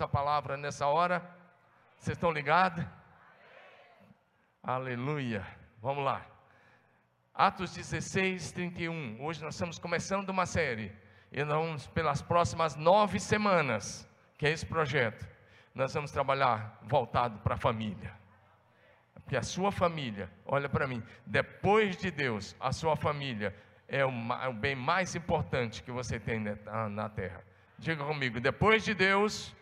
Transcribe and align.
à 0.00 0.08
palavra 0.08 0.56
nessa 0.56 0.86
hora? 0.86 1.20
Vocês 1.98 2.16
estão 2.16 2.30
ligados? 2.30 2.84
Aleluia. 4.62 5.46
Vamos 5.80 6.04
lá. 6.04 6.24
Atos 7.34 7.74
16, 7.74 8.52
31. 8.52 9.24
Hoje 9.24 9.42
nós 9.42 9.54
estamos 9.54 9.78
começando 9.78 10.30
uma 10.30 10.46
série. 10.46 10.92
E 11.32 11.44
nós 11.44 11.56
vamos 11.56 11.86
pelas 11.88 12.22
próximas 12.22 12.76
nove 12.76 13.20
semanas, 13.20 14.08
que 14.36 14.46
é 14.46 14.50
esse 14.50 14.66
projeto. 14.66 15.26
Nós 15.74 15.92
vamos 15.94 16.10
trabalhar 16.10 16.78
voltado 16.82 17.38
para 17.40 17.54
a 17.54 17.58
família. 17.58 18.12
Porque 19.14 19.36
a 19.36 19.42
sua 19.42 19.70
família, 19.70 20.30
olha 20.46 20.68
para 20.68 20.86
mim, 20.86 21.02
depois 21.26 21.96
de 21.96 22.10
Deus, 22.10 22.56
a 22.58 22.72
sua 22.72 22.96
família 22.96 23.54
é 23.86 24.04
o, 24.04 24.10
o 24.10 24.52
bem 24.52 24.74
mais 24.74 25.14
importante 25.14 25.82
que 25.82 25.90
você 25.90 26.18
tem 26.18 26.40
na 26.90 27.08
terra. 27.08 27.44
Diga 27.78 28.04
comigo, 28.04 28.40
depois 28.40 28.84
de 28.84 28.94
Deus, 28.94 29.54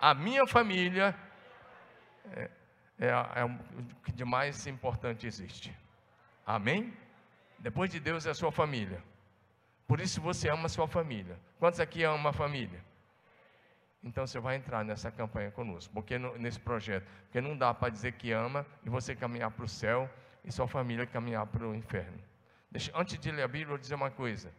a 0.00 0.14
minha 0.14 0.46
família 0.46 1.14
é, 2.32 2.50
é, 2.98 3.08
é 3.08 3.44
o 3.44 3.58
que 4.04 4.12
de 4.12 4.24
mais 4.24 4.66
importante 4.66 5.26
existe. 5.26 5.76
Amém? 6.46 6.92
Depois 7.58 7.90
de 7.90 7.98
Deus 7.98 8.26
é 8.26 8.30
a 8.30 8.34
sua 8.34 8.52
família. 8.52 9.02
Por 9.86 10.00
isso 10.00 10.20
você 10.20 10.48
ama 10.48 10.66
a 10.66 10.68
sua 10.68 10.88
família. 10.88 11.38
Quantos 11.58 11.80
aqui 11.80 12.04
amam 12.04 12.28
a 12.28 12.32
família? 12.32 12.80
Então 14.02 14.26
você 14.26 14.38
vai 14.38 14.56
entrar 14.56 14.84
nessa 14.84 15.10
campanha 15.10 15.50
conosco, 15.50 15.92
porque 15.92 16.18
nesse 16.18 16.60
projeto, 16.60 17.06
porque 17.24 17.40
não 17.40 17.56
dá 17.56 17.74
para 17.74 17.88
dizer 17.88 18.12
que 18.12 18.30
ama 18.30 18.64
e 18.84 18.90
você 18.90 19.16
caminhar 19.16 19.50
para 19.50 19.64
o 19.64 19.68
céu 19.68 20.08
e 20.44 20.52
sua 20.52 20.68
família 20.68 21.06
caminhar 21.06 21.46
para 21.46 21.66
o 21.66 21.74
inferno. 21.74 22.18
Deixa, 22.70 22.92
antes 22.94 23.18
de 23.18 23.30
ler 23.30 23.42
a 23.42 23.48
Bíblia, 23.48 23.64
eu 23.64 23.68
vou 23.70 23.78
dizer 23.78 23.94
uma 23.94 24.10
coisa. 24.10 24.52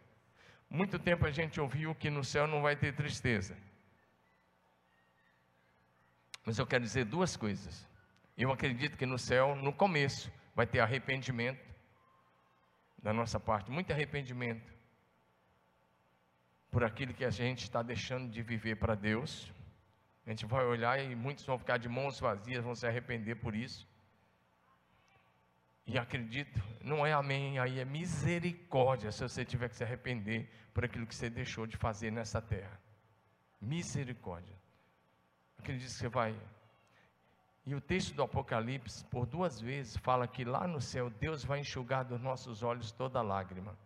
Muito 0.69 0.99
tempo 0.99 1.25
a 1.25 1.31
gente 1.31 1.61
ouviu 1.61 1.95
que 1.95 2.09
no 2.09 2.23
céu 2.23 2.45
não 2.45 2.61
vai 2.61 2.75
ter 2.75 2.93
tristeza. 2.93 3.55
Mas 6.47 6.57
eu 6.57 6.65
quero 6.65 6.81
dizer 6.81 7.03
duas 7.03 7.35
coisas. 7.35 7.85
Eu 8.37 8.53
acredito 8.53 8.95
que 8.95 9.05
no 9.05 9.19
céu, 9.19 9.53
no 9.53 9.73
começo, 9.73 10.31
vai 10.55 10.65
ter 10.65 10.79
arrependimento 10.79 11.59
da 13.03 13.11
nossa 13.11 13.37
parte, 13.37 13.69
muito 13.69 13.91
arrependimento 13.91 14.73
por 16.71 16.85
aquilo 16.85 17.13
que 17.13 17.25
a 17.25 17.29
gente 17.29 17.63
está 17.63 17.83
deixando 17.83 18.31
de 18.31 18.41
viver 18.41 18.77
para 18.77 18.95
Deus. 18.95 19.51
A 20.25 20.29
gente 20.29 20.45
vai 20.45 20.63
olhar 20.63 20.97
e 21.03 21.13
muitos 21.17 21.45
vão 21.45 21.59
ficar 21.59 21.75
de 21.79 21.89
mãos 21.89 22.17
vazias, 22.17 22.63
vão 22.63 22.75
se 22.75 22.87
arrepender 22.87 23.35
por 23.35 23.53
isso. 23.53 23.85
E 25.85 25.97
acredito, 25.97 26.63
não 26.81 27.05
é 27.05 27.11
amém, 27.11 27.59
aí 27.59 27.77
é 27.77 27.83
misericórdia 27.83 29.11
se 29.11 29.21
você 29.21 29.43
tiver 29.43 29.67
que 29.67 29.75
se 29.75 29.83
arrepender 29.83 30.49
por 30.73 30.85
aquilo 30.85 31.05
que 31.05 31.13
você 31.13 31.29
deixou 31.29 31.67
de 31.67 31.75
fazer 31.75 32.09
nessa 32.09 32.41
terra. 32.41 32.79
Misericórdia. 33.59 34.55
Acredito 35.59 35.87
que 35.87 35.93
você 35.93 36.09
vai. 36.09 36.35
E 37.65 37.75
o 37.75 37.81
texto 37.81 38.13
do 38.13 38.23
Apocalipse, 38.23 39.03
por 39.05 39.25
duas 39.25 39.59
vezes, 39.59 39.97
fala 39.97 40.27
que 40.27 40.45
lá 40.45 40.65
no 40.67 40.79
céu 40.79 41.09
Deus 41.09 41.43
vai 41.43 41.59
enxugar 41.59 42.05
dos 42.05 42.21
nossos 42.21 42.63
olhos 42.63 42.91
toda 42.91 43.21
lágrima. 43.21 43.77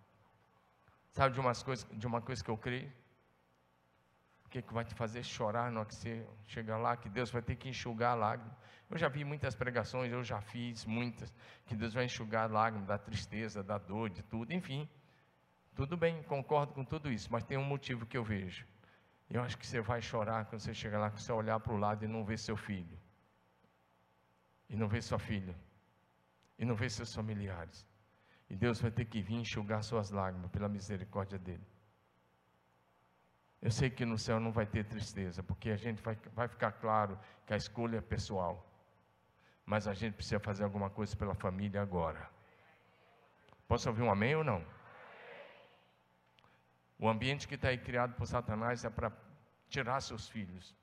Sabe 1.12 1.34
de, 1.34 1.40
umas 1.40 1.64
coisas, 1.64 1.88
de 1.92 2.06
uma 2.06 2.22
coisa 2.22 2.44
que 2.44 2.52
eu 2.52 2.58
creio? 2.58 2.92
O 4.46 4.50
que, 4.50 4.62
que 4.62 4.74
vai 4.74 4.86
te 4.86 4.94
fazer 4.94 5.24
chorar 5.24 5.72
na 5.72 5.80
hora 5.80 5.90
que 5.90 5.96
você 5.96 6.28
chegar 6.46 6.78
lá? 6.78 6.96
Que 6.96 7.10
Deus 7.10 7.32
vai 7.32 7.42
ter 7.42 7.56
que 7.56 7.70
enxugar 7.70 8.12
a 8.12 8.16
lágrima. 8.16 8.56
Eu 8.90 8.98
já 8.98 9.08
vi 9.08 9.24
muitas 9.24 9.56
pregações, 9.56 10.12
eu 10.12 10.24
já 10.24 10.42
fiz 10.42 10.86
muitas, 10.86 11.34
que 11.66 11.76
Deus 11.76 11.94
vai 11.94 12.06
enxugar 12.06 12.50
a 12.50 12.54
lágrima 12.54 12.86
da 12.86 12.98
tristeza, 12.98 13.64
da 13.64 13.78
dor, 13.78 14.10
de 14.10 14.22
tudo, 14.22 14.54
enfim. 14.54 14.88
Tudo 15.74 15.98
bem, 15.98 16.22
concordo 16.24 16.74
com 16.74 16.84
tudo 16.84 17.12
isso, 17.12 17.32
mas 17.32 17.44
tem 17.46 17.58
um 17.58 17.64
motivo 17.64 18.06
que 18.06 18.18
eu 18.18 18.24
vejo. 18.24 18.68
Eu 19.34 19.42
acho 19.42 19.58
que 19.58 19.66
você 19.66 19.80
vai 19.80 20.02
chorar 20.02 20.46
quando 20.46 20.60
você 20.62 20.74
chegar 20.74 21.00
lá, 21.00 21.10
que 21.10 21.22
você 21.22 21.32
olhar 21.32 21.58
para 21.58 21.74
o 21.74 21.78
lado 21.78 22.04
e 22.04 22.08
não 22.08 22.24
ver 22.26 22.38
seu 22.38 22.58
filho, 22.58 22.98
e 24.70 24.76
não 24.76 24.90
ver 24.90 25.02
sua 25.02 25.18
filha, 25.18 25.56
e 26.60 26.66
não 26.66 26.76
ver 26.76 26.92
seus 26.92 27.16
familiares. 27.16 27.88
E 28.50 28.56
Deus 28.58 28.82
vai 28.82 28.92
ter 28.92 29.06
que 29.06 29.22
vir 29.22 29.36
enxugar 29.36 29.82
suas 29.84 30.12
lágrimas 30.12 30.52
pela 30.52 30.68
misericórdia 30.68 31.40
dEle. 31.40 31.66
Eu 33.62 33.72
sei 33.72 33.90
que 33.90 34.04
no 34.06 34.18
céu 34.18 34.38
não 34.38 34.52
vai 34.52 34.66
ter 34.66 34.84
tristeza, 34.84 35.42
porque 35.42 35.70
a 35.70 35.78
gente 35.78 36.02
vai, 36.02 36.18
vai 36.34 36.50
ficar 36.50 36.74
claro 36.74 37.18
que 37.46 37.54
a 37.54 37.58
escolha 37.58 38.00
é 38.00 38.02
pessoal. 38.02 38.68
Mas 39.66 39.88
a 39.88 39.94
gente 39.94 40.16
precisa 40.16 40.42
fazer 40.42 40.66
alguma 40.66 40.90
coisa 40.90 41.16
pela 41.16 41.36
família 41.36 41.82
agora. 41.82 42.30
Posso 43.66 43.88
ouvir 43.88 44.02
um 44.02 44.12
amém 44.12 44.36
ou 44.36 44.44
não? 44.44 44.62
O 47.02 47.10
ambiente 47.10 47.48
que 47.48 47.56
está 47.56 47.70
aí 47.70 47.80
criado 47.80 48.14
por 48.14 48.28
Satanás 48.28 48.86
é 48.86 48.90
para 48.90 49.12
tirar 49.68 50.00
seus 50.02 50.30
filhos. 50.30 50.76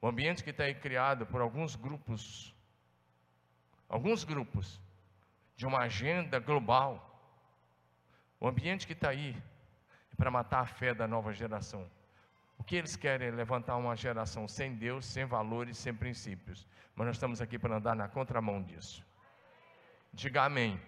O 0.00 0.06
ambiente 0.06 0.44
que 0.44 0.50
está 0.50 0.62
aí 0.62 0.74
criado 0.76 1.26
por 1.26 1.40
alguns 1.40 1.74
grupos, 1.74 2.54
alguns 3.88 4.22
grupos, 4.22 4.80
de 5.56 5.66
uma 5.66 5.80
agenda 5.80 6.38
global. 6.38 7.04
O 8.38 8.46
ambiente 8.46 8.86
que 8.86 8.92
está 8.92 9.08
aí 9.08 9.36
é 10.12 10.14
para 10.14 10.30
matar 10.30 10.60
a 10.60 10.66
fé 10.66 10.94
da 10.94 11.08
nova 11.08 11.32
geração. 11.32 11.90
O 12.56 12.62
que 12.62 12.76
eles 12.76 12.94
querem 12.94 13.26
é 13.26 13.32
levantar 13.32 13.76
uma 13.76 13.96
geração 13.96 14.46
sem 14.46 14.76
Deus, 14.76 15.04
sem 15.06 15.24
valores, 15.24 15.76
sem 15.76 15.92
princípios. 15.92 16.64
Mas 16.94 17.04
nós 17.08 17.16
estamos 17.16 17.40
aqui 17.40 17.58
para 17.58 17.78
andar 17.78 17.96
na 17.96 18.06
contramão 18.06 18.62
disso. 18.62 19.04
Diga 20.12 20.44
amém. 20.44 20.80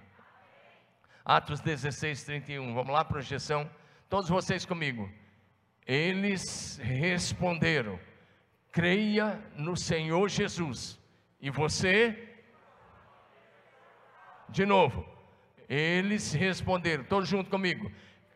Atos 1.25 1.59
16, 1.61 2.23
31. 2.23 2.73
Vamos 2.73 2.93
lá, 2.93 3.05
projeção. 3.05 3.69
Todos 4.11 4.29
vocês 4.29 4.67
comigo. 4.67 5.09
Eles 5.87 6.79
responderam: 6.83 7.99
creia 8.73 9.41
no 9.57 9.77
Senhor 9.77 10.29
Jesus. 10.29 10.99
E 11.41 11.49
você? 11.49 12.29
De 14.49 14.67
novo. 14.67 15.07
Eles 15.69 16.33
responderam, 16.33 17.05
todos 17.05 17.29
junto 17.29 17.49
comigo. 17.49 17.91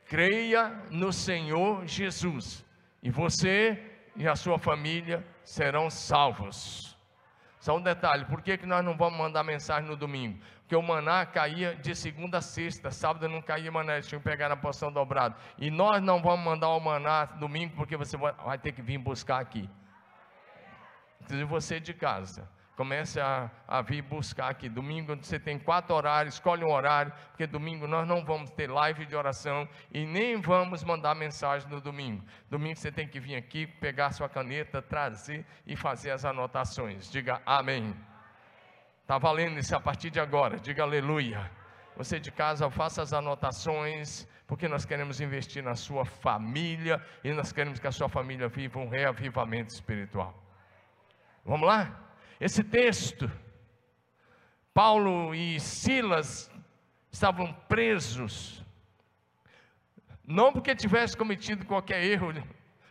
Creia 0.06 0.68
no 0.90 1.12
Senhor 1.12 1.84
Jesus. 1.88 2.64
E 3.02 3.10
você 3.10 3.82
e 4.14 4.28
a 4.28 4.36
sua 4.36 4.60
família 4.60 5.26
serão 5.42 5.90
salvos. 5.90 6.93
Só 7.64 7.78
um 7.78 7.80
detalhe, 7.80 8.26
por 8.26 8.42
que, 8.42 8.58
que 8.58 8.66
nós 8.66 8.84
não 8.84 8.94
vamos 8.94 9.18
mandar 9.18 9.42
mensagem 9.42 9.88
no 9.88 9.96
domingo? 9.96 10.38
Porque 10.58 10.76
o 10.76 10.82
maná 10.82 11.24
caía 11.24 11.74
de 11.74 11.94
segunda 11.94 12.36
a 12.36 12.42
sexta, 12.42 12.90
sábado 12.90 13.26
não 13.26 13.40
caía 13.40 13.72
maná, 13.72 13.94
eles 13.94 14.06
tinham 14.06 14.20
que 14.20 14.28
pegar 14.28 14.50
na 14.50 14.56
porção 14.64 14.92
dobrada. 14.92 15.34
E 15.56 15.70
nós 15.70 16.02
não 16.02 16.20
vamos 16.20 16.44
mandar 16.44 16.68
o 16.68 16.78
maná 16.78 17.24
domingo, 17.24 17.74
porque 17.74 17.96
você 17.96 18.18
vai 18.18 18.58
ter 18.58 18.72
que 18.72 18.82
vir 18.82 18.98
buscar 18.98 19.40
aqui. 19.40 19.66
Inclusive 21.22 21.48
você 21.48 21.80
de 21.80 21.94
casa. 21.94 22.46
Comece 22.76 23.20
a, 23.20 23.50
a, 23.68 23.82
vir 23.82 24.02
buscar 24.02 24.48
aqui. 24.48 24.68
Domingo 24.68 25.14
você 25.14 25.38
tem 25.38 25.58
quatro 25.58 25.94
horários, 25.94 26.34
escolhe 26.34 26.64
um 26.64 26.72
horário, 26.72 27.12
porque 27.28 27.46
domingo 27.46 27.86
nós 27.86 28.06
não 28.06 28.24
vamos 28.24 28.50
ter 28.50 28.68
live 28.68 29.06
de 29.06 29.14
oração 29.14 29.68
e 29.92 30.04
nem 30.04 30.40
vamos 30.40 30.82
mandar 30.82 31.14
mensagem 31.14 31.68
no 31.68 31.80
domingo. 31.80 32.24
Domingo 32.50 32.76
você 32.76 32.90
tem 32.90 33.06
que 33.06 33.20
vir 33.20 33.36
aqui, 33.36 33.66
pegar 33.66 34.10
sua 34.10 34.28
caneta, 34.28 34.82
trazer 34.82 35.46
e 35.64 35.76
fazer 35.76 36.10
as 36.10 36.24
anotações. 36.24 37.10
Diga 37.10 37.40
amém. 37.46 37.94
Está 39.02 39.18
valendo 39.18 39.58
isso 39.58 39.76
a 39.76 39.80
partir 39.80 40.10
de 40.10 40.18
agora. 40.18 40.58
Diga 40.58 40.82
aleluia. 40.82 41.48
Você 41.96 42.18
de 42.18 42.32
casa, 42.32 42.68
faça 42.70 43.02
as 43.02 43.12
anotações, 43.12 44.26
porque 44.48 44.66
nós 44.66 44.84
queremos 44.84 45.20
investir 45.20 45.62
na 45.62 45.76
sua 45.76 46.04
família 46.04 47.00
e 47.22 47.32
nós 47.32 47.52
queremos 47.52 47.78
que 47.78 47.86
a 47.86 47.92
sua 47.92 48.08
família 48.08 48.48
viva 48.48 48.80
um 48.80 48.88
reavivamento 48.88 49.72
espiritual. 49.72 50.34
Vamos 51.44 51.68
lá? 51.68 52.03
Esse 52.44 52.62
texto, 52.62 53.32
Paulo 54.74 55.34
e 55.34 55.58
Silas 55.58 56.50
estavam 57.10 57.50
presos, 57.70 58.62
não 60.22 60.52
porque 60.52 60.76
tivesse 60.76 61.16
cometido 61.16 61.64
qualquer 61.64 62.04
erro 62.04 62.34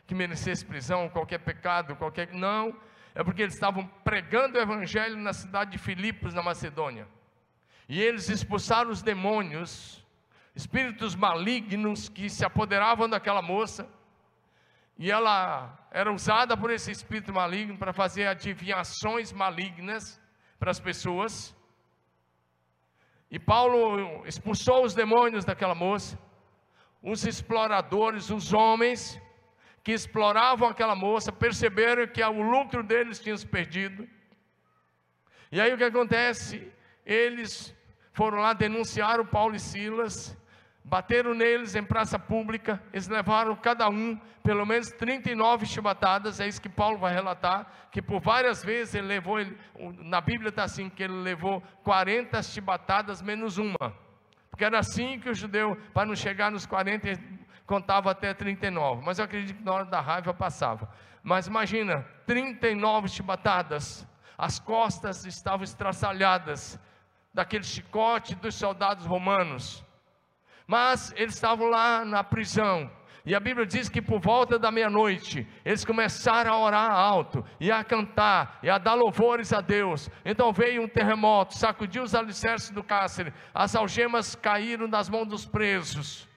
que 0.07 0.15
merecesse 0.15 0.65
prisão, 0.65 1.07
qualquer 1.07 1.37
pecado, 1.37 1.95
qualquer. 1.95 2.33
Não, 2.33 2.75
é 3.13 3.23
porque 3.23 3.43
eles 3.43 3.53
estavam 3.53 3.85
pregando 4.03 4.57
o 4.57 4.59
evangelho 4.59 5.17
na 5.17 5.33
cidade 5.33 5.73
de 5.73 5.77
Filipos, 5.77 6.33
na 6.33 6.41
Macedônia. 6.41 7.07
E 7.87 8.01
eles 8.01 8.29
expulsaram 8.29 8.89
os 8.89 9.03
demônios, 9.03 10.03
espíritos 10.55 11.13
malignos 11.13 12.09
que 12.09 12.27
se 12.27 12.43
apoderavam 12.43 13.07
daquela 13.07 13.43
moça 13.43 13.87
e 14.97 15.09
ela 15.09 15.77
era 15.91 16.11
usada 16.11 16.55
por 16.55 16.71
esse 16.71 16.91
espírito 16.91 17.33
maligno 17.33 17.77
para 17.77 17.93
fazer 17.93 18.27
adivinhações 18.27 19.31
malignas 19.31 20.21
para 20.59 20.71
as 20.71 20.79
pessoas. 20.79 21.55
E 23.29 23.39
Paulo 23.39 24.25
expulsou 24.25 24.83
os 24.85 24.93
demônios 24.93 25.43
daquela 25.43 25.73
moça. 25.73 26.17
Os 27.01 27.25
exploradores, 27.25 28.29
os 28.29 28.53
homens 28.53 29.19
que 29.83 29.91
exploravam 29.91 30.69
aquela 30.69 30.95
moça, 30.95 31.31
perceberam 31.31 32.07
que 32.07 32.23
o 32.23 32.41
lucro 32.41 32.83
deles 32.83 33.19
tinha 33.19 33.35
se 33.35 33.45
perdido. 33.45 34.07
E 35.51 35.59
aí 35.59 35.73
o 35.73 35.77
que 35.77 35.83
acontece? 35.83 36.71
Eles 37.05 37.75
foram 38.13 38.37
lá 38.37 38.53
denunciar 38.53 39.19
o 39.19 39.25
Paulo 39.25 39.55
e 39.55 39.59
Silas 39.59 40.37
bateram 40.83 41.33
neles 41.33 41.75
em 41.75 41.83
praça 41.83 42.19
pública, 42.19 42.81
eles 42.91 43.07
levaram 43.07 43.55
cada 43.55 43.89
um 43.89 44.19
pelo 44.43 44.65
menos 44.65 44.91
39 44.91 45.65
chibatadas, 45.65 46.39
é 46.41 46.47
isso 46.47 46.61
que 46.61 46.67
Paulo 46.67 46.97
vai 46.97 47.13
relatar, 47.13 47.65
que 47.89 48.01
por 48.01 48.19
várias 48.19 48.63
vezes 48.63 48.93
ele 48.93 49.07
levou, 49.07 49.39
ele, 49.39 49.57
na 49.99 50.19
Bíblia 50.19 50.49
está 50.49 50.65
assim, 50.65 50.89
que 50.89 51.01
ele 51.01 51.13
levou 51.13 51.61
40 51.83 52.43
chibatadas 52.43 53.21
menos 53.21 53.57
uma, 53.57 53.95
porque 54.49 54.65
era 54.65 54.79
assim 54.79 55.17
que 55.17 55.29
o 55.29 55.33
judeu, 55.33 55.77
para 55.93 56.05
não 56.05 56.15
chegar 56.15 56.51
nos 56.51 56.65
40, 56.65 57.17
contava 57.65 58.11
até 58.11 58.33
39, 58.33 59.01
mas 59.05 59.17
eu 59.17 59.25
acredito 59.25 59.57
que 59.57 59.63
na 59.63 59.71
hora 59.71 59.85
da 59.85 60.01
raiva 60.01 60.33
passava, 60.33 60.89
mas 61.23 61.47
imagina, 61.47 62.05
39 62.27 63.07
chibatadas, 63.07 64.05
as 64.37 64.59
costas 64.59 65.25
estavam 65.25 65.63
estraçalhadas, 65.63 66.77
daquele 67.33 67.63
chicote 67.63 68.35
dos 68.35 68.53
soldados 68.55 69.05
romanos, 69.05 69.83
mas 70.67 71.13
eles 71.15 71.35
estavam 71.35 71.67
lá 71.67 72.03
na 72.05 72.23
prisão. 72.23 72.89
E 73.25 73.33
a 73.33 73.39
Bíblia 73.39 73.65
diz 73.65 73.87
que 73.87 74.01
por 74.01 74.19
volta 74.19 74.59
da 74.59 74.69
meia-noite, 74.69 75.47
eles 75.63 75.85
começaram 75.85 76.53
a 76.53 76.59
orar 76.59 76.91
alto, 76.91 77.43
e 77.57 77.71
a 77.71 77.81
cantar, 77.81 78.59
e 78.61 78.69
a 78.69 78.77
dar 78.77 78.95
louvores 78.95 79.53
a 79.53 79.61
Deus. 79.61 80.09
Então 80.25 80.51
veio 80.51 80.81
um 80.81 80.89
terremoto, 80.89 81.57
sacudiu 81.57 82.03
os 82.03 82.13
alicerces 82.13 82.69
do 82.69 82.83
cárcere, 82.83 83.33
as 83.53 83.75
algemas 83.75 84.35
caíram 84.35 84.89
nas 84.89 85.07
mãos 85.07 85.25
dos 85.25 85.45
presos. 85.45 86.27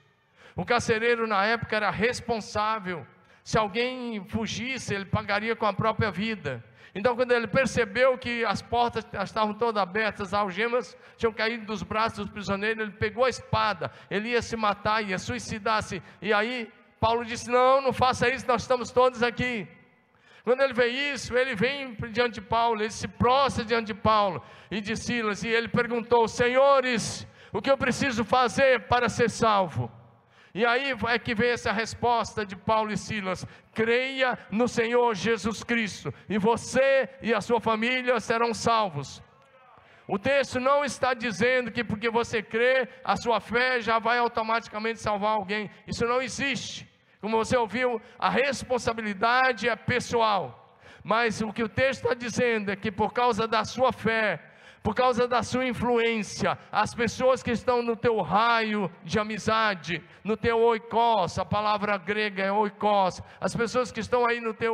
O 0.55 0.63
carcereiro 0.63 1.27
na 1.27 1.45
época 1.45 1.75
era 1.75 1.89
responsável. 1.89 3.05
Se 3.43 3.57
alguém 3.57 4.25
fugisse, 4.29 4.93
ele 4.93 5.05
pagaria 5.05 5.55
com 5.55 5.65
a 5.65 5.73
própria 5.73 6.09
vida. 6.09 6.63
Então, 6.97 7.15
quando 7.15 7.31
ele 7.31 7.45
percebeu 7.45 8.17
que 8.17 8.43
as 8.43 8.59
portas 8.59 9.05
estavam 9.23 9.53
todas 9.53 9.79
abertas, 9.79 10.29
as 10.29 10.33
algemas 10.33 10.97
tinham 11.15 11.31
caído 11.31 11.63
dos 11.63 11.83
braços 11.83 12.17
dos 12.17 12.29
prisioneiros, 12.31 12.81
ele 12.81 12.91
pegou 12.91 13.23
a 13.23 13.29
espada, 13.29 13.91
ele 14.09 14.29
ia 14.29 14.41
se 14.41 14.55
matar, 14.57 15.03
ia 15.03 15.19
suicidar-se. 15.19 16.01
E 16.19 16.33
aí, 16.33 16.67
Paulo 16.99 17.23
disse: 17.23 17.51
Não, 17.51 17.81
não 17.81 17.93
faça 17.93 18.27
isso, 18.27 18.47
nós 18.47 18.63
estamos 18.63 18.89
todos 18.89 19.21
aqui. 19.21 19.67
Quando 20.43 20.61
ele 20.61 20.73
vê 20.73 20.87
isso, 21.13 21.37
ele 21.37 21.53
vem 21.53 21.93
diante 22.11 22.35
de 22.39 22.41
Paulo, 22.41 22.81
ele 22.81 22.89
se 22.89 23.07
prostra 23.07 23.63
diante 23.63 23.87
de 23.87 23.93
Paulo 23.93 24.41
e 24.71 24.81
de 24.81 24.95
Silas, 24.97 25.43
e 25.43 25.49
ele 25.49 25.67
perguntou: 25.67 26.27
Senhores, 26.27 27.27
o 27.53 27.61
que 27.61 27.69
eu 27.69 27.77
preciso 27.77 28.25
fazer 28.25 28.87
para 28.87 29.07
ser 29.07 29.29
salvo? 29.29 29.91
E 30.59 30.65
aí 30.65 30.91
é 31.07 31.19
que 31.19 31.35
vem 31.35 31.51
essa 31.51 31.71
resposta 31.71 32.43
de 32.43 32.55
Paulo 32.55 32.91
e 32.91 32.97
Silas: 32.97 33.45
creia 33.75 34.35
no 34.49 34.67
Senhor 34.67 35.13
Jesus 35.13 35.63
Cristo, 35.63 36.11
e 36.27 36.39
você 36.39 37.07
e 37.21 37.31
a 37.31 37.41
sua 37.41 37.59
família 37.61 38.19
serão 38.19 38.55
salvos. 38.55 39.21
O 40.07 40.17
texto 40.17 40.59
não 40.59 40.83
está 40.83 41.13
dizendo 41.13 41.71
que 41.71 41.83
porque 41.83 42.09
você 42.09 42.41
crê, 42.41 42.89
a 43.03 43.15
sua 43.15 43.39
fé 43.39 43.79
já 43.79 43.99
vai 43.99 44.17
automaticamente 44.17 44.99
salvar 44.99 45.33
alguém. 45.35 45.69
Isso 45.85 46.05
não 46.07 46.23
existe. 46.23 46.89
Como 47.21 47.37
você 47.37 47.55
ouviu, 47.55 48.01
a 48.17 48.29
responsabilidade 48.29 49.69
é 49.69 49.75
pessoal. 49.75 50.75
Mas 51.03 51.39
o 51.39 51.53
que 51.53 51.61
o 51.61 51.69
texto 51.69 52.01
está 52.03 52.15
dizendo 52.15 52.71
é 52.71 52.75
que 52.75 52.91
por 52.91 53.13
causa 53.13 53.47
da 53.47 53.63
sua 53.63 53.91
fé, 53.93 54.39
por 54.87 54.95
causa 54.95 55.27
da 55.27 55.43
sua 55.43 55.67
influência, 55.67 56.57
as 56.71 56.95
pessoas 56.95 57.43
que 57.43 57.51
estão 57.51 57.83
no 57.83 57.93
teu 57.93 58.21
raio 58.21 58.89
de 59.03 59.19
amizade, 59.19 60.01
no 60.23 60.37
teu 60.37 60.57
oikos, 60.59 61.37
a 61.37 61.43
palavra 61.43 61.97
grega 61.97 62.43
é 62.43 62.51
oikos, 62.53 63.21
as 63.37 63.53
pessoas 63.53 63.91
que 63.91 63.99
estão 63.99 64.25
aí 64.25 64.39
no 64.39 64.53
teu 64.53 64.73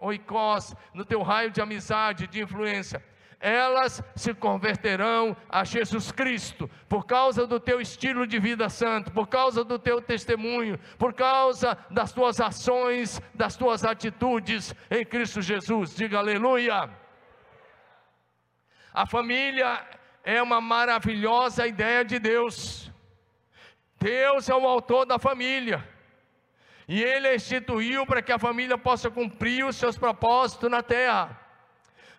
oikos, 0.00 0.76
no 0.94 1.04
teu 1.04 1.22
raio 1.22 1.50
de 1.50 1.60
amizade, 1.60 2.28
de 2.28 2.40
influência, 2.40 3.02
elas 3.40 4.00
se 4.14 4.32
converterão 4.32 5.36
a 5.48 5.64
Jesus 5.64 6.12
Cristo, 6.12 6.70
por 6.88 7.04
causa 7.04 7.44
do 7.44 7.58
teu 7.58 7.80
estilo 7.80 8.28
de 8.28 8.38
vida 8.38 8.68
santo, 8.68 9.10
por 9.10 9.26
causa 9.26 9.64
do 9.64 9.76
teu 9.76 10.00
testemunho, 10.00 10.78
por 10.96 11.12
causa 11.12 11.76
das 11.90 12.12
tuas 12.12 12.40
ações, 12.40 13.20
das 13.34 13.56
tuas 13.56 13.84
atitudes 13.84 14.72
em 14.88 15.04
Cristo 15.04 15.42
Jesus. 15.42 15.96
Diga 15.96 16.18
aleluia. 16.18 17.07
A 18.92 19.06
família 19.06 19.86
é 20.24 20.42
uma 20.42 20.60
maravilhosa 20.60 21.66
ideia 21.66 22.04
de 22.04 22.18
Deus. 22.18 22.90
Deus 23.98 24.48
é 24.48 24.54
o 24.54 24.66
autor 24.66 25.04
da 25.04 25.18
família. 25.18 25.86
E 26.86 27.02
Ele 27.02 27.34
instituiu 27.34 28.06
para 28.06 28.22
que 28.22 28.32
a 28.32 28.38
família 28.38 28.78
possa 28.78 29.10
cumprir 29.10 29.64
os 29.64 29.76
seus 29.76 29.98
propósitos 29.98 30.70
na 30.70 30.82
terra. 30.82 31.38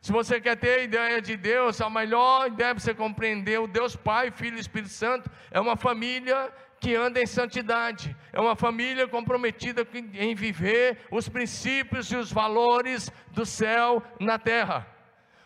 Se 0.02 0.12
você 0.12 0.40
quer 0.40 0.56
ter 0.56 0.80
a 0.80 0.84
ideia 0.84 1.22
de 1.22 1.36
Deus, 1.36 1.82
a 1.82 1.90
melhor 1.90 2.48
ideia 2.48 2.74
para 2.74 2.84
você 2.84 2.94
compreender 2.94 3.60
o 3.60 3.68
Deus 3.68 3.96
Pai, 3.96 4.32
Filho 4.32 4.58
e 4.58 4.62
Espírito 4.62 4.94
Santo 4.94 5.30
é 5.52 5.60
uma 5.60 5.76
família 5.76 6.52
que 6.80 6.96
anda 6.96 7.22
em 7.22 7.26
santidade, 7.26 8.16
é 8.32 8.40
uma 8.40 8.56
família 8.56 9.08
comprometida 9.08 9.86
em 10.14 10.34
viver 10.34 11.00
os 11.12 11.28
princípios 11.28 12.10
e 12.12 12.16
os 12.16 12.32
valores 12.32 13.12
do 13.32 13.46
céu 13.46 14.02
na 14.20 14.40
terra. 14.40 14.88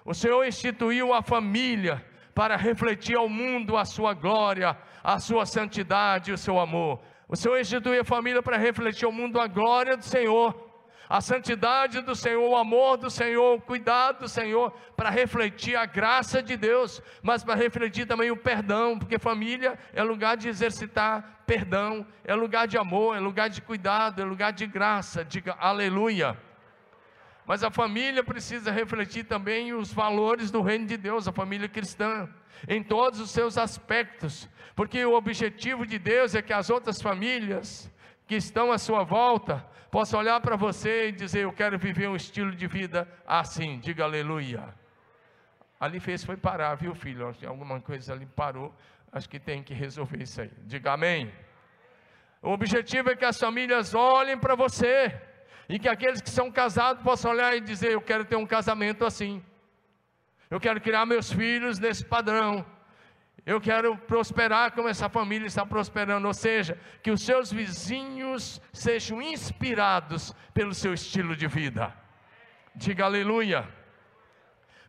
O 0.06 0.14
Senhor 0.14 0.44
instituiu 0.46 1.14
a 1.14 1.22
família 1.22 2.04
para 2.36 2.56
refletir 2.58 3.16
ao 3.16 3.30
mundo 3.30 3.78
a 3.78 3.86
sua 3.86 4.14
glória, 4.14 4.78
a 5.04 5.20
sua 5.20 5.46
santidade 5.46 6.32
e 6.32 6.34
o 6.34 6.38
seu 6.38 6.60
amor. 6.60 7.00
O 7.28 7.36
Senhor 7.36 7.60
instituiu 7.60 8.02
a 8.02 8.06
família 8.06 8.44
para 8.44 8.58
refletir 8.58 9.06
ao 9.06 9.12
mundo 9.12 9.40
a 9.40 9.48
glória 9.48 9.96
do 9.96 10.04
Senhor, 10.04 10.72
a 11.10 11.22
santidade 11.22 12.02
do 12.02 12.16
Senhor, 12.16 12.48
o 12.50 12.56
amor 12.56 12.98
do 12.98 13.10
Senhor, 13.10 13.56
o 13.56 13.62
cuidado 13.62 14.22
do 14.22 14.28
Senhor, 14.28 14.72
para 14.96 15.10
refletir 15.10 15.76
a 15.76 15.86
graça 15.86 16.42
de 16.42 16.58
Deus, 16.58 17.02
mas 17.22 17.44
para 17.44 17.56
refletir 17.56 18.06
também 18.06 18.32
o 18.32 18.38
perdão, 18.38 18.98
porque 18.98 19.20
família 19.20 19.78
é 19.94 20.04
lugar 20.04 20.36
de 20.36 20.50
exercitar 20.50 21.44
perdão, 21.46 22.06
é 22.24 22.34
lugar 22.34 22.68
de 22.68 22.78
amor, 22.78 23.16
é 23.16 23.20
lugar 23.20 23.50
de 23.50 23.62
cuidado, 23.62 24.22
é 24.22 24.26
lugar 24.26 24.52
de 24.54 24.66
graça. 24.66 25.24
Diga 25.24 25.56
aleluia. 25.60 26.38
Mas 27.46 27.64
a 27.64 27.70
família 27.70 28.24
precisa 28.24 28.72
refletir 28.72 29.26
também 29.26 29.74
os 29.74 29.92
valores 29.92 30.50
do 30.50 30.62
reino 30.62 30.86
de 30.86 30.96
Deus, 30.96 31.28
a 31.28 31.32
família 31.32 31.68
cristã, 31.68 32.30
em 32.68 32.82
todos 32.82 33.20
os 33.20 33.32
seus 33.32 33.58
aspectos, 33.58 34.48
porque 34.76 35.04
o 35.04 35.14
objetivo 35.14 35.86
de 35.86 36.00
Deus 36.00 36.36
é 36.36 36.42
que 36.42 36.54
as 36.54 36.70
outras 36.70 37.02
famílias 37.02 37.92
que 38.26 38.36
estão 38.36 38.72
à 38.72 38.78
sua 38.78 39.04
volta 39.04 39.66
possam 39.92 40.20
olhar 40.20 40.40
para 40.40 40.56
você 40.56 41.10
e 41.10 41.12
dizer: 41.12 41.42
Eu 41.42 41.54
quero 41.54 41.78
viver 41.78 42.08
um 42.08 42.16
estilo 42.16 42.52
de 42.52 42.66
vida 42.66 43.08
assim, 43.28 43.80
diga 43.80 44.06
aleluia. 44.06 44.74
Ali 45.80 46.00
fez 46.00 46.24
foi 46.24 46.38
parar, 46.38 46.76
viu, 46.76 46.96
filho? 46.96 47.36
Alguma 47.46 47.82
coisa 47.82 48.14
ali 48.14 48.26
parou, 48.26 48.74
acho 49.12 49.30
que 49.30 49.38
tem 49.38 49.62
que 49.62 49.74
resolver 49.74 50.24
isso 50.24 50.40
aí. 50.40 50.52
Diga 50.66 50.94
amém. 50.94 51.32
O 52.42 52.52
objetivo 52.52 53.10
é 53.10 53.16
que 53.16 53.26
as 53.26 53.38
famílias 53.38 53.94
olhem 53.94 54.38
para 54.38 54.56
você 54.56 55.22
e 55.68 55.80
que 55.80 55.88
aqueles 55.88 56.22
que 56.22 56.30
são 56.30 56.52
casados 56.52 57.04
possam 57.04 57.32
olhar 57.32 57.56
e 57.56 57.62
dizer: 57.62 57.92
Eu 57.92 58.02
quero 58.02 58.26
ter 58.26 58.36
um 58.36 58.46
casamento 58.46 59.06
assim, 59.06 59.44
eu 60.50 60.60
quero 60.60 60.80
criar 60.82 61.06
meus 61.06 61.32
filhos 61.32 61.80
nesse 61.80 62.06
padrão, 62.06 62.66
eu 63.46 63.60
quero 63.60 63.98
prosperar 63.98 64.72
como 64.72 64.88
essa 64.88 65.10
família 65.10 65.48
está 65.48 65.66
prosperando, 65.66 66.28
ou 66.28 66.34
seja, 66.34 66.80
que 67.02 67.12
os 67.12 67.22
seus 67.22 67.52
vizinhos 67.52 68.62
sejam 68.72 69.22
inspirados 69.22 70.34
pelo 70.54 70.74
seu 70.74 70.94
estilo 70.94 71.36
de 71.36 71.48
vida. 71.48 71.94
Diga 72.76 73.06
aleluia. 73.06 73.83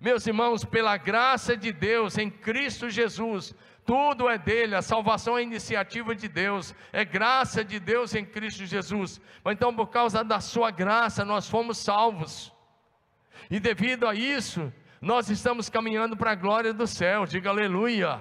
Meus 0.04 0.26
irmãos, 0.26 0.66
pela 0.66 0.98
graça 0.98 1.56
de 1.56 1.72
Deus 1.72 2.18
em 2.18 2.28
Cristo 2.28 2.90
Jesus, 2.90 3.54
tudo 3.86 4.28
é 4.28 4.36
dele, 4.36 4.74
a 4.74 4.82
salvação 4.82 5.38
é 5.38 5.42
iniciativa 5.42 6.14
de 6.14 6.28
Deus, 6.28 6.74
é 6.92 7.06
graça 7.06 7.64
de 7.64 7.80
Deus 7.80 8.14
em 8.14 8.22
Cristo 8.22 8.66
Jesus. 8.66 9.18
Então, 9.46 9.74
por 9.74 9.86
causa 9.86 10.22
da 10.22 10.40
sua 10.40 10.70
graça, 10.70 11.24
nós 11.24 11.48
fomos 11.48 11.78
salvos. 11.78 12.52
E 13.50 13.58
devido 13.58 14.06
a 14.06 14.14
isso, 14.14 14.70
nós 15.00 15.30
estamos 15.30 15.70
caminhando 15.70 16.18
para 16.18 16.32
a 16.32 16.34
glória 16.34 16.74
do 16.74 16.86
céu. 16.86 17.24
Diga 17.24 17.48
aleluia. 17.48 18.20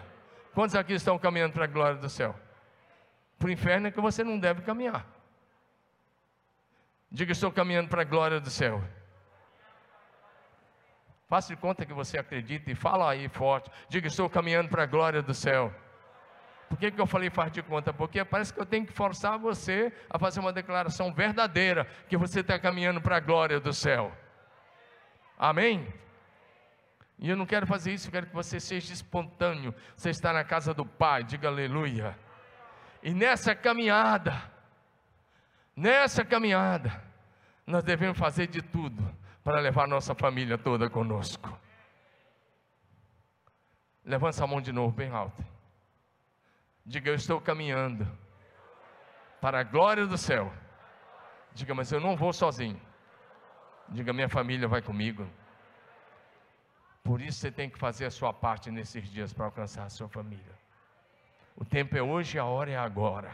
Quantos 0.53 0.75
aqui 0.75 0.93
estão 0.93 1.19
caminhando 1.19 1.51
para 1.51 1.65
a 1.65 1.67
glória 1.67 1.97
do 1.97 2.09
céu? 2.09 2.33
Para 3.37 3.49
o 3.49 3.51
inferno 3.51 3.87
é 3.87 3.91
que 3.91 3.99
você 3.99 4.23
não 4.23 4.39
deve 4.39 4.61
caminhar. 4.61 5.05
Diga, 7.11 7.33
estou 7.33 7.51
caminhando 7.51 7.89
para 7.89 8.03
a 8.03 8.05
glória 8.05 8.39
do 8.39 8.49
céu. 8.49 8.81
Faça 11.33 11.55
de 11.55 11.59
conta 11.59 11.83
que 11.83 11.93
você 11.93 12.19
acredita 12.19 12.69
e 12.69 12.75
fala 12.75 13.09
aí 13.09 13.27
forte. 13.27 13.67
Diga, 13.89 14.05
estou 14.05 14.29
caminhando 14.29 14.69
para 14.69 14.83
a 14.83 14.85
glória 14.85 15.19
do 15.19 15.33
céu. 15.33 15.73
Por 16.69 16.77
que, 16.77 16.91
que 16.91 17.01
eu 17.01 17.07
falei 17.07 17.31
faz 17.31 17.51
de 17.51 17.63
conta? 17.63 17.91
Porque 17.91 18.23
parece 18.23 18.53
que 18.53 18.61
eu 18.61 18.65
tenho 18.67 18.85
que 18.85 18.93
forçar 18.93 19.39
você 19.39 19.91
a 20.07 20.19
fazer 20.19 20.41
uma 20.41 20.53
declaração 20.53 21.11
verdadeira 21.11 21.87
que 22.07 22.15
você 22.15 22.41
está 22.41 22.59
caminhando 22.59 23.01
para 23.01 23.17
a 23.17 23.19
glória 23.19 23.59
do 23.59 23.73
céu. 23.73 24.15
Amém? 25.35 25.91
E 27.17 27.31
eu 27.31 27.35
não 27.35 27.47
quero 27.47 27.65
fazer 27.65 27.91
isso, 27.91 28.09
eu 28.09 28.11
quero 28.11 28.27
que 28.27 28.35
você 28.35 28.59
seja 28.59 28.93
espontâneo. 28.93 29.73
Você 29.97 30.11
está 30.11 30.31
na 30.31 30.43
casa 30.43 30.71
do 30.71 30.85
Pai, 30.85 31.23
diga 31.23 31.47
aleluia. 31.47 32.15
E 33.01 33.11
nessa 33.11 33.55
caminhada, 33.55 34.39
nessa 35.75 36.23
caminhada, 36.23 37.03
nós 37.65 37.83
devemos 37.83 38.19
fazer 38.19 38.45
de 38.45 38.61
tudo 38.61 39.22
para 39.43 39.59
levar 39.59 39.87
nossa 39.87 40.15
família 40.15 40.57
toda 40.57 40.89
conosco. 40.89 41.59
Levanta 44.05 44.43
a 44.43 44.47
mão 44.47 44.61
de 44.61 44.71
novo, 44.71 44.93
bem 44.93 45.09
alto. 45.09 45.43
Diga: 46.85 47.09
Eu 47.09 47.15
estou 47.15 47.39
caminhando 47.41 48.07
para 49.41 49.59
a 49.59 49.63
glória 49.63 50.05
do 50.05 50.17
céu. 50.17 50.51
Diga, 51.53 51.73
mas 51.75 51.91
eu 51.91 51.99
não 51.99 52.15
vou 52.15 52.33
sozinho. 52.33 52.79
Diga, 53.89 54.11
minha 54.11 54.29
família 54.29 54.67
vai 54.67 54.81
comigo. 54.81 55.29
Por 57.03 57.21
isso 57.21 57.39
você 57.39 57.51
tem 57.51 57.69
que 57.69 57.77
fazer 57.77 58.05
a 58.05 58.11
sua 58.11 58.33
parte 58.33 58.71
nesses 58.71 59.07
dias 59.09 59.33
para 59.33 59.45
alcançar 59.45 59.83
a 59.83 59.89
sua 59.89 60.07
família. 60.07 60.57
O 61.55 61.65
tempo 61.65 61.95
é 61.95 62.01
hoje, 62.01 62.39
a 62.39 62.45
hora 62.45 62.71
é 62.71 62.77
agora. 62.77 63.31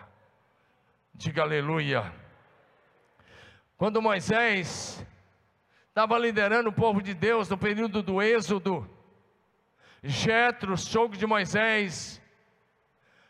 Diga 1.13 1.43
aleluia. 1.43 2.11
Quando 3.77 4.01
Moisés 4.01 5.05
estava 5.89 6.17
liderando 6.17 6.69
o 6.69 6.73
povo 6.73 7.01
de 7.01 7.13
Deus 7.13 7.49
no 7.49 7.57
período 7.57 8.01
do 8.01 8.21
Êxodo, 8.21 8.87
Jetro, 10.03 10.77
sogro 10.77 11.17
de 11.17 11.25
Moisés, 11.25 12.21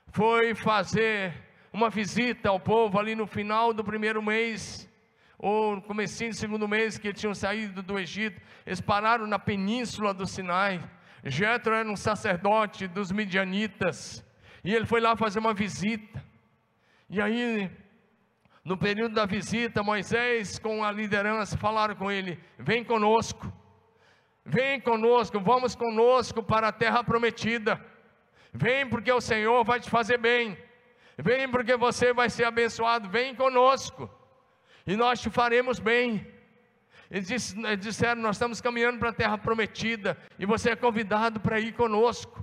foi 0.08 0.54
fazer 0.54 1.34
uma 1.72 1.89
visita 1.89 2.50
ao 2.50 2.60
povo 2.60 3.00
ali 3.00 3.16
no 3.16 3.25
final 3.25 3.74
do 3.74 3.84
primeiro 3.84 4.22
mês, 4.22 4.88
ou 5.38 5.78
no 5.78 5.82
comecinho 5.82 6.32
do 6.32 6.36
segundo 6.36 6.68
mês 6.68 6.98
que 6.98 7.08
eles 7.08 7.20
tinham 7.20 7.34
saído 7.34 7.82
do 7.82 7.98
Egito, 7.98 8.42
eles 8.66 8.82
pararam 8.82 9.25
na 9.25 9.39
península 9.39 10.13
do 10.13 10.28
Sinai. 10.28 10.82
Jetro 11.24 11.74
era 11.74 11.89
um 11.89 11.96
sacerdote 11.96 12.88
dos 12.88 13.12
midianitas, 13.12 14.24
e 14.63 14.75
ele 14.75 14.86
foi 14.86 15.00
lá 15.00 15.16
fazer 15.16 15.39
uma 15.39 15.54
visita. 15.54 16.24
E 17.10 17.22
aí, 17.22 17.72
no 18.70 18.78
período 18.78 19.16
da 19.16 19.26
visita, 19.26 19.82
Moisés 19.82 20.60
com 20.60 20.84
a 20.84 20.92
liderança 20.92 21.58
falaram 21.58 21.96
com 21.96 22.12
ele: 22.12 22.40
"Vem 22.56 22.84
conosco. 22.84 23.52
Vem 24.46 24.80
conosco, 24.80 25.40
vamos 25.40 25.74
conosco 25.74 26.44
para 26.44 26.68
a 26.68 26.72
terra 26.72 27.04
prometida. 27.04 27.84
Vem 28.54 28.88
porque 28.88 29.12
o 29.12 29.20
Senhor 29.20 29.64
vai 29.64 29.80
te 29.80 29.90
fazer 29.90 30.20
bem. 30.20 30.56
Vem 31.18 31.50
porque 31.50 31.76
você 31.76 32.14
vai 32.14 32.30
ser 32.30 32.44
abençoado. 32.44 33.10
Vem 33.10 33.34
conosco 33.34 34.08
e 34.86 34.96
nós 34.96 35.20
te 35.20 35.32
faremos 35.32 35.80
bem. 35.80 36.28
Eles 37.10 37.56
disseram: 37.80 38.22
Nós 38.22 38.36
estamos 38.36 38.62
caminhando 38.62 39.00
para 39.00 39.10
a 39.10 39.20
terra 39.22 39.38
prometida 39.40 40.16
e 40.38 40.46
você 40.46 40.70
é 40.70 40.76
convidado 40.76 41.40
para 41.40 41.60
ir 41.60 41.74
conosco. 41.74 42.38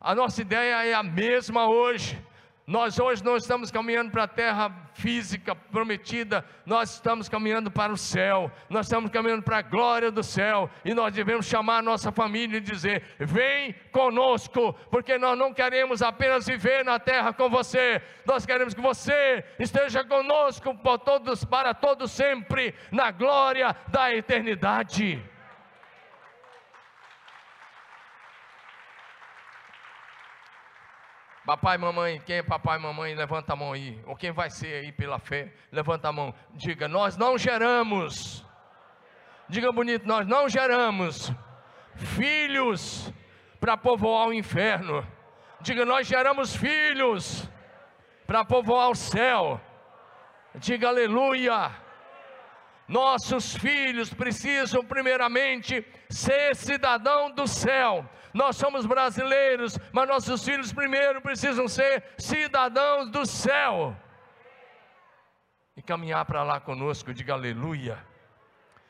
A 0.00 0.14
nossa 0.14 0.40
ideia 0.40 0.86
é 0.86 0.94
a 0.94 1.02
mesma 1.02 1.68
hoje. 1.68 2.18
Nós 2.66 2.98
hoje 2.98 3.22
não 3.22 3.36
estamos 3.36 3.70
caminhando 3.70 4.10
para 4.10 4.22
a 4.22 4.28
terra 4.28 4.72
física 4.94 5.54
prometida, 5.54 6.42
nós 6.64 6.94
estamos 6.94 7.28
caminhando 7.28 7.70
para 7.70 7.92
o 7.92 7.96
céu, 7.96 8.50
nós 8.70 8.86
estamos 8.86 9.10
caminhando 9.10 9.42
para 9.42 9.58
a 9.58 9.62
glória 9.62 10.10
do 10.10 10.22
céu, 10.22 10.70
e 10.82 10.94
nós 10.94 11.12
devemos 11.12 11.44
chamar 11.44 11.78
a 11.78 11.82
nossa 11.82 12.10
família 12.10 12.56
e 12.56 12.62
dizer: 12.62 13.04
vem 13.18 13.74
conosco, 13.92 14.72
porque 14.90 15.18
nós 15.18 15.36
não 15.38 15.52
queremos 15.52 16.00
apenas 16.00 16.46
viver 16.46 16.82
na 16.86 16.98
terra 16.98 17.34
com 17.34 17.50
você, 17.50 18.00
nós 18.24 18.46
queremos 18.46 18.72
que 18.72 18.80
você 18.80 19.44
esteja 19.58 20.02
conosco 20.02 20.74
por 20.74 20.98
todos, 21.00 21.44
para 21.44 21.74
todos 21.74 22.12
sempre, 22.12 22.74
na 22.90 23.10
glória 23.10 23.76
da 23.88 24.14
eternidade. 24.14 25.22
Papai, 31.44 31.76
mamãe, 31.76 32.22
quem 32.24 32.36
é 32.36 32.42
papai, 32.42 32.78
mamãe, 32.78 33.14
levanta 33.14 33.52
a 33.52 33.56
mão 33.56 33.74
aí. 33.74 34.00
Ou 34.06 34.16
quem 34.16 34.32
vai 34.32 34.48
ser 34.48 34.76
aí 34.76 34.92
pela 34.92 35.18
fé, 35.18 35.52
levanta 35.70 36.08
a 36.08 36.12
mão. 36.12 36.34
Diga, 36.54 36.88
nós 36.88 37.18
não 37.18 37.36
geramos. 37.36 38.44
Diga 39.46 39.70
bonito, 39.70 40.06
nós 40.06 40.26
não 40.26 40.48
geramos 40.48 41.30
filhos 41.96 43.12
para 43.60 43.76
povoar 43.76 44.28
o 44.28 44.32
inferno. 44.32 45.06
Diga, 45.60 45.84
nós 45.84 46.06
geramos 46.06 46.56
filhos 46.56 47.46
para 48.26 48.42
povoar 48.42 48.88
o 48.88 48.94
céu. 48.94 49.60
Diga 50.54 50.88
aleluia. 50.88 51.70
Nossos 52.88 53.54
filhos 53.54 54.12
precisam 54.14 54.82
primeiramente 54.82 55.86
ser 56.08 56.56
cidadão 56.56 57.30
do 57.30 57.46
céu 57.46 58.08
nós 58.34 58.56
somos 58.56 58.84
brasileiros, 58.84 59.78
mas 59.92 60.08
nossos 60.08 60.44
filhos 60.44 60.72
primeiro 60.72 61.22
precisam 61.22 61.68
ser 61.68 62.02
cidadãos 62.18 63.08
do 63.08 63.24
céu 63.24 63.96
e 65.76 65.80
caminhar 65.80 66.24
para 66.24 66.42
lá 66.42 66.58
conosco, 66.58 67.14
diga 67.14 67.32
aleluia. 67.32 67.96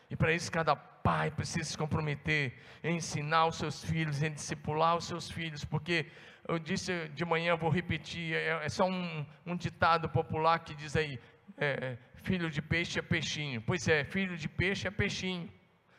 E 0.09 0.17
para 0.17 0.33
isso 0.33 0.51
cada 0.51 0.75
pai 0.75 1.31
precisa 1.31 1.65
se 1.65 1.77
comprometer 1.77 2.59
em 2.83 2.97
ensinar 2.97 3.45
os 3.47 3.57
seus 3.57 3.85
filhos, 3.85 4.23
em 4.23 4.33
discipular 4.33 4.97
os 4.97 5.05
seus 5.05 5.31
filhos, 5.31 5.63
porque 5.63 6.07
eu 6.49 6.59
disse 6.59 7.09
de 7.11 7.25
manhã, 7.27 7.55
vou 7.55 7.69
repetir, 7.69 8.35
é, 8.35 8.65
é 8.65 8.69
só 8.71 8.87
um, 8.87 9.27
um, 9.45 9.57
ditado 9.57 10.09
popular 10.09 10.61
que 10.61 10.75
diz 10.75 10.97
aí: 10.97 11.21
é, 11.59 11.99
filho 12.15 12.51
de 12.51 12.63
peixe 12.63 12.99
é 12.99 13.03
peixinho. 13.03 13.61
Pois 13.61 13.87
é, 13.89 14.05
filho 14.05 14.39
de 14.39 14.49
peixe 14.49 14.89
é 14.89 14.91
peixinho. 14.91 15.53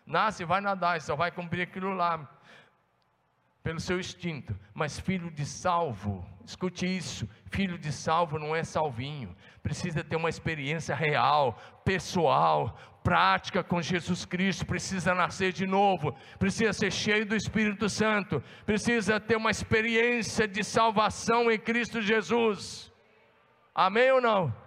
Nasce, 0.03 0.43
vai 0.45 0.61
nadar, 0.61 0.99
só 0.99 1.15
vai 1.15 1.31
cumprir 1.31 1.63
aquilo 1.63 1.93
lá 1.93 2.27
pelo 3.65 3.79
seu 3.79 3.99
instinto, 3.99 4.55
mas 4.75 4.99
filho 4.99 5.31
de 5.31 5.43
salvo, 5.43 6.23
escute 6.45 6.85
isso: 6.85 7.27
filho 7.49 7.79
de 7.79 7.91
salvo 7.91 8.37
não 8.37 8.55
é 8.55 8.63
salvinho, 8.63 9.35
precisa 9.63 10.03
ter 10.03 10.15
uma 10.15 10.29
experiência 10.29 10.93
real, 10.93 11.59
pessoal, 11.83 12.77
prática 13.03 13.63
com 13.63 13.81
Jesus 13.81 14.23
Cristo, 14.23 14.67
precisa 14.67 15.15
nascer 15.15 15.51
de 15.51 15.65
novo, 15.65 16.15
precisa 16.37 16.73
ser 16.73 16.91
cheio 16.91 17.25
do 17.25 17.35
Espírito 17.35 17.89
Santo, 17.89 18.39
precisa 18.67 19.19
ter 19.19 19.35
uma 19.35 19.49
experiência 19.49 20.47
de 20.47 20.63
salvação 20.63 21.49
em 21.49 21.57
Cristo 21.57 22.03
Jesus. 22.03 22.93
Amém 23.73 24.11
ou 24.11 24.21
não? 24.21 24.64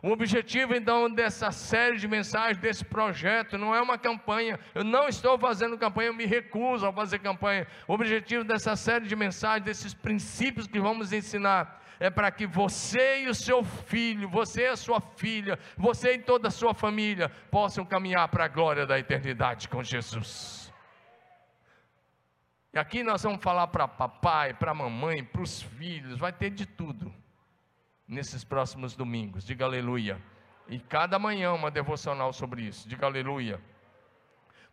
O 0.00 0.10
objetivo 0.10 0.74
então 0.74 1.10
dessa 1.10 1.50
série 1.50 1.96
de 1.96 2.06
mensagens, 2.06 2.58
desse 2.58 2.84
projeto, 2.84 3.58
não 3.58 3.74
é 3.74 3.82
uma 3.82 3.98
campanha. 3.98 4.58
Eu 4.72 4.84
não 4.84 5.08
estou 5.08 5.36
fazendo 5.36 5.76
campanha, 5.76 6.08
eu 6.08 6.14
me 6.14 6.24
recuso 6.24 6.86
a 6.86 6.92
fazer 6.92 7.18
campanha. 7.18 7.66
O 7.86 7.94
objetivo 7.94 8.44
dessa 8.44 8.76
série 8.76 9.06
de 9.06 9.16
mensagens, 9.16 9.64
desses 9.64 9.94
princípios 9.94 10.68
que 10.68 10.78
vamos 10.78 11.12
ensinar, 11.12 11.82
é 11.98 12.08
para 12.08 12.30
que 12.30 12.46
você 12.46 13.24
e 13.24 13.28
o 13.28 13.34
seu 13.34 13.64
filho, 13.64 14.28
você 14.28 14.62
e 14.62 14.68
a 14.68 14.76
sua 14.76 15.00
filha, 15.00 15.58
você 15.76 16.14
e 16.14 16.18
toda 16.18 16.46
a 16.46 16.50
sua 16.50 16.72
família 16.72 17.28
possam 17.50 17.84
caminhar 17.84 18.28
para 18.28 18.44
a 18.44 18.48
glória 18.48 18.86
da 18.86 18.96
eternidade 19.00 19.68
com 19.68 19.82
Jesus. 19.82 20.72
E 22.72 22.78
aqui 22.78 23.02
nós 23.02 23.24
vamos 23.24 23.42
falar 23.42 23.66
para 23.66 23.88
papai, 23.88 24.54
para 24.54 24.72
mamãe, 24.72 25.24
para 25.24 25.42
os 25.42 25.60
filhos, 25.60 26.20
vai 26.20 26.32
ter 26.32 26.50
de 26.50 26.66
tudo 26.66 27.12
nesses 28.08 28.42
próximos 28.42 28.96
domingos. 28.96 29.44
Diga 29.44 29.66
aleluia. 29.66 30.20
E 30.66 30.78
cada 30.78 31.18
manhã 31.18 31.52
uma 31.52 31.70
devocional 31.70 32.32
sobre 32.32 32.62
isso. 32.62 32.88
Diga 32.88 33.06
aleluia. 33.06 33.60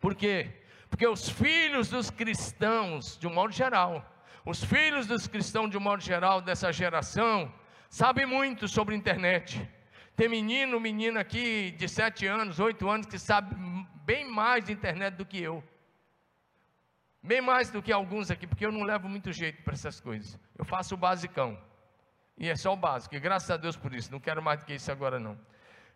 Por 0.00 0.14
quê? 0.14 0.50
Porque 0.88 1.06
os 1.06 1.28
filhos 1.28 1.88
dos 1.88 2.10
cristãos, 2.10 3.18
de 3.18 3.26
um 3.26 3.34
modo 3.34 3.52
geral, 3.52 4.04
os 4.44 4.64
filhos 4.64 5.06
dos 5.06 5.26
cristãos, 5.26 5.70
de 5.70 5.76
um 5.76 5.80
modo 5.80 6.02
geral, 6.02 6.40
dessa 6.40 6.72
geração, 6.72 7.52
sabem 7.90 8.24
muito 8.24 8.66
sobre 8.68 8.94
internet. 8.94 9.68
Tem 10.14 10.28
menino, 10.28 10.80
menina 10.80 11.20
aqui 11.20 11.72
de 11.72 11.88
sete 11.88 12.26
anos, 12.26 12.58
oito 12.58 12.88
anos, 12.88 13.06
que 13.06 13.18
sabe 13.18 13.54
bem 14.04 14.30
mais 14.30 14.64
de 14.64 14.72
internet 14.72 15.14
do 15.14 15.26
que 15.26 15.42
eu. 15.42 15.62
Bem 17.22 17.40
mais 17.40 17.70
do 17.70 17.82
que 17.82 17.92
alguns 17.92 18.30
aqui, 18.30 18.46
porque 18.46 18.64
eu 18.64 18.70
não 18.70 18.84
levo 18.84 19.08
muito 19.08 19.32
jeito 19.32 19.62
para 19.62 19.74
essas 19.74 20.00
coisas. 20.00 20.38
Eu 20.56 20.64
faço 20.64 20.94
o 20.94 20.98
basicão. 20.98 21.58
E 22.38 22.48
é 22.48 22.56
só 22.56 22.72
o 22.72 22.76
básico, 22.76 23.14
e 23.14 23.20
graças 23.20 23.50
a 23.50 23.56
Deus 23.56 23.76
por 23.76 23.94
isso, 23.94 24.12
não 24.12 24.20
quero 24.20 24.42
mais 24.42 24.60
do 24.60 24.66
que 24.66 24.74
isso 24.74 24.92
agora 24.92 25.18
não. 25.18 25.38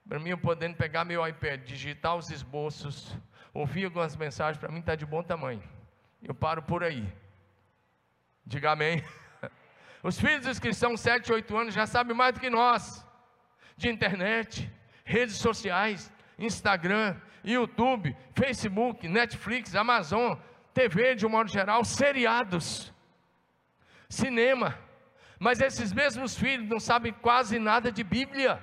Para 0.09 0.19
mim, 0.19 0.31
eu 0.31 0.39
podendo 0.39 0.75
pegar 0.75 1.05
meu 1.05 1.27
iPad, 1.27 1.61
digitar 1.63 2.17
os 2.17 2.31
esboços, 2.31 3.15
ouvir 3.53 3.85
algumas 3.85 4.17
mensagens, 4.17 4.59
para 4.59 4.73
mim 4.73 4.81
está 4.81 4.95
de 4.95 5.05
bom 5.05 5.23
tamanho. 5.23 5.63
Eu 6.23 6.35
paro 6.35 6.63
por 6.63 6.83
aí. 6.83 7.07
Diga 8.45 8.73
amém. 8.73 9.05
Os 10.03 10.19
filhos 10.19 10.47
dos 10.47 10.59
cristãos, 10.59 11.01
7, 11.01 11.31
8 11.31 11.57
anos, 11.57 11.75
já 11.75 11.87
sabem 11.87 12.17
mais 12.17 12.33
do 12.33 12.41
que 12.41 12.49
nós. 12.49 13.07
De 13.77 13.91
internet, 13.91 14.71
redes 15.05 15.37
sociais, 15.37 16.11
Instagram, 16.39 17.17
YouTube, 17.45 18.17
Facebook, 18.35 19.07
Netflix, 19.07 19.75
Amazon, 19.75 20.39
TV 20.73 21.15
de 21.15 21.27
um 21.27 21.31
modo 21.31 21.51
geral, 21.51 21.85
seriados, 21.85 22.93
cinema 24.09 24.90
mas 25.41 25.59
esses 25.63 25.91
mesmos 25.91 26.37
filhos 26.37 26.69
não 26.69 26.79
sabem 26.79 27.15
quase 27.15 27.59
nada 27.59 27.91
de 27.91 28.05
Bíblia. 28.05 28.63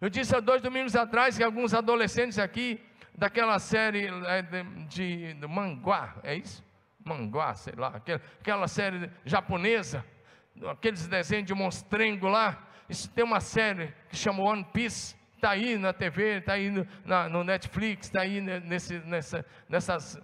Eu 0.00 0.08
disse 0.08 0.34
há 0.34 0.38
dois 0.38 0.62
domingos 0.62 0.94
atrás 0.94 1.36
que 1.36 1.42
alguns 1.42 1.74
adolescentes 1.74 2.38
aqui, 2.38 2.80
daquela 3.12 3.58
série 3.58 4.06
é, 4.06 4.42
de, 4.88 5.34
de 5.34 5.46
Manguá, 5.48 6.14
é 6.22 6.36
isso? 6.36 6.64
Manguá, 7.04 7.52
sei 7.54 7.74
lá, 7.76 7.88
aquela, 7.88 8.22
aquela 8.40 8.68
série 8.68 9.10
japonesa, 9.24 10.04
aqueles 10.70 11.08
desenhos 11.08 11.46
de 11.46 11.54
monstrengo 11.54 12.28
lá. 12.28 12.64
Isso 12.88 13.10
tem 13.10 13.24
uma 13.24 13.40
série 13.40 13.92
que 14.08 14.16
chama 14.16 14.44
One 14.44 14.64
Piece, 14.72 15.16
está 15.34 15.50
aí 15.50 15.76
na 15.76 15.92
TV, 15.92 16.38
está 16.38 16.52
aí 16.52 16.70
no, 16.70 16.86
na, 17.04 17.28
no 17.28 17.42
Netflix, 17.42 18.06
está 18.06 18.20
aí 18.20 18.40
nesse, 18.40 19.00
nessa, 19.00 19.44
nessas 19.68 20.16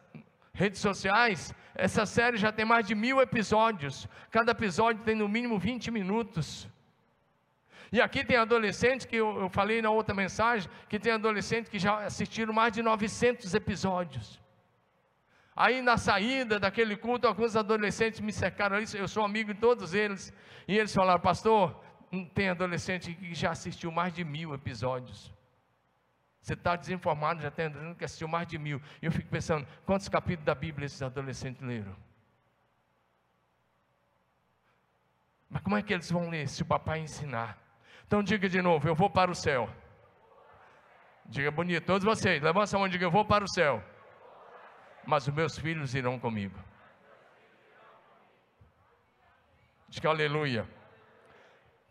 redes 0.55 0.81
sociais. 0.81 1.53
Essa 1.75 2.05
série 2.05 2.37
já 2.37 2.53
tem 2.53 2.65
mais 2.65 2.87
de 2.87 2.95
mil 2.95 3.21
episódios. 3.21 4.09
Cada 4.31 4.53
episódio 4.53 5.03
tem 5.03 5.15
no 5.15 5.29
mínimo 5.29 5.59
20 5.59 5.91
minutos. 5.91 6.69
E 7.91 8.01
aqui 8.01 8.25
tem 8.25 8.37
adolescentes, 8.37 9.05
que 9.05 9.17
eu, 9.17 9.39
eu 9.39 9.49
falei 9.51 9.83
na 9.83 9.91
outra 9.91 10.15
mensagem, 10.15 10.71
que 10.89 10.99
tem 10.99 11.13
adolescentes 11.13 11.71
que 11.71 11.79
já 11.79 12.05
assistiram 12.05 12.53
mais 12.53 12.73
de 12.73 12.83
900 12.83 13.53
episódios. 13.55 14.41
Aí 15.55 15.83
na 15.83 15.99
saída 15.99 16.59
daquele 16.59 16.97
culto, 16.97 17.27
alguns 17.27 17.55
adolescentes 17.55 18.21
me 18.21 18.33
cercaram, 18.33 18.79
eu 18.79 19.07
sou 19.07 19.25
amigo 19.25 19.53
de 19.53 19.61
todos 19.61 19.93
eles, 19.93 20.33
e 20.67 20.79
eles 20.79 20.95
falaram, 20.95 21.21
pastor, 21.21 21.79
tem 22.35 22.49
adolescente 22.49 23.13
que 23.13 23.35
já 23.35 23.51
assistiu 23.51 23.93
mais 23.93 24.15
de 24.15 24.25
mil 24.25 24.55
episódios. 24.55 25.31
Você 26.43 26.55
está 26.55 26.75
desinformado, 26.75 27.41
já 27.41 27.49
está 27.49 27.63
andando 27.63 27.95
que 27.95 28.05
assistiu 28.05 28.27
mais 28.27 28.49
de 28.49 28.59
mil. 28.59 28.83
E 29.01 29.07
eu 29.07 29.13
fico 29.13 29.29
pensando, 29.29 29.65
quantos 29.87 30.09
capítulos 30.09 30.45
da 30.45 30.57
Bíblia 30.57 30.87
esses 30.87 31.01
adolescentes 31.01 31.63
leram? 31.63 31.97
Mas 35.49 35.63
como 35.63 35.77
é 35.77 35.83
que 35.83 35.95
eles 35.95 36.11
vão 36.11 36.29
ler 36.29 36.49
se 36.49 36.63
o 36.63 36.67
papai 36.67 36.99
ensinar? 36.99 37.57
Então 38.05 38.25
diga 38.25 38.49
de 38.49 38.61
novo, 38.61 38.89
eu 38.89 38.95
vou 38.95 39.09
para 39.09 39.31
o 39.31 39.35
céu. 39.37 39.71
Diga 41.27 41.53
bonito, 41.53 41.87
todos 41.87 42.05
vocês, 42.05 42.43
levanta 42.43 42.75
a 42.75 42.79
mão 42.79 42.89
e 42.89 42.91
diga, 42.91 43.05
eu 43.05 43.11
vou 43.11 43.25
para 43.25 43.45
o 43.45 43.49
céu. 43.49 43.81
Mas 45.07 45.29
os 45.29 45.33
meus 45.33 45.57
filhos 45.57 45.95
irão 45.95 46.19
comigo. 46.19 46.59
Diga 49.89 50.09
aleluia. 50.09 50.69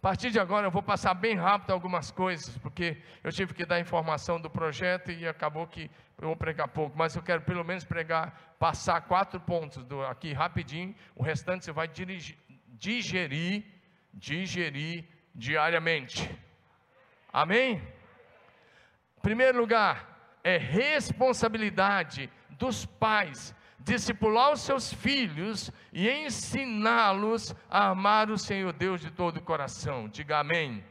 A 0.02 0.10
partir 0.10 0.32
de 0.32 0.40
agora 0.40 0.66
eu 0.66 0.72
vou 0.72 0.82
passar 0.82 1.14
bem 1.14 1.36
rápido 1.36 1.70
algumas 1.70 2.10
coisas, 2.10 2.58
porque 2.58 2.98
eu 3.24 3.32
tive 3.32 3.54
que 3.54 3.64
dar 3.64 3.80
informação 3.80 4.42
do 4.42 4.50
projeto 4.50 5.12
e 5.12 5.28
acabou 5.28 5.68
que 5.68 5.92
eu 6.20 6.30
vou 6.30 6.36
pregar 6.36 6.68
pouco, 6.70 6.98
mas 6.98 7.16
eu 7.16 7.22
quero 7.22 7.44
pelo 7.44 7.64
menos 7.64 7.84
pregar, 7.84 8.56
passar 8.58 9.00
quatro 9.02 9.40
pontos 9.40 9.86
do, 9.86 10.04
aqui 10.04 10.34
rapidinho, 10.34 10.96
o 11.16 11.22
restante 11.22 11.66
você 11.66 11.72
vai 11.72 11.88
dirigir, 11.88 12.36
digerir, 12.68 13.64
digerir 14.12 15.06
diariamente. 15.36 16.28
Amém? 17.32 17.80
Primeiro 19.22 19.60
lugar, 19.60 20.40
é 20.44 20.58
responsabilidade 20.58 22.28
dos 22.50 22.88
pais 22.88 23.54
discipular 23.84 24.52
os 24.52 24.62
seus 24.62 24.94
filhos 24.94 25.72
e 25.92 26.10
ensiná-los 26.10 27.56
a 27.70 27.90
amar 27.90 28.30
o 28.30 28.38
Senhor 28.38 28.72
Deus 28.74 29.02
de 29.02 29.12
todo 29.12 29.38
o 29.38 29.42
coração. 29.42 30.08
Diga 30.08 30.40
amém. 30.40 30.84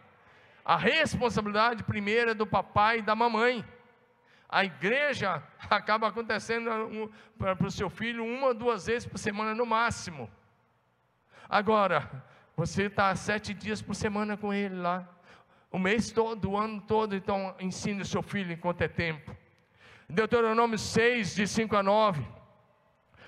A 0.64 0.76
responsabilidade 0.76 1.82
primeira 1.82 2.32
é 2.32 2.34
do 2.34 2.46
papai 2.46 2.98
e 2.98 3.02
da 3.02 3.14
mamãe. 3.14 3.64
A 4.48 4.64
igreja 4.64 5.42
acaba 5.70 6.08
acontecendo 6.08 6.70
para 7.38 7.66
o 7.66 7.70
seu 7.70 7.88
filho 7.88 8.24
uma 8.24 8.48
ou 8.48 8.54
duas 8.54 8.86
vezes 8.86 9.06
por 9.06 9.18
semana 9.18 9.54
no 9.54 9.64
máximo. 9.64 10.30
Agora, 11.48 12.24
você 12.56 12.84
está 12.84 13.14
sete 13.14 13.54
dias 13.54 13.80
por 13.80 13.94
semana 13.94 14.36
com 14.36 14.52
ele 14.52 14.76
lá, 14.76 15.08
o 15.70 15.78
mês 15.78 16.10
todo, 16.10 16.50
o 16.50 16.56
ano 16.56 16.80
todo, 16.80 17.14
então 17.14 17.54
ensine 17.60 18.02
o 18.02 18.06
seu 18.06 18.22
filho 18.22 18.52
enquanto 18.52 18.82
é 18.82 18.88
tempo. 18.88 19.34
Deuteronômio 20.08 20.78
6, 20.78 21.36
de 21.36 21.46
5 21.46 21.76
a 21.76 21.82
9. 21.82 22.39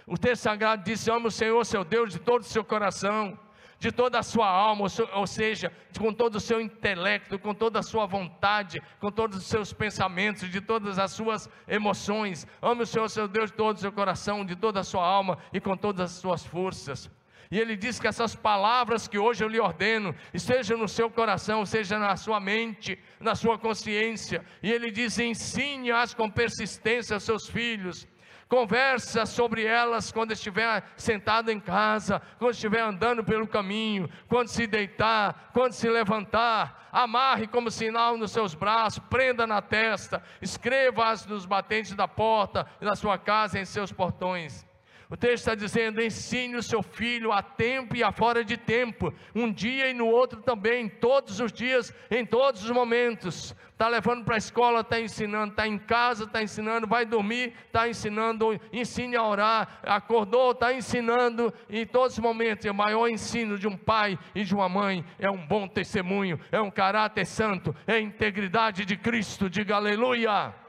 O 0.06 0.16
texto 0.16 0.42
sagrado 0.42 0.82
diz: 0.84 1.06
Ama 1.08 1.28
o 1.28 1.30
Senhor, 1.30 1.64
seu 1.64 1.84
Deus, 1.84 2.12
de 2.12 2.18
todo 2.18 2.42
o 2.42 2.44
seu 2.44 2.64
coração, 2.64 3.38
de 3.78 3.90
toda 3.90 4.18
a 4.18 4.22
sua 4.22 4.48
alma, 4.48 4.86
ou 5.14 5.26
seja, 5.26 5.72
com 5.98 6.12
todo 6.12 6.36
o 6.36 6.40
seu 6.40 6.60
intelecto, 6.60 7.38
com 7.38 7.52
toda 7.52 7.80
a 7.80 7.82
sua 7.82 8.06
vontade, 8.06 8.82
com 9.00 9.10
todos 9.10 9.38
os 9.38 9.46
seus 9.46 9.72
pensamentos, 9.72 10.48
de 10.48 10.60
todas 10.60 10.98
as 10.98 11.12
suas 11.12 11.48
emoções. 11.66 12.46
Ame 12.60 12.82
o 12.82 12.86
Senhor, 12.86 13.08
seu 13.08 13.26
Deus, 13.26 13.50
de 13.50 13.56
todo 13.56 13.76
o 13.76 13.80
seu 13.80 13.92
coração, 13.92 14.44
de 14.44 14.54
toda 14.56 14.80
a 14.80 14.84
sua 14.84 15.04
alma 15.04 15.38
e 15.52 15.60
com 15.60 15.76
todas 15.76 16.12
as 16.12 16.18
suas 16.18 16.44
forças. 16.44 17.10
E 17.50 17.58
ele 17.58 17.76
diz 17.76 18.00
que 18.00 18.06
essas 18.06 18.34
palavras 18.34 19.06
que 19.06 19.18
hoje 19.18 19.44
eu 19.44 19.48
lhe 19.48 19.60
ordeno, 19.60 20.14
estejam 20.32 20.78
no 20.78 20.88
seu 20.88 21.10
coração, 21.10 21.66
seja 21.66 21.98
na 21.98 22.16
sua 22.16 22.40
mente, 22.40 22.98
na 23.20 23.34
sua 23.34 23.58
consciência. 23.58 24.42
E 24.62 24.72
ele 24.72 24.90
diz: 24.90 25.18
ensine-as 25.18 26.14
com 26.14 26.30
persistência 26.30 27.14
aos 27.14 27.24
seus 27.24 27.46
filhos. 27.46 28.08
Conversa 28.52 29.24
sobre 29.24 29.64
elas 29.64 30.12
quando 30.12 30.32
estiver 30.32 30.84
sentado 30.94 31.50
em 31.50 31.58
casa, 31.58 32.20
quando 32.38 32.52
estiver 32.52 32.82
andando 32.82 33.24
pelo 33.24 33.46
caminho, 33.46 34.10
quando 34.28 34.48
se 34.48 34.66
deitar, 34.66 35.48
quando 35.54 35.72
se 35.72 35.88
levantar. 35.88 36.90
Amarre 36.92 37.46
como 37.46 37.70
sinal 37.70 38.18
nos 38.18 38.30
seus 38.30 38.54
braços, 38.54 39.02
prenda 39.08 39.46
na 39.46 39.62
testa, 39.62 40.22
escreva-as 40.42 41.24
nos 41.24 41.46
batentes 41.46 41.94
da 41.94 42.06
porta, 42.06 42.66
da 42.78 42.94
sua 42.94 43.16
casa, 43.16 43.58
em 43.58 43.64
seus 43.64 43.90
portões 43.90 44.70
o 45.12 45.16
texto 45.16 45.42
está 45.42 45.54
dizendo: 45.54 46.00
ensine 46.00 46.56
o 46.56 46.62
seu 46.62 46.82
filho 46.82 47.32
a 47.32 47.42
tempo 47.42 47.94
e 47.94 48.02
a 48.02 48.10
fora 48.10 48.42
de 48.42 48.56
tempo, 48.56 49.12
um 49.34 49.52
dia 49.52 49.90
e 49.90 49.92
no 49.92 50.06
outro 50.06 50.40
também, 50.40 50.88
todos 50.88 51.38
os 51.38 51.52
dias, 51.52 51.92
em 52.10 52.24
todos 52.24 52.64
os 52.64 52.70
momentos. 52.70 53.54
Está 53.72 53.88
levando 53.88 54.24
para 54.24 54.36
a 54.36 54.38
escola, 54.38 54.80
está 54.80 54.98
ensinando, 54.98 55.50
está 55.50 55.68
em 55.68 55.76
casa, 55.76 56.24
está 56.24 56.42
ensinando, 56.42 56.86
vai 56.86 57.04
dormir, 57.04 57.52
está 57.66 57.86
ensinando, 57.86 58.58
ensine 58.72 59.14
a 59.14 59.22
orar, 59.22 59.80
acordou, 59.82 60.52
está 60.52 60.72
ensinando, 60.72 61.52
em 61.68 61.84
todos 61.84 62.14
os 62.14 62.18
momentos. 62.18 62.64
o 62.64 62.72
maior 62.72 63.06
ensino 63.06 63.58
de 63.58 63.68
um 63.68 63.76
pai 63.76 64.18
e 64.34 64.44
de 64.44 64.54
uma 64.54 64.68
mãe 64.68 65.04
é 65.18 65.30
um 65.30 65.46
bom 65.46 65.68
testemunho, 65.68 66.40
é 66.50 66.58
um 66.58 66.70
caráter 66.70 67.26
santo, 67.26 67.76
é 67.86 67.94
a 67.94 68.00
integridade 68.00 68.86
de 68.86 68.96
Cristo. 68.96 69.50
Diga 69.50 69.76
aleluia. 69.76 70.61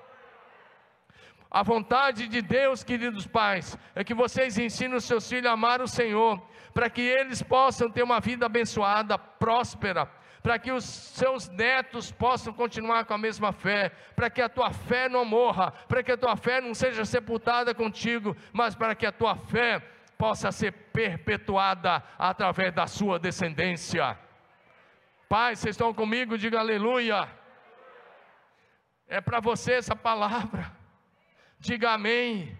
A 1.54 1.62
vontade 1.62 2.28
de 2.28 2.42
Deus, 2.42 2.84
queridos 2.84 3.28
pais, 3.28 3.78
é 3.94 4.04
que 4.04 4.16
vocês 4.16 4.58
ensinem 4.58 4.98
os 4.98 5.04
seus 5.04 5.30
filhos 5.30 5.46
a 5.46 5.52
amar 5.52 5.84
o 5.84 5.88
Senhor, 5.88 6.42
para 6.74 6.90
que 6.90 7.02
eles 7.02 7.44
possam 7.44 7.92
ter 7.92 8.02
uma 8.02 8.20
vida 8.20 8.48
abençoada, 8.48 9.20
próspera, 9.20 10.10
para 10.42 10.58
que 10.58 10.72
os 10.72 10.84
seus 10.84 11.48
netos 11.50 12.12
possam 12.12 12.52
continuar 12.52 13.06
com 13.06 13.14
a 13.14 13.20
mesma 13.20 13.52
fé, 13.52 13.92
para 14.16 14.32
que 14.32 14.42
a 14.42 14.50
tua 14.50 14.72
fé 14.72 15.08
não 15.08 15.24
morra, 15.24 15.72
para 15.88 16.02
que 16.02 16.12
a 16.12 16.18
tua 16.18 16.36
fé 16.36 16.60
não 16.60 16.74
seja 16.74 17.06
sepultada 17.06 17.72
contigo, 17.76 18.36
mas 18.52 18.74
para 18.74 18.96
que 18.96 19.06
a 19.06 19.12
tua 19.12 19.36
fé 19.36 19.80
possa 20.18 20.52
ser 20.52 20.72
perpetuada 20.72 22.04
através 22.18 22.74
da 22.74 22.88
sua 22.88 23.20
descendência. 23.20 24.18
Pai, 25.30 25.56
vocês 25.56 25.76
estão 25.76 25.94
comigo? 25.94 26.36
Diga 26.36 26.60
aleluia. 26.60 27.30
É 29.08 29.22
para 29.22 29.40
você 29.40 29.74
essa 29.74 29.96
palavra. 29.96 30.83
Diga 31.68 31.92
amém. 31.92 32.58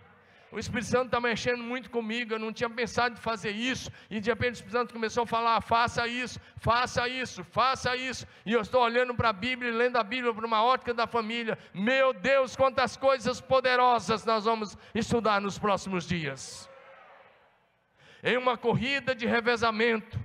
O 0.50 0.58
Espírito 0.58 0.88
Santo 0.88 1.08
está 1.08 1.20
mexendo 1.20 1.62
muito 1.62 1.90
comigo. 1.90 2.34
Eu 2.34 2.40
não 2.40 2.54
tinha 2.54 2.70
pensado 2.70 3.16
em 3.16 3.22
fazer 3.30 3.52
isso. 3.52 3.92
E 4.10 4.22
de 4.22 4.30
repente 4.30 4.52
o 4.52 4.58
Espírito 4.60 4.78
Santo 4.78 4.94
começou 4.94 5.24
a 5.24 5.28
falar: 5.28 5.60
faça 5.62 6.08
isso, 6.08 6.40
faça 6.56 7.06
isso, 7.10 7.44
faça 7.44 7.98
isso. 7.98 8.26
E 8.46 8.54
eu 8.54 8.62
estou 8.62 8.82
olhando 8.82 9.14
para 9.14 9.30
a 9.30 9.34
Bíblia 9.34 9.74
lendo 9.74 9.98
a 9.98 10.04
Bíblia 10.04 10.34
para 10.34 10.48
uma 10.48 10.64
ótica 10.64 10.94
da 10.94 11.06
família. 11.06 11.58
Meu 11.74 12.14
Deus, 12.14 12.56
quantas 12.56 12.96
coisas 12.96 13.42
poderosas 13.42 14.24
nós 14.24 14.46
vamos 14.46 14.78
estudar 14.96 15.42
nos 15.42 15.60
próximos 15.60 16.08
dias. 16.08 16.70
Em 18.24 18.38
uma 18.38 18.56
corrida 18.56 19.14
de 19.14 19.26
revezamento, 19.26 20.18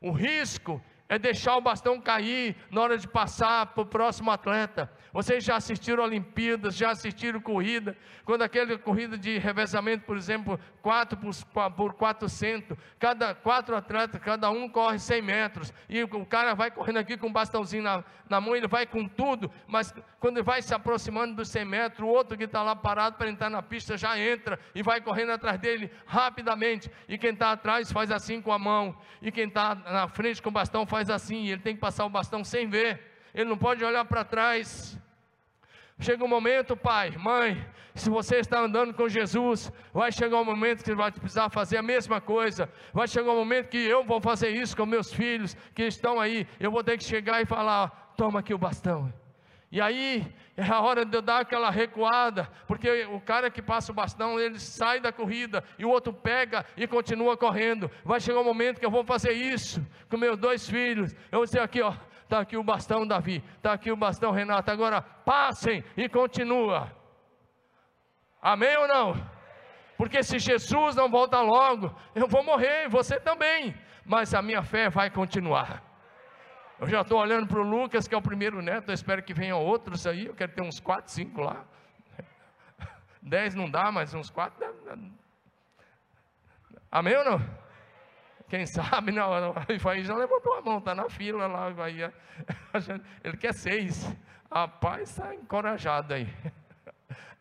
o 0.00 0.10
risco 0.10 0.82
é 1.10 1.18
deixar 1.18 1.56
o 1.56 1.60
bastão 1.60 2.00
cair 2.00 2.54
na 2.70 2.80
hora 2.82 2.96
de 2.96 3.08
passar 3.08 3.66
para 3.66 3.82
o 3.82 3.86
próximo 3.86 4.30
atleta. 4.30 4.88
Vocês 5.12 5.42
já 5.42 5.56
assistiram 5.56 6.04
Olimpíadas, 6.04 6.76
já 6.76 6.90
assistiram 6.90 7.40
corrida, 7.40 7.96
quando 8.24 8.42
aquela 8.42 8.78
corrida 8.78 9.18
de 9.18 9.36
revezamento, 9.36 10.04
por 10.04 10.16
exemplo, 10.16 10.58
4 10.80 11.18
por 11.76 11.94
400, 11.94 12.78
cada 12.96 13.34
quatro 13.34 13.74
atletas, 13.74 14.20
cada 14.22 14.48
um 14.50 14.68
corre 14.68 15.00
100 15.00 15.22
metros, 15.22 15.74
e 15.88 16.00
o 16.04 16.24
cara 16.24 16.54
vai 16.54 16.70
correndo 16.70 16.98
aqui 16.98 17.16
com 17.16 17.26
um 17.26 17.32
bastãozinho 17.32 17.82
na, 17.82 18.04
na 18.28 18.40
mão, 18.40 18.54
ele 18.54 18.68
vai 18.68 18.86
com 18.86 19.08
tudo, 19.08 19.50
mas 19.66 19.92
quando 20.20 20.36
ele 20.36 20.44
vai 20.44 20.62
se 20.62 20.72
aproximando 20.72 21.34
dos 21.34 21.48
100 21.48 21.64
metros, 21.64 22.08
o 22.08 22.10
outro 22.10 22.38
que 22.38 22.44
está 22.44 22.62
lá 22.62 22.76
parado 22.76 23.16
para 23.16 23.28
entrar 23.28 23.50
na 23.50 23.62
pista 23.62 23.96
já 23.96 24.16
entra 24.16 24.60
e 24.76 24.82
vai 24.82 25.00
correndo 25.00 25.32
atrás 25.32 25.58
dele 25.58 25.90
rapidamente, 26.06 26.88
e 27.08 27.18
quem 27.18 27.30
está 27.30 27.50
atrás 27.50 27.90
faz 27.90 28.12
assim 28.12 28.40
com 28.40 28.52
a 28.52 28.58
mão, 28.60 28.96
e 29.20 29.32
quem 29.32 29.48
está 29.48 29.74
na 29.74 30.06
frente 30.06 30.40
com 30.40 30.50
o 30.50 30.52
bastão 30.52 30.86
faz 30.86 30.99
assim, 31.08 31.48
ele 31.48 31.62
tem 31.62 31.74
que 31.74 31.80
passar 31.80 32.04
o 32.04 32.10
bastão 32.10 32.44
sem 32.44 32.68
ver, 32.68 33.00
ele 33.32 33.48
não 33.48 33.56
pode 33.56 33.84
olhar 33.84 34.04
para 34.04 34.24
trás. 34.24 34.98
Chega 35.98 36.24
um 36.24 36.28
momento, 36.28 36.76
pai, 36.76 37.10
mãe, 37.16 37.64
se 37.94 38.08
você 38.08 38.36
está 38.36 38.60
andando 38.60 38.94
com 38.94 39.08
Jesus, 39.08 39.70
vai 39.92 40.10
chegar 40.10 40.38
um 40.38 40.44
momento 40.44 40.82
que 40.82 40.94
vai 40.94 41.12
precisar 41.12 41.50
fazer 41.50 41.76
a 41.76 41.82
mesma 41.82 42.20
coisa. 42.20 42.70
Vai 42.92 43.06
chegar 43.06 43.30
um 43.32 43.36
momento 43.36 43.68
que 43.68 43.78
eu 43.78 44.02
vou 44.02 44.20
fazer 44.20 44.48
isso 44.48 44.76
com 44.76 44.86
meus 44.86 45.12
filhos 45.12 45.54
que 45.74 45.82
estão 45.82 46.18
aí. 46.18 46.46
Eu 46.58 46.70
vou 46.70 46.82
ter 46.82 46.96
que 46.96 47.04
chegar 47.04 47.42
e 47.42 47.46
falar: 47.46 48.14
toma 48.16 48.40
aqui 48.40 48.54
o 48.54 48.58
bastão. 48.58 49.12
E 49.72 49.80
aí 49.80 50.26
é 50.56 50.64
a 50.64 50.80
hora 50.80 51.04
de 51.04 51.16
eu 51.16 51.22
dar 51.22 51.40
aquela 51.40 51.70
recuada, 51.70 52.50
porque 52.66 53.04
o 53.04 53.20
cara 53.20 53.48
que 53.50 53.62
passa 53.62 53.92
o 53.92 53.94
bastão, 53.94 54.38
ele 54.38 54.58
sai 54.58 54.98
da 54.98 55.12
corrida 55.12 55.62
e 55.78 55.84
o 55.84 55.90
outro 55.90 56.12
pega 56.12 56.66
e 56.76 56.88
continua 56.88 57.36
correndo. 57.36 57.88
Vai 58.04 58.20
chegar 58.20 58.40
um 58.40 58.44
momento 58.44 58.80
que 58.80 58.86
eu 58.86 58.90
vou 58.90 59.04
fazer 59.04 59.32
isso 59.32 59.80
com 60.08 60.16
meus 60.16 60.36
dois 60.36 60.68
filhos. 60.68 61.14
Eu 61.30 61.38
vou 61.38 61.44
dizer 61.44 61.60
aqui, 61.60 61.80
ó, 61.80 61.94
está 62.24 62.40
aqui 62.40 62.56
o 62.56 62.64
bastão 62.64 63.06
Davi, 63.06 63.44
está 63.56 63.72
aqui 63.72 63.92
o 63.92 63.96
bastão 63.96 64.32
Renato, 64.32 64.70
agora 64.72 65.00
passem 65.02 65.84
e 65.96 66.08
continua. 66.08 66.90
Amém 68.42 68.76
ou 68.76 68.88
não? 68.88 69.14
Porque 69.96 70.22
se 70.22 70.38
Jesus 70.38 70.96
não 70.96 71.08
volta 71.08 71.40
logo, 71.40 71.94
eu 72.14 72.26
vou 72.26 72.42
morrer, 72.42 72.88
você 72.88 73.20
também, 73.20 73.74
mas 74.04 74.34
a 74.34 74.42
minha 74.42 74.62
fé 74.62 74.88
vai 74.88 75.10
continuar. 75.10 75.89
Eu 76.80 76.88
já 76.88 77.02
estou 77.02 77.20
olhando 77.20 77.46
para 77.46 77.60
o 77.60 77.62
Lucas, 77.62 78.08
que 78.08 78.14
é 78.14 78.16
o 78.18 78.22
primeiro 78.22 78.62
neto, 78.62 78.88
eu 78.88 78.94
espero 78.94 79.22
que 79.22 79.34
venham 79.34 79.62
outros 79.62 80.06
aí, 80.06 80.24
eu 80.24 80.34
quero 80.34 80.50
ter 80.52 80.62
uns 80.62 80.80
quatro, 80.80 81.12
cinco 81.12 81.42
lá. 81.42 81.62
Dez 83.20 83.54
não 83.54 83.70
dá, 83.70 83.92
mas 83.92 84.14
uns 84.14 84.30
quatro. 84.30 84.66
Amém 86.90 87.14
ou 87.18 87.24
não? 87.24 87.60
Quem 88.48 88.64
sabe, 88.64 89.12
não, 89.12 89.30
aí 89.90 90.02
já 90.02 90.16
levantou 90.16 90.54
a 90.54 90.62
mão, 90.62 90.78
está 90.78 90.94
na 90.94 91.10
fila 91.10 91.46
lá, 91.46 91.68
vai, 91.68 91.92
ele 93.22 93.36
quer 93.36 93.52
seis. 93.52 94.10
Rapaz, 94.50 95.10
está 95.10 95.34
encorajado 95.34 96.14
aí. 96.14 96.26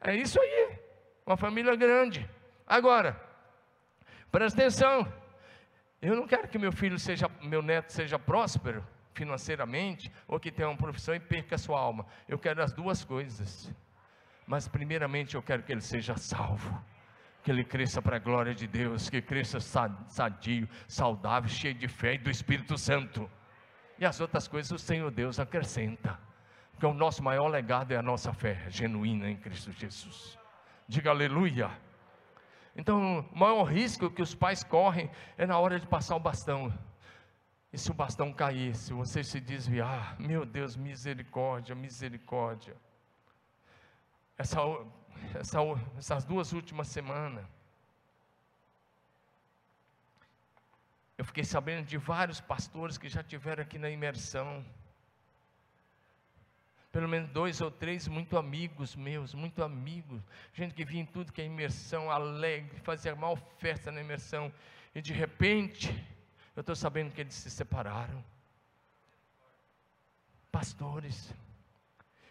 É 0.01 0.15
isso 0.15 0.39
aí, 0.39 0.79
uma 1.25 1.35
família 1.35 1.75
grande. 1.75 2.27
Agora, 2.65 3.21
presta 4.31 4.61
atenção, 4.61 5.05
eu 6.01 6.15
não 6.15 6.25
quero 6.25 6.47
que 6.47 6.57
meu 6.57 6.71
filho 6.71 6.97
seja, 6.97 7.29
meu 7.41 7.61
neto 7.61 7.91
seja 7.91 8.17
próspero 8.17 8.81
financeiramente, 9.19 10.09
ou 10.25 10.39
que 10.39 10.49
tenha 10.49 10.69
uma 10.69 10.77
profissão 10.77 11.13
e 11.13 11.19
perca 11.19 11.55
a 11.55 11.57
sua 11.57 11.77
alma. 11.77 12.05
Eu 12.25 12.39
quero 12.39 12.63
as 12.63 12.71
duas 12.71 13.03
coisas. 13.03 13.69
Mas 14.47 14.67
primeiramente 14.67 15.35
eu 15.35 15.43
quero 15.43 15.61
que 15.61 15.73
ele 15.73 15.81
seja 15.81 16.15
salvo. 16.15 16.71
Que 17.43 17.51
ele 17.51 17.65
cresça 17.65 18.01
para 18.01 18.15
a 18.15 18.19
glória 18.19 18.55
de 18.55 18.65
Deus, 18.65 19.09
que 19.09 19.21
cresça 19.21 19.59
sadio, 19.59 20.69
saudável, 20.87 21.49
cheio 21.49 21.73
de 21.73 21.87
fé 21.87 22.13
e 22.13 22.17
do 22.17 22.29
Espírito 22.29 22.77
Santo. 22.77 23.29
E 23.97 24.05
as 24.05 24.21
outras 24.21 24.47
coisas 24.47 24.71
o 24.71 24.77
Senhor 24.77 25.11
Deus 25.11 25.37
acrescenta. 25.37 26.17
Porque 26.71 26.85
o 26.85 26.93
nosso 26.93 27.21
maior 27.21 27.47
legado 27.47 27.91
é 27.91 27.97
a 27.97 28.01
nossa 28.01 28.31
fé 28.31 28.65
genuína 28.69 29.29
em 29.29 29.35
Cristo 29.35 29.71
Jesus. 29.73 30.39
Diga 30.87 31.09
aleluia. 31.09 31.69
Então, 32.73 33.27
o 33.33 33.37
maior 33.37 33.63
risco 33.63 34.09
que 34.09 34.21
os 34.21 34.33
pais 34.33 34.63
correm 34.63 35.09
é 35.37 35.45
na 35.45 35.59
hora 35.59 35.77
de 35.77 35.85
passar 35.85 36.15
o 36.15 36.19
bastão. 36.19 36.73
E 37.71 37.77
se 37.77 37.91
o 37.91 37.93
bastão 37.93 38.33
cair, 38.33 38.75
se 38.75 38.93
você 38.93 39.23
se 39.23 39.39
desviar, 39.39 40.19
meu 40.19 40.45
Deus, 40.45 40.75
misericórdia, 40.75 41.75
misericórdia. 41.75 42.75
Essa, 44.37 44.59
essa, 45.35 45.59
essas 45.97 46.25
duas 46.25 46.51
últimas 46.51 46.87
semanas, 46.87 47.45
eu 51.17 51.25
fiquei 51.25 51.43
sabendo 51.43 51.85
de 51.85 51.97
vários 51.97 52.39
pastores 52.39 52.97
que 52.97 53.09
já 53.09 53.21
tiveram 53.21 53.61
aqui 53.61 53.77
na 53.77 53.89
imersão. 53.89 54.65
Pelo 56.91 57.07
menos 57.07 57.29
dois 57.29 57.61
ou 57.61 57.69
três 57.69 58.07
muito 58.07 58.35
amigos 58.35 58.95
meus, 58.95 59.35
muito 59.35 59.61
amigos, 59.61 60.23
gente 60.53 60.73
que 60.73 60.83
vinha 60.83 61.03
em 61.03 61.05
tudo 61.05 61.31
que 61.31 61.41
é 61.41 61.45
imersão, 61.45 62.09
alegre, 62.09 62.79
fazia 62.79 63.15
mal 63.15 63.35
festa 63.35 63.91
na 63.91 64.01
imersão, 64.01 64.51
e 64.95 65.01
de 65.01 65.13
repente, 65.13 65.93
eu 66.59 66.61
estou 66.61 66.75
sabendo 66.75 67.13
que 67.13 67.21
eles 67.21 67.33
se 67.33 67.49
separaram. 67.49 68.21
Pastores, 70.51 71.33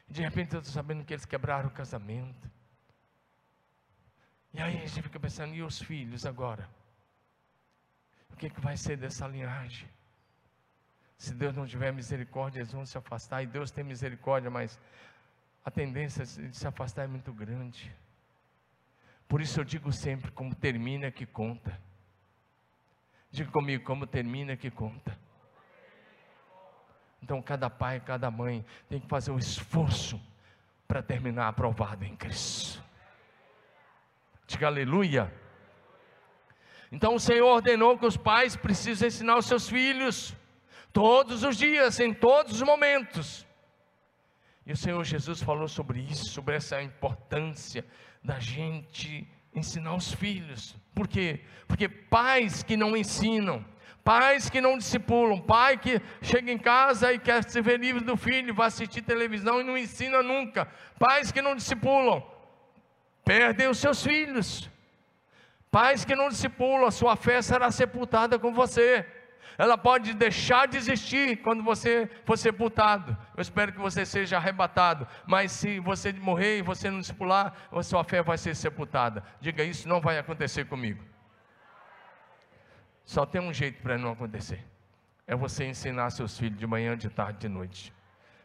de 0.06 0.20
repente 0.20 0.54
eu 0.54 0.60
estou 0.60 0.74
sabendo 0.74 1.02
que 1.02 1.14
eles 1.14 1.24
quebraram 1.24 1.68
o 1.68 1.72
casamento. 1.72 2.50
E 4.52 4.60
aí 4.60 4.76
a 4.76 4.86
gente 4.86 5.00
fica 5.00 5.18
pensando, 5.18 5.54
e 5.54 5.62
os 5.62 5.80
filhos 5.80 6.26
agora? 6.26 6.68
O 8.30 8.36
que, 8.36 8.50
que 8.50 8.60
vai 8.60 8.76
ser 8.76 8.98
dessa 8.98 9.26
linhagem? 9.26 9.88
Se 11.16 11.32
Deus 11.32 11.56
não 11.56 11.66
tiver 11.66 11.90
misericórdia, 11.90 12.60
eles 12.60 12.72
vão 12.72 12.84
se 12.84 12.98
afastar. 12.98 13.42
E 13.42 13.46
Deus 13.46 13.70
tem 13.70 13.82
misericórdia, 13.82 14.50
mas 14.50 14.78
a 15.64 15.70
tendência 15.70 16.26
de 16.26 16.54
se 16.54 16.66
afastar 16.66 17.04
é 17.04 17.06
muito 17.06 17.32
grande. 17.32 17.90
Por 19.26 19.40
isso 19.40 19.58
eu 19.58 19.64
digo 19.64 19.90
sempre: 19.90 20.30
como 20.32 20.54
termina 20.54 21.06
é 21.06 21.10
que 21.10 21.24
conta. 21.24 21.87
Diga 23.30 23.50
comigo: 23.50 23.84
como 23.84 24.06
termina 24.06 24.56
que 24.56 24.70
conta. 24.70 25.18
Então, 27.22 27.42
cada 27.42 27.68
pai, 27.68 28.00
cada 28.00 28.30
mãe 28.30 28.64
tem 28.88 29.00
que 29.00 29.08
fazer 29.08 29.30
um 29.30 29.38
esforço 29.38 30.20
para 30.86 31.02
terminar 31.02 31.48
aprovado 31.48 32.04
em 32.04 32.16
Cristo. 32.16 32.82
Diga 34.46 34.68
aleluia. 34.68 35.32
Então, 36.90 37.14
o 37.14 37.20
Senhor 37.20 37.46
ordenou 37.46 37.98
que 37.98 38.06
os 38.06 38.16
pais 38.16 38.56
precisam 38.56 39.08
ensinar 39.08 39.36
os 39.36 39.46
seus 39.46 39.68
filhos 39.68 40.34
todos 40.92 41.42
os 41.42 41.56
dias, 41.56 42.00
em 42.00 42.14
todos 42.14 42.54
os 42.54 42.62
momentos. 42.62 43.46
E 44.64 44.72
o 44.72 44.76
Senhor 44.76 45.02
Jesus 45.04 45.42
falou 45.42 45.68
sobre 45.68 46.00
isso, 46.00 46.26
sobre 46.30 46.54
essa 46.54 46.82
importância 46.82 47.84
da 48.22 48.38
gente 48.38 49.28
ensinar 49.54 49.94
os 49.94 50.12
filhos. 50.12 50.76
Por 50.98 51.06
quê? 51.06 51.38
Porque 51.68 51.88
pais 51.88 52.64
que 52.64 52.76
não 52.76 52.96
ensinam, 52.96 53.64
pais 54.02 54.50
que 54.50 54.60
não 54.60 54.76
discipulam, 54.76 55.40
pai 55.40 55.78
que 55.78 56.02
chega 56.20 56.50
em 56.50 56.58
casa 56.58 57.12
e 57.12 57.20
quer 57.20 57.48
se 57.48 57.60
ver 57.60 57.78
livre 57.78 58.02
do 58.02 58.16
filho, 58.16 58.52
vai 58.52 58.66
assistir 58.66 59.02
televisão 59.02 59.60
e 59.60 59.62
não 59.62 59.78
ensina 59.78 60.24
nunca, 60.24 60.66
pais 60.98 61.30
que 61.30 61.40
não 61.40 61.54
discipulam, 61.54 62.20
perdem 63.24 63.68
os 63.68 63.78
seus 63.78 64.02
filhos. 64.02 64.68
Pais 65.70 66.04
que 66.04 66.16
não 66.16 66.30
discipulam, 66.30 66.88
a 66.88 66.90
sua 66.90 67.14
fé 67.14 67.40
será 67.42 67.70
sepultada 67.70 68.36
com 68.36 68.52
você 68.52 69.06
ela 69.58 69.76
pode 69.76 70.14
deixar 70.14 70.68
de 70.68 70.76
existir 70.76 71.38
quando 71.38 71.64
você 71.64 72.08
for 72.24 72.38
sepultado. 72.38 73.18
Eu 73.36 73.42
espero 73.42 73.72
que 73.72 73.80
você 73.80 74.06
seja 74.06 74.36
arrebatado, 74.36 75.04
mas 75.26 75.50
se 75.50 75.80
você 75.80 76.12
morrer 76.12 76.58
e 76.58 76.62
você 76.62 76.88
não 76.88 77.00
discipular, 77.00 77.52
a 77.72 77.82
sua 77.82 78.04
fé 78.04 78.22
vai 78.22 78.38
ser 78.38 78.54
sepultada. 78.54 79.24
Diga 79.40 79.64
isso, 79.64 79.88
não 79.88 80.00
vai 80.00 80.16
acontecer 80.16 80.66
comigo. 80.66 81.04
Só 83.04 83.26
tem 83.26 83.40
um 83.40 83.52
jeito 83.52 83.82
para 83.82 83.98
não 83.98 84.12
acontecer: 84.12 84.64
é 85.26 85.34
você 85.34 85.66
ensinar 85.66 86.10
seus 86.10 86.38
filhos 86.38 86.56
de 86.56 86.66
manhã, 86.66 86.96
de 86.96 87.10
tarde, 87.10 87.40
de 87.40 87.48
noite. 87.48 87.92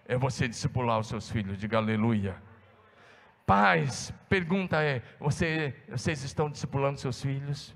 É 0.07 0.17
você 0.17 0.47
discipular 0.47 0.97
os 0.97 1.07
seus 1.07 1.29
filhos. 1.29 1.59
Diga 1.59 1.77
aleluia. 1.77 2.41
Pais, 3.45 4.11
pergunta 4.27 4.81
é: 4.81 5.03
você, 5.19 5.75
vocês 5.87 6.23
estão 6.23 6.49
discipulando 6.49 6.99
seus 6.99 7.21
filhos? 7.21 7.75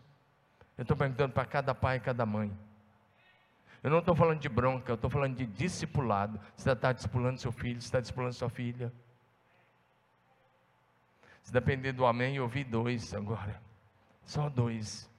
Eu 0.76 0.82
estou 0.82 0.98
perguntando 0.98 1.34
para 1.34 1.46
cada 1.46 1.76
pai 1.76 1.98
e 1.98 2.00
cada 2.00 2.26
mãe. 2.26 2.52
Eu 3.88 3.92
não 3.92 4.00
estou 4.00 4.14
falando 4.14 4.42
de 4.42 4.50
bronca, 4.50 4.92
eu 4.92 4.96
estou 4.96 5.10
falando 5.10 5.38
de 5.38 5.46
discipulado. 5.46 6.38
Você 6.58 6.70
está 6.70 6.92
discipulando 6.92 7.40
seu 7.40 7.54
filho, 7.54 7.80
você 7.80 7.88
está 7.88 8.02
discipulando 8.02 8.34
sua 8.34 8.50
filha. 8.50 8.92
Se 11.42 11.54
depender 11.54 11.94
do 11.94 12.06
amém, 12.06 12.36
eu 12.36 12.44
ouvi 12.44 12.66
dois 12.66 13.14
agora. 13.14 13.62
Só 14.26 14.50
dois. 14.50 15.10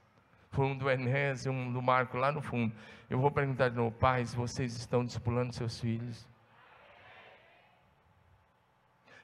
Foi 0.51 0.67
um 0.67 0.77
do 0.77 0.87
Enés 0.87 1.47
e 1.47 1.49
um 1.49 1.73
do 1.73 1.81
Marco 1.81 2.15
lá 2.15 2.31
no 2.31 2.43
fundo. 2.43 2.71
Eu 3.09 3.17
vou 3.17 3.31
perguntar 3.31 3.69
de 3.69 3.75
novo, 3.75 3.91
pais, 3.91 4.35
vocês 4.35 4.75
estão 4.75 5.03
discipulando 5.03 5.51
seus 5.51 5.79
filhos? 5.79 6.27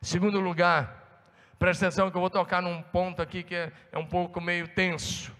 Segundo 0.01 0.39
lugar, 0.39 1.21
presta 1.59 1.85
atenção 1.85 2.09
que 2.09 2.17
eu 2.17 2.21
vou 2.21 2.31
tocar 2.31 2.63
num 2.63 2.81
ponto 2.81 3.21
aqui 3.21 3.43
que 3.43 3.53
é, 3.53 3.71
é 3.91 3.97
um 3.99 4.07
pouco 4.07 4.41
meio 4.41 4.67
tenso. 4.67 5.31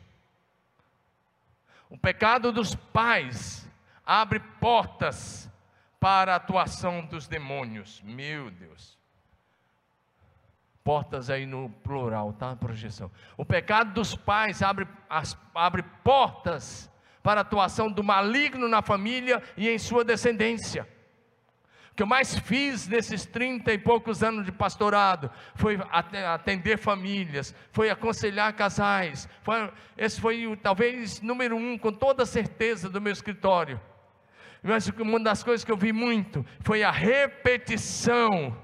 O 1.89 1.97
pecado 1.97 2.51
dos 2.51 2.75
pais 2.75 3.64
abre 4.05 4.39
portas 4.39 5.49
para 5.99 6.33
a 6.33 6.35
atuação 6.35 7.03
dos 7.05 7.27
demônios. 7.27 8.01
Meu 8.03 8.51
Deus. 8.51 8.95
Portas 10.83 11.31
aí 11.31 11.47
no 11.47 11.69
plural, 11.69 12.33
tá? 12.33 12.55
Projeção. 12.55 13.09
O 13.35 13.43
pecado 13.43 13.93
dos 13.93 14.15
pais 14.15 14.61
abre, 14.61 14.87
as, 15.09 15.35
abre 15.55 15.81
portas 16.03 16.91
para 17.23 17.41
a 17.41 17.41
atuação 17.41 17.91
do 17.91 18.03
maligno 18.03 18.67
na 18.67 18.83
família 18.83 19.41
e 19.57 19.67
em 19.67 19.79
sua 19.79 20.03
descendência. 20.03 20.87
O 21.91 21.95
que 21.95 22.03
eu 22.03 22.07
mais 22.07 22.37
fiz 22.37 22.87
nesses 22.87 23.25
trinta 23.25 23.73
e 23.73 23.79
poucos 23.79 24.21
anos 24.21 24.45
de 24.45 24.51
pastorado 24.51 25.31
foi 25.55 25.79
atender 26.23 26.77
famílias, 26.77 27.55
foi 27.71 27.89
aconselhar 27.89 28.53
casais. 28.53 29.27
Foi, 29.41 29.71
esse 29.97 30.21
foi 30.21 30.59
talvez 30.61 31.19
número 31.21 31.55
um, 31.55 31.77
com 31.79 31.91
toda 31.91 32.25
certeza, 32.25 32.89
do 32.89 33.01
meu 33.01 33.13
escritório. 33.13 33.81
Mas 34.67 34.87
uma 34.89 35.19
das 35.19 35.43
coisas 35.43 35.63
que 35.63 35.71
eu 35.71 35.77
vi 35.77 35.93
muito 35.93 36.43
foi 36.61 36.83
a 36.83 36.89
repetição, 36.89 38.57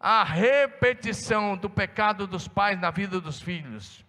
a 0.00 0.24
repetição 0.24 1.56
do 1.56 1.70
pecado 1.70 2.26
dos 2.26 2.48
pais 2.48 2.80
na 2.80 2.90
vida 2.90 3.20
dos 3.20 3.40
filhos. 3.40 4.04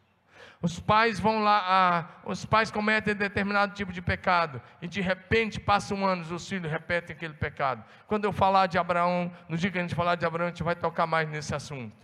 Os 0.59 0.79
pais 0.79 1.19
vão 1.19 1.43
lá, 1.43 1.63
ah, 1.65 2.05
os 2.25 2.45
pais 2.45 2.71
cometem 2.71 3.15
determinado 3.15 3.75
tipo 3.75 3.93
de 3.93 4.01
pecado, 4.01 4.59
e 4.81 4.87
de 4.87 4.99
repente 5.01 5.59
passam 5.59 6.03
anos, 6.03 6.31
os 6.31 6.49
filhos 6.49 6.69
repetem 6.69 7.15
aquele 7.15 7.35
pecado. 7.35 7.85
Quando 8.07 8.25
eu 8.25 8.33
falar 8.33 8.65
de 8.65 8.79
Abraão, 8.79 9.31
no 9.47 9.55
dia 9.55 9.69
que 9.71 9.77
a 9.77 9.81
gente 9.81 9.95
falar 9.95 10.15
de 10.15 10.25
Abraão, 10.25 10.47
a 10.47 10.49
gente 10.49 10.63
vai 10.63 10.75
tocar 10.75 11.05
mais 11.05 11.29
nesse 11.29 11.53
assunto. 11.53 11.95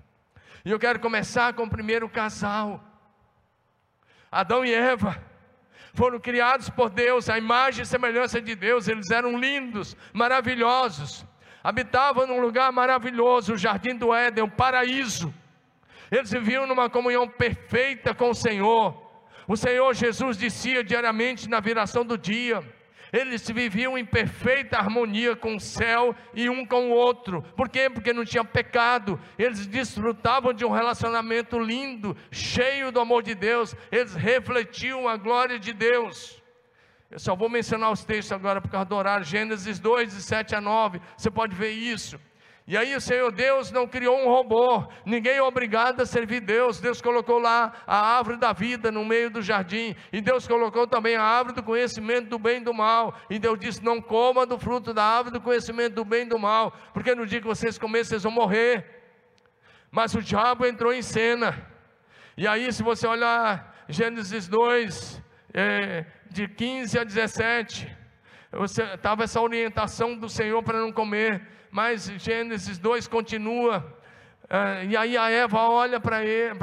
E 0.64 0.70
eu 0.70 0.80
quero 0.80 1.00
começar 1.00 1.52
com 1.54 1.64
o 1.64 1.70
primeiro 1.70 2.08
casal, 2.08 2.82
Adão 4.32 4.64
e 4.64 4.74
Eva 4.74 5.20
foram 5.96 6.20
criados 6.20 6.70
por 6.70 6.90
Deus, 6.90 7.30
a 7.30 7.38
imagem 7.38 7.84
e 7.84 7.86
semelhança 7.86 8.42
de 8.42 8.54
Deus, 8.54 8.88
eles 8.88 9.10
eram 9.10 9.38
lindos, 9.40 9.96
maravilhosos, 10.14 11.26
habitavam 11.64 12.28
num 12.28 12.40
lugar 12.40 12.72
maravilhoso, 12.72 13.54
o 13.54 13.58
jardim 13.58 13.96
do 13.96 14.14
Éden, 14.14 14.44
um 14.44 14.50
paraíso. 14.50 15.34
Eles 16.12 16.32
viviam 16.32 16.68
numa 16.68 16.90
comunhão 16.90 17.28
perfeita 17.28 18.14
com 18.14 18.30
o 18.30 18.36
Senhor. 18.36 19.02
O 19.48 19.56
Senhor 19.56 19.94
Jesus 19.94 20.38
descia 20.38 20.84
diariamente 20.84 21.50
na 21.50 21.60
viração 21.60 22.06
do 22.06 22.18
dia. 22.18 22.64
Eles 23.16 23.50
viviam 23.50 23.98
em 23.98 24.04
perfeita 24.04 24.78
harmonia 24.78 25.36
com 25.38 25.56
o 25.56 25.60
céu 25.60 26.14
e 26.34 26.50
um 26.50 26.66
com 26.66 26.90
o 26.90 26.94
outro. 26.94 27.42
Por 27.56 27.70
quê? 27.70 27.90
Porque 27.90 28.12
não 28.12 28.26
tinha 28.26 28.44
pecado. 28.44 29.18
Eles 29.40 29.66
desfrutavam 29.66 30.54
de 30.54 30.66
um 30.66 30.72
relacionamento 30.72 31.58
lindo, 31.58 32.16
cheio 32.30 32.92
do 32.92 33.00
amor 33.00 33.24
de 33.24 33.34
Deus. 33.34 33.74
Eles 33.90 34.14
refletiam 34.14 35.08
a 35.08 35.16
glória 35.16 35.58
de 35.58 35.72
Deus. 35.72 36.44
Eu 37.10 37.20
só 37.20 37.34
vou 37.36 37.48
mencionar 37.48 37.90
os 37.90 38.04
textos 38.04 38.34
agora 38.34 38.60
por 38.60 38.70
causa 38.70 38.86
do 38.86 38.96
horário. 38.96 39.26
Gênesis 39.26 39.80
2, 39.80 40.14
de 40.14 40.22
7 40.22 40.54
a 40.54 40.60
9. 40.60 41.00
Você 41.16 41.32
pode 41.32 41.56
ver 41.56 41.72
isso. 41.72 42.20
E 42.68 42.76
aí 42.76 42.96
o 42.96 43.02
Senhor 43.02 43.32
Deus 43.32 43.72
não 43.72 43.88
criou 43.88 44.18
um 44.18 44.26
robô, 44.26 44.88
ninguém 45.06 45.38
é 45.38 45.44
obrigado 45.44 46.02
a 46.02 46.06
servir 46.06 46.42
Deus. 46.42 46.80
Deus 46.80 47.00
colocou 47.00 47.38
lá 47.38 47.72
a 47.86 48.18
árvore 48.18 48.38
da 48.38 48.54
vida 48.54 48.92
no 48.92 49.06
meio 49.06 49.30
do 49.30 49.40
jardim, 49.40 49.96
e 50.12 50.20
Deus 50.20 50.48
colocou 50.48 50.88
também 50.88 51.16
a 51.16 51.22
árvore 51.22 51.56
do 51.56 51.62
conhecimento 51.62 52.28
do 52.28 52.40
bem 52.40 52.58
e 52.58 52.64
do 52.64 52.74
mal. 52.74 53.16
E 53.30 53.38
Deus 53.38 53.60
disse: 53.60 53.84
Não 53.84 54.02
coma 54.02 54.48
do 54.48 54.58
fruto 54.58 54.96
da 54.96 55.04
árvore 55.04 55.34
do 55.34 55.42
conhecimento 55.42 55.94
do 55.94 56.04
bem 56.04 56.24
e 56.24 56.30
do 56.30 56.40
mal, 56.40 56.74
porque 56.92 57.14
no 57.14 57.28
dia 57.28 57.40
que 57.40 57.46
vocês 57.46 57.78
comerem, 57.78 58.04
vocês 58.04 58.24
vão 58.24 58.32
morrer. 58.32 58.84
Mas 59.92 60.16
o 60.16 60.22
diabo 60.22 60.66
entrou 60.66 60.92
em 60.92 61.04
cena. 61.04 61.72
E 62.36 62.48
aí, 62.48 62.74
se 62.74 62.82
você 62.82 63.06
olhar 63.06 63.86
Gênesis 63.88 64.48
2, 64.48 65.22
é, 65.54 66.06
de 66.32 66.48
15 66.48 66.98
a 66.98 67.04
17, 67.04 67.96
estava 68.94 69.24
essa 69.24 69.40
orientação 69.40 70.18
do 70.18 70.28
Senhor 70.28 70.64
para 70.64 70.80
não 70.80 70.92
comer 70.92 71.48
mas 71.76 72.06
Gênesis 72.06 72.78
2 72.78 73.06
continua. 73.06 73.86
Uh, 74.46 74.86
e 74.88 74.96
aí 74.96 75.18
a 75.18 75.30
Eva 75.30 75.68
olha 75.68 76.00
para 76.00 76.20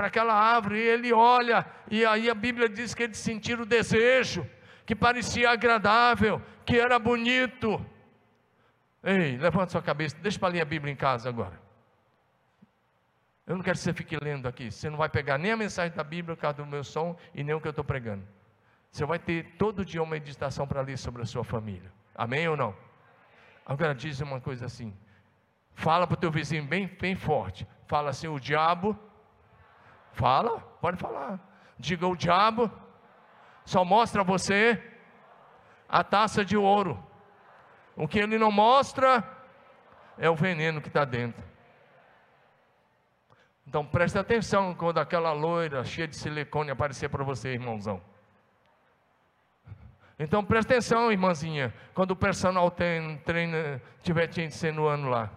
aquela 0.07 0.33
árvore, 0.33 0.79
e 0.79 0.83
ele 0.83 1.13
olha, 1.13 1.67
e 1.91 2.03
aí 2.03 2.31
a 2.31 2.35
Bíblia 2.35 2.67
diz 2.67 2.95
que 2.95 3.03
ele 3.03 3.15
sentiu 3.15 3.61
o 3.61 3.67
desejo, 3.67 4.49
que 4.87 4.97
parecia 4.97 5.51
agradável, 5.51 6.41
que 6.65 6.79
era 6.79 6.99
bonito. 6.99 7.85
Ei, 9.05 9.37
levanta 9.37 9.73
sua 9.73 9.83
cabeça, 9.83 10.17
deixa 10.23 10.39
para 10.39 10.49
ler 10.49 10.63
a 10.63 10.65
Bíblia 10.65 10.91
em 10.91 10.97
casa 10.97 11.29
agora. 11.29 11.61
Eu 13.47 13.57
não 13.57 13.63
quero 13.63 13.77
que 13.77 13.85
você 13.85 13.93
fique 13.93 14.17
lendo 14.17 14.49
aqui, 14.49 14.71
você 14.71 14.89
não 14.89 14.97
vai 14.97 15.11
pegar 15.11 15.37
nem 15.37 15.53
a 15.53 15.57
mensagem 15.59 15.95
da 15.95 16.05
Bíblia 16.05 16.35
por 16.35 16.41
causa 16.41 16.57
do 16.57 16.67
meu 16.67 16.83
som 16.83 17.19
e 17.35 17.45
nem 17.45 17.55
o 17.55 17.61
que 17.61 17.69
eu 17.69 17.71
estou 17.71 17.85
pregando. 17.85 18.25
Você 18.91 19.05
vai 19.05 19.19
ter 19.19 19.57
todo 19.59 19.85
dia 19.85 20.03
uma 20.03 20.13
meditação 20.13 20.67
para 20.67 20.81
ler 20.81 20.97
sobre 20.97 21.21
a 21.21 21.27
sua 21.27 21.45
família. 21.45 21.93
Amém 22.15 22.49
ou 22.49 22.57
não? 22.57 22.75
Agora 23.65 23.95
diz 23.95 24.21
uma 24.21 24.41
coisa 24.41 24.67
assim: 24.67 24.97
fala 25.75 26.07
para 26.07 26.15
o 26.15 26.21
teu 26.21 26.31
vizinho 26.31 26.65
bem, 26.65 26.87
bem 26.87 27.15
forte. 27.15 27.67
Fala 27.87 28.11
assim: 28.11 28.29
o 28.29 28.41
diabo. 28.41 28.99
Fala, 30.13 30.61
pode 30.81 30.99
falar. 30.99 31.41
Diga: 31.79 32.07
o 32.07 32.17
diabo 32.17 32.71
só 33.65 33.85
mostra 33.85 34.23
a 34.23 34.25
você 34.25 34.83
a 35.89 36.03
taça 36.03 36.45
de 36.45 36.57
ouro. 36.57 37.03
O 37.95 38.09
que 38.09 38.19
ele 38.19 38.39
não 38.39 38.51
mostra 38.51 39.23
é 40.19 40.29
o 40.29 40.35
veneno 40.35 40.81
que 40.81 40.89
está 40.89 41.05
dentro. 41.05 41.43
Então 43.67 43.87
preste 43.87 44.19
atenção 44.19 44.75
quando 44.75 44.99
aquela 44.99 45.33
loira 45.33 45.85
cheia 45.85 46.09
de 46.09 46.17
silicone 46.17 46.71
aparecer 46.71 47.09
para 47.09 47.23
você, 47.23 47.51
irmãozão. 47.51 48.03
Então 50.19 50.45
presta 50.45 50.75
atenção, 50.75 51.11
irmãzinha, 51.11 51.73
quando 51.95 52.13
o 52.13 52.17
personal 52.17 52.71
trainer 52.71 53.81
estiver 53.99 54.27
te 54.27 54.43
ensinando 54.43 55.09
lá. 55.09 55.31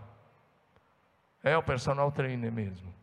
É 1.43 1.57
o 1.57 1.63
personal 1.63 2.11
trainer 2.11 2.51
mesmo. 2.51 2.93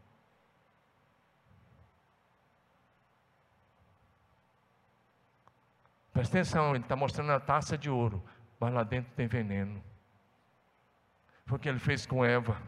Presta 6.12 6.38
atenção, 6.38 6.74
ele 6.74 6.84
está 6.84 6.94
mostrando 6.94 7.32
a 7.32 7.40
taça 7.40 7.78
de 7.78 7.88
ouro, 7.88 8.22
mas 8.60 8.72
lá 8.72 8.82
dentro 8.82 9.10
tem 9.16 9.26
veneno. 9.26 9.82
Foi 11.46 11.56
o 11.56 11.60
que 11.60 11.68
ele 11.68 11.78
fez 11.78 12.04
com 12.04 12.24
Eva. 12.24 12.60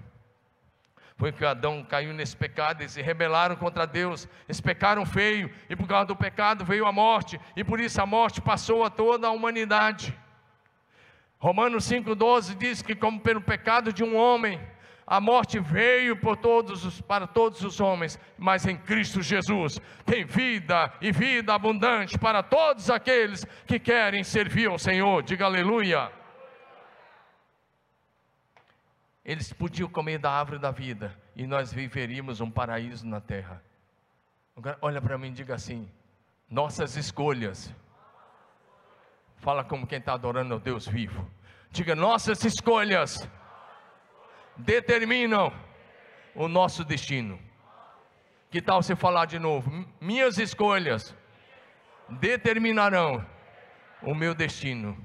Foi 1.16 1.30
que 1.30 1.44
Adão 1.44 1.84
caiu 1.84 2.12
nesse 2.12 2.36
pecado, 2.36 2.82
eles 2.82 2.92
se 2.92 3.00
rebelaram 3.00 3.54
contra 3.54 3.86
Deus, 3.86 4.28
eles 4.48 4.60
pecaram 4.60 5.06
feio, 5.06 5.48
e 5.70 5.76
por 5.76 5.86
causa 5.86 6.06
do 6.06 6.16
pecado 6.16 6.64
veio 6.64 6.86
a 6.86 6.92
morte, 6.92 7.40
e 7.54 7.62
por 7.62 7.78
isso 7.78 8.00
a 8.02 8.06
morte 8.06 8.40
passou 8.40 8.84
a 8.84 8.90
toda 8.90 9.28
a 9.28 9.30
humanidade. 9.30 10.16
Romanos 11.38 11.84
5,12 11.88 12.56
diz 12.56 12.82
que, 12.82 12.96
como 12.96 13.20
pelo 13.20 13.40
pecado 13.40 13.92
de 13.92 14.02
um 14.02 14.16
homem, 14.16 14.60
a 15.06 15.20
morte 15.20 15.60
veio 15.60 16.16
por 16.16 16.36
todos 16.36 16.84
os, 16.84 17.00
para 17.00 17.26
todos 17.26 17.62
os 17.62 17.78
homens, 17.80 18.18
mas 18.38 18.66
em 18.66 18.76
Cristo 18.76 19.22
Jesus 19.22 19.78
tem 20.04 20.24
vida 20.24 20.92
e 21.00 21.12
vida 21.12 21.54
abundante 21.54 22.18
para 22.18 22.42
todos 22.42 22.90
aqueles 22.90 23.44
que 23.66 23.78
querem 23.78 24.24
servir 24.24 24.68
ao 24.68 24.78
Senhor. 24.78 25.22
Diga 25.22 25.44
aleluia. 25.44 26.10
Eles 29.24 29.52
podiam 29.52 29.88
comer 29.88 30.18
da 30.18 30.30
árvore 30.30 30.58
da 30.58 30.70
vida 30.70 31.18
e 31.34 31.46
nós 31.46 31.72
viveríamos 31.72 32.40
um 32.40 32.50
paraíso 32.50 33.06
na 33.06 33.20
terra. 33.20 33.62
Agora, 34.54 34.76
olha 34.82 35.00
para 35.00 35.16
mim 35.16 35.28
e 35.28 35.32
diga 35.32 35.54
assim: 35.54 35.90
nossas 36.48 36.96
escolhas. 36.96 37.74
Fala 39.38 39.64
como 39.64 39.86
quem 39.86 39.98
está 39.98 40.12
adorando 40.12 40.54
ao 40.54 40.60
Deus 40.60 40.86
vivo. 40.86 41.28
Diga: 41.70 41.94
nossas 41.94 42.44
escolhas 42.44 43.28
determinam 44.56 45.52
o 46.34 46.46
nosso 46.46 46.84
destino. 46.84 47.38
Que 48.50 48.60
tal 48.60 48.82
você 48.82 48.94
falar 48.94 49.24
de 49.24 49.38
novo? 49.38 49.84
Minhas 50.00 50.38
escolhas 50.38 51.14
determinarão 52.08 53.26
o 54.02 54.14
meu 54.14 54.34
destino. 54.34 54.96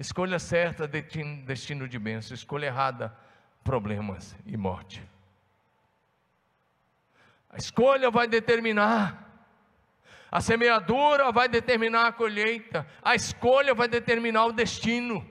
Escolha 0.00 0.38
certa, 0.38 0.88
destino 0.88 1.86
de 1.86 1.98
bênção. 1.98 2.34
Escolha 2.34 2.64
errada, 2.64 3.14
problemas 3.62 4.34
e 4.46 4.56
morte. 4.56 5.06
A 7.50 7.58
escolha 7.58 8.10
vai 8.10 8.26
determinar. 8.26 9.28
A 10.30 10.40
semeadura 10.40 11.30
vai 11.30 11.50
determinar 11.50 12.06
a 12.06 12.12
colheita. 12.12 12.86
A 13.02 13.14
escolha 13.14 13.74
vai 13.74 13.88
determinar 13.88 14.46
o 14.46 14.52
destino. 14.52 15.22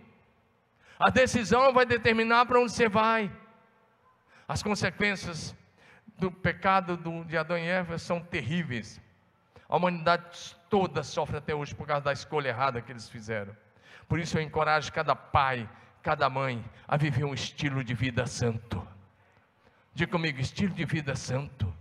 A 1.00 1.10
decisão 1.10 1.74
vai 1.74 1.88
determinar 1.88 2.46
para 2.46 2.60
onde 2.60 2.72
você 2.72 2.88
vai. 2.88 3.32
As 4.48 4.62
consequências 4.62 5.56
do 6.16 6.32
pecado 6.32 6.96
de 7.26 7.36
Adão 7.36 7.58
e 7.58 7.66
Eva 7.66 7.98
são 7.98 8.22
terríveis. 8.22 9.02
A 9.68 9.78
humanidade 9.78 10.56
toda 10.70 11.02
sofre 11.02 11.38
até 11.38 11.56
hoje 11.56 11.74
por 11.74 11.88
causa 11.88 12.04
da 12.04 12.14
escolha 12.14 12.50
errada 12.50 12.84
que 12.84 12.92
eles 12.92 13.10
fizeram. 13.10 13.58
Por 14.10 14.20
isso 14.20 14.40
eu 14.40 14.42
encorajo 14.42 14.92
cada 14.92 15.16
pai, 15.16 15.70
cada 16.02 16.28
mãe 16.32 16.66
a 16.88 16.98
viver 16.98 17.24
um 17.24 17.34
estilo 17.34 17.84
de 17.84 17.94
vida 17.94 18.26
santo. 18.26 18.86
Diga 19.94 20.12
comigo, 20.12 20.42
estilo 20.42 20.74
de 20.74 20.84
vida 20.84 21.16
santo. 21.16 21.72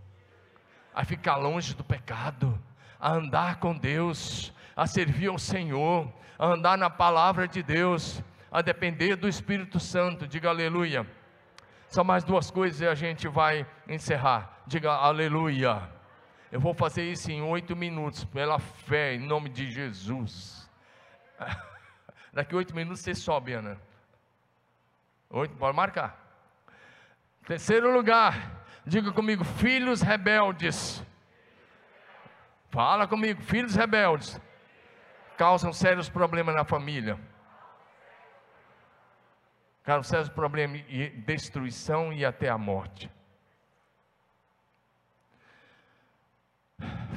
A 0.94 1.06
ficar 1.06 1.36
longe 1.36 1.74
do 1.74 1.82
pecado, 1.82 2.62
a 3.00 3.12
andar 3.12 3.56
com 3.56 3.74
Deus, 3.74 4.52
a 4.76 4.86
servir 4.86 5.28
ao 5.28 5.38
Senhor, 5.38 6.12
a 6.38 6.48
andar 6.48 6.76
na 6.76 6.90
palavra 6.90 7.48
de 7.48 7.62
Deus, 7.62 8.22
a 8.52 8.60
depender 8.60 9.16
do 9.16 9.26
Espírito 9.26 9.80
Santo. 9.80 10.26
Diga 10.26 10.50
aleluia. 10.50 11.06
São 11.88 12.04
mais 12.04 12.24
duas 12.24 12.50
coisas 12.50 12.82
e 12.82 12.86
a 12.86 12.94
gente 12.94 13.26
vai 13.26 13.66
encerrar. 13.88 14.62
Diga 14.66 14.92
aleluia. 14.92 15.88
Eu 16.52 16.60
vou 16.60 16.74
fazer 16.74 17.10
isso 17.10 17.30
em 17.30 17.40
oito 17.40 17.74
minutos, 17.74 18.24
pela 18.24 18.58
fé, 18.58 19.14
em 19.14 19.20
nome 19.20 19.48
de 19.48 19.70
Jesus. 19.70 20.68
Daqui 22.38 22.54
oito 22.54 22.72
minutos 22.72 23.00
você 23.00 23.16
sobe, 23.16 23.52
Ana. 23.52 23.80
Oito, 25.28 25.56
pode 25.56 25.76
marcar. 25.76 26.16
Terceiro 27.44 27.92
lugar, 27.92 28.64
diga 28.86 29.10
comigo, 29.10 29.42
filhos 29.42 30.02
rebeldes. 30.02 31.04
Fala 32.70 33.08
comigo, 33.08 33.42
filhos 33.42 33.74
rebeldes 33.74 34.40
causam 35.36 35.72
sérios 35.72 36.08
problemas 36.08 36.54
na 36.54 36.64
família. 36.64 37.18
Causam 39.82 40.04
sérios 40.04 40.28
problemas 40.28 40.84
e 40.88 41.08
destruição 41.08 42.12
e 42.12 42.24
até 42.24 42.48
a 42.48 42.56
morte. 42.56 43.10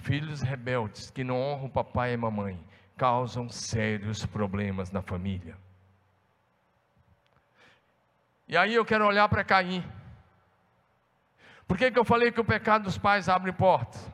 Filhos 0.02 0.42
rebeldes 0.42 1.12
que 1.12 1.24
não 1.24 1.40
honram 1.40 1.70
papai 1.70 2.14
e 2.14 2.18
mamãe 2.18 2.71
causam 3.02 3.50
sérios 3.50 4.24
problemas 4.28 4.92
na 4.92 5.02
família. 5.02 5.58
E 8.48 8.56
aí 8.56 8.76
eu 8.76 8.86
quero 8.86 9.08
olhar 9.08 9.28
para 9.28 9.44
Caim. 9.44 9.84
Por 11.68 11.80
que, 11.80 11.90
que 11.90 11.98
eu 11.98 12.06
falei 12.06 12.32
que 12.32 12.40
o 12.40 12.46
pecado 12.46 12.84
dos 12.84 13.00
pais 13.00 13.28
abre 13.28 13.52
portas? 13.52 14.08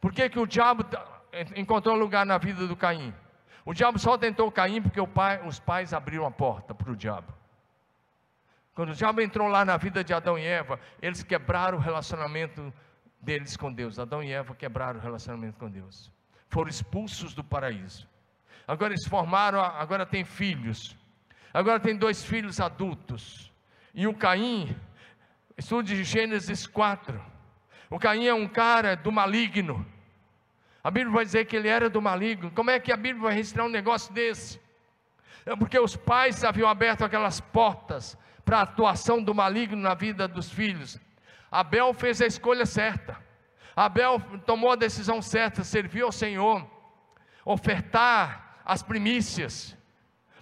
Por 0.00 0.12
que, 0.12 0.28
que 0.28 0.38
o 0.38 0.46
diabo 0.46 0.84
encontrou 1.56 1.96
lugar 1.96 2.24
na 2.24 2.38
vida 2.38 2.68
do 2.68 2.76
Caim? 2.76 3.12
O 3.64 3.74
diabo 3.74 3.98
só 3.98 4.16
tentou 4.16 4.52
Caim 4.52 4.80
porque 4.80 5.04
pai, 5.04 5.44
os 5.44 5.58
pais 5.58 5.92
abriram 5.92 6.24
a 6.24 6.30
porta 6.30 6.72
para 6.72 6.92
o 6.92 6.96
diabo. 6.96 7.34
Quando 8.72 8.90
o 8.90 8.94
diabo 8.94 9.20
entrou 9.20 9.48
lá 9.48 9.64
na 9.64 9.76
vida 9.76 10.04
de 10.04 10.14
Adão 10.14 10.38
e 10.38 10.46
Eva, 10.46 10.78
eles 11.00 11.24
quebraram 11.24 11.76
o 11.76 11.80
relacionamento 11.80 12.72
deles 13.20 13.56
com 13.56 13.72
Deus. 13.72 13.98
Adão 13.98 14.22
e 14.22 14.30
Eva 14.30 14.54
quebraram 14.54 15.00
o 15.00 15.02
relacionamento 15.02 15.58
com 15.58 15.68
Deus. 15.68 16.08
Foram 16.48 16.70
expulsos 16.70 17.34
do 17.34 17.42
paraíso. 17.42 18.11
Agora 18.66 18.92
eles 18.92 19.06
formaram, 19.06 19.60
agora 19.60 20.06
tem 20.06 20.24
filhos. 20.24 20.96
Agora 21.52 21.80
tem 21.80 21.96
dois 21.96 22.24
filhos 22.24 22.60
adultos. 22.60 23.52
E 23.94 24.06
o 24.06 24.14
Caim, 24.14 24.74
estude 25.56 26.02
Gênesis 26.04 26.66
4. 26.66 27.22
O 27.90 27.98
Caim 27.98 28.26
é 28.26 28.34
um 28.34 28.48
cara 28.48 28.96
do 28.96 29.12
maligno. 29.12 29.86
A 30.82 30.90
Bíblia 30.90 31.12
vai 31.12 31.24
dizer 31.24 31.44
que 31.44 31.54
ele 31.54 31.68
era 31.68 31.90
do 31.90 32.00
maligno. 32.00 32.50
Como 32.50 32.70
é 32.70 32.80
que 32.80 32.90
a 32.90 32.96
Bíblia 32.96 33.24
vai 33.24 33.34
registrar 33.34 33.64
um 33.64 33.68
negócio 33.68 34.12
desse? 34.12 34.60
É 35.44 35.54
porque 35.54 35.78
os 35.78 35.96
pais 35.96 36.42
haviam 36.44 36.68
aberto 36.68 37.04
aquelas 37.04 37.40
portas 37.40 38.16
para 38.44 38.58
a 38.58 38.62
atuação 38.62 39.22
do 39.22 39.34
maligno 39.34 39.76
na 39.76 39.94
vida 39.94 40.26
dos 40.26 40.50
filhos. 40.50 40.98
Abel 41.50 41.92
fez 41.92 42.22
a 42.22 42.26
escolha 42.26 42.64
certa. 42.64 43.16
Abel 43.76 44.20
tomou 44.46 44.72
a 44.72 44.76
decisão 44.76 45.20
certa, 45.20 45.62
serviu 45.62 46.06
ao 46.06 46.12
Senhor, 46.12 46.66
ofertar 47.44 48.51
as 48.64 48.82
primícias. 48.82 49.76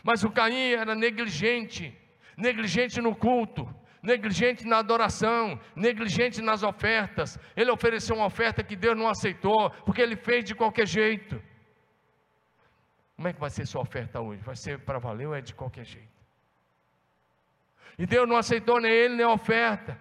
Mas 0.03 0.25
o 0.25 0.31
Caim 0.31 0.73
era 0.73 0.95
negligente, 0.95 1.97
negligente 2.37 3.01
no 3.01 3.15
culto, 3.15 3.69
negligente 4.03 4.67
na 4.67 4.79
adoração, 4.79 5.61
negligente 5.77 6.41
nas 6.41 6.63
ofertas. 6.63 7.39
Ele 7.57 7.71
ofereceu 7.71 8.17
uma 8.17 8.27
oferta 8.27 8.63
que 8.63 8.77
Deus 8.77 8.97
não 8.97 9.09
aceitou, 9.09 9.71
porque 9.85 10.01
ele 10.01 10.17
fez 10.17 10.45
de 10.45 10.55
qualquer 10.55 10.87
jeito. 10.87 11.41
Como 13.17 13.29
é 13.29 13.33
que 13.33 13.41
vai 13.41 13.51
ser 13.51 13.67
sua 13.67 13.83
oferta 13.83 14.21
hoje? 14.21 14.43
Vai 14.43 14.57
ser 14.57 14.79
para 14.81 14.99
valer 14.99 15.27
ou 15.27 15.35
é 15.35 15.43
de 15.43 15.55
qualquer 15.55 15.85
jeito? 15.85 16.09
E 17.99 18.07
Deus 18.07 18.27
não 18.27 18.37
aceitou 18.37 18.81
nem 18.81 18.91
ele, 18.91 19.17
nem 19.17 19.27
a 19.27 19.33
oferta. 19.33 20.01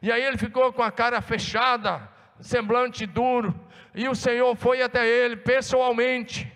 E 0.00 0.12
aí 0.12 0.22
ele 0.22 0.38
ficou 0.38 0.72
com 0.72 0.82
a 0.82 0.92
cara 0.92 1.20
fechada, 1.20 2.08
semblante 2.38 3.04
duro. 3.04 3.52
E 3.92 4.08
o 4.08 4.14
Senhor 4.14 4.54
foi 4.54 4.80
até 4.80 5.04
ele 5.04 5.36
pessoalmente. 5.36 6.55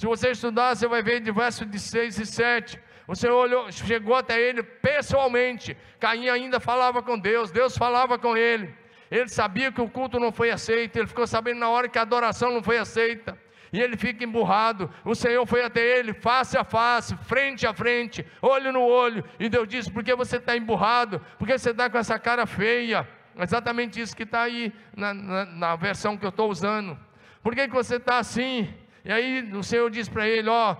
Se 0.00 0.06
você 0.06 0.30
estudar, 0.30 0.74
você 0.74 0.88
vai 0.88 1.02
ver 1.02 1.20
de 1.20 1.30
verso 1.30 1.66
de 1.66 1.78
6 1.78 2.20
e 2.20 2.24
7. 2.24 2.80
O 3.06 3.14
Senhor 3.14 3.36
olhou, 3.36 3.70
chegou 3.70 4.14
até 4.14 4.40
ele 4.40 4.62
pessoalmente. 4.62 5.76
Caim 5.98 6.26
ainda 6.30 6.58
falava 6.58 7.02
com 7.02 7.18
Deus, 7.18 7.50
Deus 7.50 7.76
falava 7.76 8.18
com 8.18 8.34
ele. 8.34 8.74
Ele 9.10 9.28
sabia 9.28 9.70
que 9.70 9.82
o 9.82 9.90
culto 9.90 10.18
não 10.18 10.32
foi 10.32 10.50
aceito, 10.50 10.96
ele 10.96 11.06
ficou 11.06 11.26
sabendo 11.26 11.60
na 11.60 11.68
hora 11.68 11.86
que 11.86 11.98
a 11.98 12.00
adoração 12.00 12.50
não 12.50 12.62
foi 12.62 12.78
aceita. 12.78 13.38
E 13.70 13.78
ele 13.78 13.94
fica 13.94 14.24
emburrado. 14.24 14.90
O 15.04 15.14
Senhor 15.14 15.44
foi 15.44 15.62
até 15.62 15.98
ele, 15.98 16.14
face 16.14 16.56
a 16.56 16.64
face, 16.64 17.14
frente 17.26 17.66
a 17.66 17.74
frente, 17.74 18.24
olho 18.40 18.72
no 18.72 18.80
olho. 18.80 19.22
E 19.38 19.50
Deus 19.50 19.68
disse: 19.68 19.92
Por 19.92 20.02
que 20.02 20.14
você 20.14 20.38
está 20.38 20.56
emburrado? 20.56 21.20
Por 21.38 21.46
que 21.46 21.58
você 21.58 21.72
está 21.72 21.90
com 21.90 21.98
essa 21.98 22.18
cara 22.18 22.46
feia? 22.46 23.06
Exatamente 23.38 24.00
isso 24.00 24.16
que 24.16 24.22
está 24.22 24.44
aí 24.44 24.72
na, 24.96 25.12
na, 25.12 25.44
na, 25.44 25.76
versão 25.76 26.16
que 26.16 26.24
eu 26.24 26.30
estou 26.30 26.50
usando. 26.50 26.98
Por 27.42 27.54
que, 27.54 27.68
que 27.68 27.74
você 27.74 27.96
está 27.96 28.16
assim? 28.16 28.72
E 29.04 29.12
aí 29.12 29.50
o 29.52 29.62
Senhor 29.62 29.90
diz 29.90 30.08
para 30.08 30.26
ele: 30.28 30.48
Ó, 30.48 30.76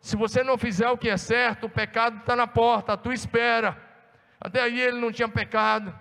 se 0.00 0.16
você 0.16 0.42
não 0.42 0.58
fizer 0.58 0.88
o 0.88 0.98
que 0.98 1.08
é 1.08 1.16
certo, 1.16 1.64
o 1.64 1.70
pecado 1.70 2.18
está 2.18 2.36
na 2.36 2.46
porta, 2.46 2.96
tu 2.96 3.12
espera. 3.12 3.76
Até 4.40 4.60
aí 4.60 4.80
ele 4.80 5.00
não 5.00 5.10
tinha 5.10 5.28
pecado. 5.28 5.98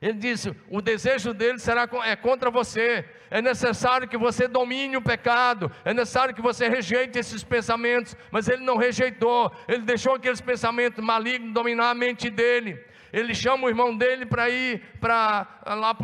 Ele 0.00 0.14
disse: 0.14 0.54
o 0.70 0.80
desejo 0.80 1.34
dele 1.34 1.58
será 1.58 1.88
é 2.04 2.16
contra 2.16 2.50
você. 2.50 3.04
É 3.30 3.42
necessário 3.42 4.08
que 4.08 4.16
você 4.16 4.48
domine 4.48 4.96
o 4.96 5.02
pecado. 5.02 5.70
É 5.84 5.92
necessário 5.92 6.34
que 6.34 6.40
você 6.40 6.68
rejeite 6.68 7.18
esses 7.18 7.44
pensamentos. 7.44 8.16
Mas 8.30 8.48
ele 8.48 8.64
não 8.64 8.76
rejeitou. 8.76 9.52
Ele 9.68 9.82
deixou 9.82 10.14
aqueles 10.14 10.40
pensamentos 10.40 11.04
malignos 11.04 11.52
dominar 11.52 11.90
a 11.90 11.94
mente 11.94 12.30
dele. 12.30 12.82
Ele 13.12 13.34
chama 13.34 13.66
o 13.66 13.68
irmão 13.68 13.96
dele 13.96 14.26
para 14.26 14.48
ir 14.48 14.82
para 15.00 15.46
lá 15.66 15.94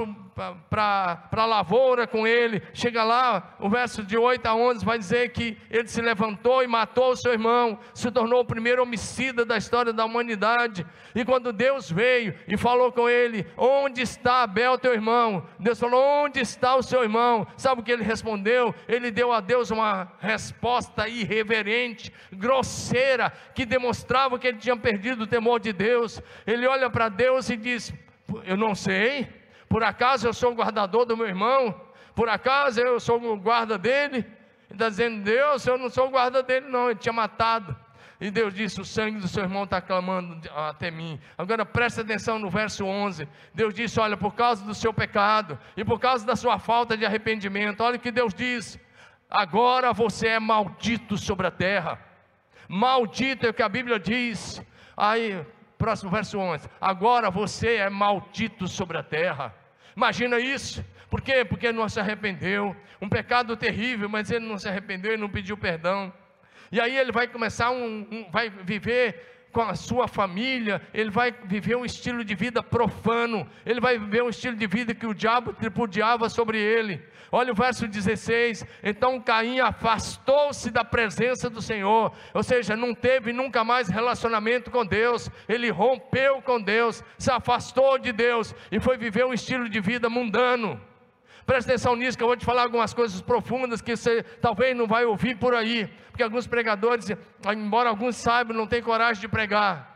para 0.68 1.26
a 1.32 1.46
lavoura 1.46 2.06
com 2.06 2.26
ele. 2.26 2.62
Chega 2.74 3.02
lá, 3.02 3.56
o 3.58 3.70
verso 3.70 4.02
de 4.02 4.18
8 4.18 4.44
a 4.46 4.54
11 4.54 4.84
vai 4.84 4.98
dizer 4.98 5.32
que 5.32 5.56
ele 5.70 5.88
se 5.88 6.02
levantou 6.02 6.62
e 6.62 6.66
matou 6.66 7.12
o 7.12 7.16
seu 7.16 7.32
irmão, 7.32 7.78
se 7.94 8.10
tornou 8.10 8.40
o 8.40 8.44
primeiro 8.44 8.82
homicida 8.82 9.44
da 9.44 9.56
história 9.56 9.92
da 9.92 10.04
humanidade. 10.04 10.86
E 11.14 11.24
quando 11.24 11.52
Deus 11.52 11.90
veio 11.90 12.34
e 12.46 12.56
falou 12.56 12.92
com 12.92 13.08
ele: 13.08 13.46
Onde 13.56 14.02
está 14.02 14.42
Abel, 14.42 14.78
teu 14.78 14.92
irmão? 14.92 15.46
Deus 15.58 15.80
falou: 15.80 16.02
Onde 16.24 16.40
está 16.40 16.76
o 16.76 16.82
seu 16.82 17.02
irmão? 17.02 17.46
Sabe 17.56 17.80
o 17.80 17.84
que 17.84 17.92
ele 17.92 18.04
respondeu? 18.04 18.74
Ele 18.86 19.10
deu 19.10 19.32
a 19.32 19.40
Deus 19.40 19.70
uma 19.70 20.12
resposta 20.18 21.08
irreverente, 21.08 22.12
grosseira, 22.30 23.32
que 23.54 23.64
demonstrava 23.64 24.38
que 24.38 24.46
ele 24.46 24.58
tinha 24.58 24.76
perdido 24.76 25.22
o 25.22 25.26
temor 25.26 25.60
de 25.60 25.72
Deus. 25.72 26.20
Ele 26.46 26.66
olha 26.66 26.90
para 26.96 27.10
Deus 27.10 27.50
e 27.50 27.56
diz: 27.56 27.92
Eu 28.44 28.56
não 28.56 28.74
sei 28.74 29.28
por 29.68 29.82
acaso 29.82 30.26
eu 30.26 30.32
sou 30.32 30.52
o 30.52 30.54
guardador 30.54 31.04
do 31.04 31.16
meu 31.16 31.26
irmão? 31.26 31.78
Por 32.14 32.28
acaso 32.28 32.80
eu 32.80 32.98
sou 32.98 33.22
o 33.22 33.36
guarda 33.36 33.76
dele? 33.76 34.18
Ele 34.18 34.72
está 34.72 34.88
dizendo, 34.88 35.22
Deus, 35.22 35.66
eu 35.66 35.76
não 35.76 35.90
sou 35.90 36.06
o 36.06 36.10
guarda 36.10 36.42
dele, 36.42 36.66
não, 36.68 36.88
ele 36.90 36.98
tinha 36.98 37.12
matado. 37.12 37.76
E 38.18 38.30
Deus 38.30 38.54
disse: 38.54 38.80
O 38.80 38.84
sangue 38.84 39.20
do 39.20 39.28
seu 39.28 39.42
irmão 39.42 39.64
está 39.64 39.80
clamando 39.80 40.40
até 40.54 40.90
mim. 40.90 41.20
Agora 41.36 41.66
preste 41.66 42.00
atenção 42.00 42.38
no 42.38 42.48
verso 42.48 42.86
11. 42.86 43.28
Deus 43.52 43.74
disse: 43.74 44.00
Olha, 44.00 44.16
por 44.16 44.34
causa 44.34 44.64
do 44.64 44.74
seu 44.74 44.94
pecado 44.94 45.58
e 45.76 45.84
por 45.84 46.00
causa 46.00 46.24
da 46.24 46.34
sua 46.34 46.58
falta 46.58 46.96
de 46.96 47.04
arrependimento, 47.04 47.82
olha 47.82 47.96
o 47.96 48.00
que 48.00 48.10
Deus 48.10 48.32
diz: 48.32 48.78
Agora 49.28 49.92
você 49.92 50.28
é 50.28 50.40
maldito 50.40 51.18
sobre 51.18 51.46
a 51.46 51.50
terra. 51.50 52.00
Maldito 52.66 53.46
é 53.46 53.50
o 53.50 53.54
que 53.54 53.62
a 53.62 53.68
Bíblia 53.68 53.98
diz. 53.98 54.62
Aí 54.96 55.44
Próximo 55.78 56.10
verso 56.10 56.38
11. 56.38 56.68
Agora 56.80 57.30
você 57.30 57.76
é 57.76 57.90
maldito 57.90 58.66
sobre 58.66 58.96
a 58.96 59.02
terra. 59.02 59.54
Imagina 59.94 60.38
isso. 60.38 60.84
Por 61.10 61.20
quê? 61.20 61.44
Porque 61.44 61.70
não 61.72 61.88
se 61.88 62.00
arrependeu. 62.00 62.74
Um 63.00 63.08
pecado 63.08 63.56
terrível, 63.56 64.08
mas 64.08 64.30
ele 64.30 64.46
não 64.46 64.58
se 64.58 64.68
arrependeu 64.68 65.14
e 65.14 65.16
não 65.16 65.28
pediu 65.28 65.56
perdão. 65.56 66.12
E 66.72 66.80
aí 66.80 66.96
ele 66.96 67.12
vai 67.12 67.28
começar 67.28 67.70
um, 67.70 68.06
um 68.10 68.30
vai 68.30 68.50
viver 68.50 69.35
com 69.56 69.62
a 69.62 69.74
sua 69.74 70.06
família, 70.06 70.82
ele 70.92 71.08
vai 71.08 71.32
viver 71.32 71.76
um 71.76 71.84
estilo 71.86 72.22
de 72.22 72.34
vida 72.34 72.62
profano, 72.62 73.48
ele 73.64 73.80
vai 73.80 73.98
viver 73.98 74.22
um 74.22 74.28
estilo 74.28 74.54
de 74.54 74.66
vida 74.66 74.94
que 74.94 75.06
o 75.06 75.14
diabo 75.14 75.54
tripudiava 75.54 76.28
sobre 76.28 76.58
ele. 76.58 77.02
Olha 77.32 77.52
o 77.52 77.54
verso 77.54 77.88
16: 77.88 78.66
então 78.82 79.18
Caim 79.18 79.60
afastou-se 79.60 80.70
da 80.70 80.84
presença 80.84 81.48
do 81.48 81.62
Senhor, 81.62 82.12
ou 82.34 82.42
seja, 82.42 82.76
não 82.76 82.94
teve 82.94 83.32
nunca 83.32 83.64
mais 83.64 83.88
relacionamento 83.88 84.70
com 84.70 84.84
Deus, 84.84 85.30
ele 85.48 85.70
rompeu 85.70 86.42
com 86.42 86.60
Deus, 86.60 87.02
se 87.16 87.30
afastou 87.30 87.96
de 87.96 88.12
Deus 88.12 88.54
e 88.70 88.78
foi 88.78 88.98
viver 88.98 89.24
um 89.24 89.32
estilo 89.32 89.70
de 89.70 89.80
vida 89.80 90.10
mundano. 90.10 90.78
Presta 91.46 91.70
atenção 91.70 91.94
nisso, 91.94 92.18
que 92.18 92.24
eu 92.24 92.26
vou 92.26 92.36
te 92.36 92.44
falar 92.44 92.62
algumas 92.62 92.92
coisas 92.92 93.20
profundas 93.22 93.80
que 93.80 93.96
você 93.96 94.24
talvez 94.42 94.76
não 94.76 94.88
vai 94.88 95.04
ouvir 95.04 95.36
por 95.36 95.54
aí, 95.54 95.86
porque 96.10 96.22
alguns 96.22 96.46
pregadores, 96.46 97.08
embora 97.56 97.88
alguns 97.88 98.16
saibam, 98.16 98.56
não 98.56 98.66
têm 98.66 98.82
coragem 98.82 99.20
de 99.20 99.28
pregar. 99.28 99.94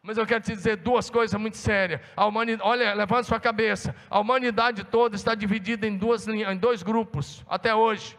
Mas 0.00 0.16
eu 0.16 0.24
quero 0.24 0.44
te 0.44 0.52
dizer 0.52 0.76
duas 0.76 1.10
coisas 1.10 1.38
muito 1.40 1.56
sérias. 1.56 2.00
A 2.14 2.26
humanidade, 2.26 2.68
olha, 2.68 2.94
levanta 2.94 3.24
sua 3.24 3.40
cabeça. 3.40 3.96
A 4.08 4.20
humanidade 4.20 4.84
toda 4.84 5.16
está 5.16 5.34
dividida 5.34 5.86
em, 5.86 5.96
duas, 5.96 6.28
em 6.28 6.56
dois 6.58 6.82
grupos, 6.82 7.42
até 7.48 7.74
hoje. 7.74 8.16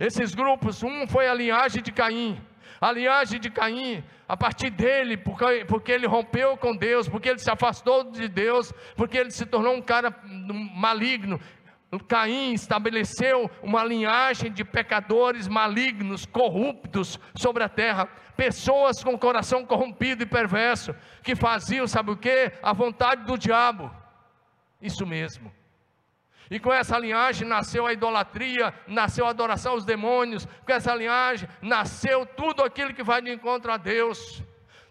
Esses 0.00 0.34
grupos, 0.34 0.82
um 0.82 1.06
foi 1.06 1.28
a 1.28 1.34
linhagem 1.34 1.80
de 1.80 1.92
Caim, 1.92 2.42
a 2.84 2.92
linhagem 2.92 3.40
de 3.40 3.48
Caim, 3.48 4.04
a 4.28 4.36
partir 4.36 4.68
dele, 4.68 5.16
porque, 5.16 5.64
porque 5.64 5.90
ele 5.90 6.06
rompeu 6.06 6.54
com 6.54 6.76
Deus, 6.76 7.08
porque 7.08 7.30
ele 7.30 7.38
se 7.38 7.50
afastou 7.50 8.04
de 8.10 8.28
Deus, 8.28 8.74
porque 8.94 9.16
ele 9.16 9.30
se 9.30 9.46
tornou 9.46 9.74
um 9.74 9.80
cara 9.80 10.14
maligno. 10.74 11.40
Caim 12.06 12.52
estabeleceu 12.52 13.50
uma 13.62 13.82
linhagem 13.82 14.52
de 14.52 14.62
pecadores 14.62 15.48
malignos, 15.48 16.26
corruptos 16.26 17.18
sobre 17.34 17.62
a 17.62 17.70
terra, 17.70 18.06
pessoas 18.36 19.02
com 19.02 19.16
coração 19.16 19.64
corrompido 19.64 20.22
e 20.22 20.26
perverso, 20.26 20.94
que 21.22 21.34
faziam, 21.34 21.86
sabe 21.86 22.10
o 22.10 22.16
que? 22.18 22.52
A 22.62 22.74
vontade 22.74 23.24
do 23.24 23.38
diabo. 23.38 23.90
Isso 24.82 25.06
mesmo. 25.06 25.50
E 26.54 26.60
com 26.60 26.72
essa 26.72 26.96
linhagem 26.96 27.48
nasceu 27.48 27.84
a 27.84 27.92
idolatria, 27.92 28.72
nasceu 28.86 29.26
a 29.26 29.30
adoração 29.30 29.72
aos 29.72 29.84
demônios, 29.84 30.46
com 30.64 30.72
essa 30.72 30.94
linhagem 30.94 31.48
nasceu 31.60 32.24
tudo 32.24 32.62
aquilo 32.62 32.94
que 32.94 33.02
vai 33.02 33.20
de 33.20 33.32
encontro 33.32 33.72
a 33.72 33.76
Deus. 33.76 34.40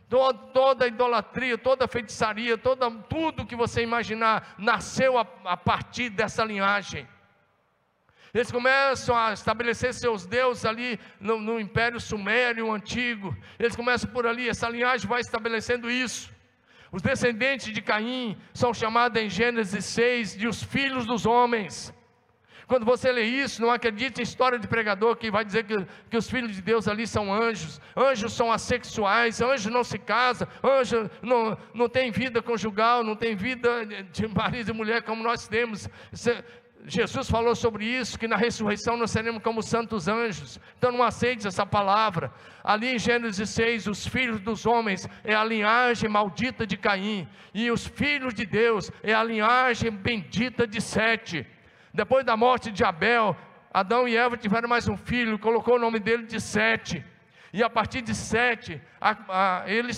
Toda, 0.10 0.38
toda 0.50 0.88
idolatria, 0.88 1.58
toda 1.58 1.88
feitiçaria, 1.88 2.58
toda, 2.58 2.92
tudo 2.92 3.46
que 3.46 3.56
você 3.56 3.82
imaginar, 3.82 4.56
nasceu 4.58 5.18
a, 5.18 5.26
a 5.46 5.56
partir 5.56 6.10
dessa 6.10 6.44
linhagem. 6.44 7.08
Eles 8.34 8.52
começam 8.52 9.16
a 9.16 9.32
estabelecer 9.32 9.94
seus 9.94 10.26
deuses 10.26 10.66
ali 10.66 11.00
no, 11.18 11.40
no 11.40 11.62
Império 11.62 11.98
Sumério 11.98 12.74
Antigo. 12.74 13.34
Eles 13.58 13.74
começam 13.74 14.12
por 14.12 14.28
ali, 14.28 14.50
essa 14.50 14.68
linhagem 14.68 15.08
vai 15.08 15.22
estabelecendo 15.22 15.90
isso. 15.90 16.30
Os 16.94 17.02
descendentes 17.02 17.74
de 17.74 17.82
Caim 17.82 18.38
são 18.54 18.72
chamados 18.72 19.20
em 19.20 19.28
Gênesis 19.28 19.84
6 19.84 20.38
de 20.38 20.48
os 20.48 20.62
filhos 20.62 21.08
dos 21.08 21.26
homens. 21.26 21.92
Quando 22.68 22.86
você 22.86 23.12
lê 23.12 23.24
isso, 23.24 23.64
não 23.64 23.72
acredite 23.72 24.22
em 24.22 24.24
história 24.24 24.60
de 24.60 24.68
pregador 24.68 25.16
que 25.16 25.32
vai 25.32 25.44
dizer 25.44 25.64
que, 25.64 25.76
que 26.08 26.16
os 26.16 26.30
filhos 26.30 26.56
de 26.56 26.62
Deus 26.62 26.88
ali 26.88 27.08
são 27.08 27.34
anjos. 27.34 27.82
Anjos 27.98 28.34
são 28.34 28.52
assexuais, 28.52 29.42
anjo 29.42 29.72
não 29.72 29.84
se 29.84 29.98
casa, 29.98 30.48
anjo 30.64 31.10
não, 31.24 31.58
não 31.74 31.90
tem 31.90 32.12
vida 32.12 32.44
conjugal, 32.44 33.04
não 33.04 33.16
tem 33.16 33.36
vida 33.36 33.86
de 34.12 34.28
marido 34.28 34.70
e 34.70 34.74
mulher 34.74 35.02
como 35.02 35.24
nós 35.24 35.48
temos. 35.48 35.90
Jesus 36.86 37.30
falou 37.30 37.56
sobre 37.56 37.86
isso, 37.86 38.20
que 38.20 38.28
na 38.28 38.36
ressurreição 38.36 38.98
nós 38.98 39.12
seremos 39.12 39.42
como 39.42 39.64
santos 39.64 40.08
anjos. 40.08 40.60
Então 40.78 40.92
não 40.92 41.02
aceite 41.02 41.48
essa 41.48 41.66
palavra. 41.66 42.32
Ali 42.62 42.96
em 42.96 43.00
Gênesis 43.00 43.50
6, 43.52 43.88
os 43.88 44.06
filhos 44.06 44.42
dos 44.42 44.66
homens 44.66 45.08
é 45.24 45.34
a 45.34 45.46
linhagem 45.46 46.10
maldita 46.10 46.68
de 46.68 46.76
Caim, 46.76 47.28
e 47.54 47.72
os 47.72 47.88
filhos 47.88 48.34
de 48.34 48.46
Deus 48.46 48.92
é 49.02 49.14
a 49.14 49.24
linhagem 49.24 49.92
bendita 49.92 50.68
de 50.68 50.82
Sete. 50.82 51.48
Depois 51.94 52.26
da 52.26 52.36
morte 52.36 52.72
de 52.72 52.84
Abel, 52.84 53.36
Adão 53.74 54.08
e 54.08 54.18
Eva 54.18 54.36
tiveram 54.36 54.68
mais 54.68 54.88
um 54.88 54.98
filho, 54.98 55.40
colocou 55.40 55.76
o 55.76 55.80
nome 55.80 56.00
dele 56.00 56.24
de 56.24 56.42
Sete. 56.42 57.04
E 57.54 57.64
a 57.64 57.70
partir 57.70 58.02
de 58.02 58.14
Sete, 58.14 58.82
a, 59.00 59.62
a, 59.62 59.64
ele, 59.68 59.92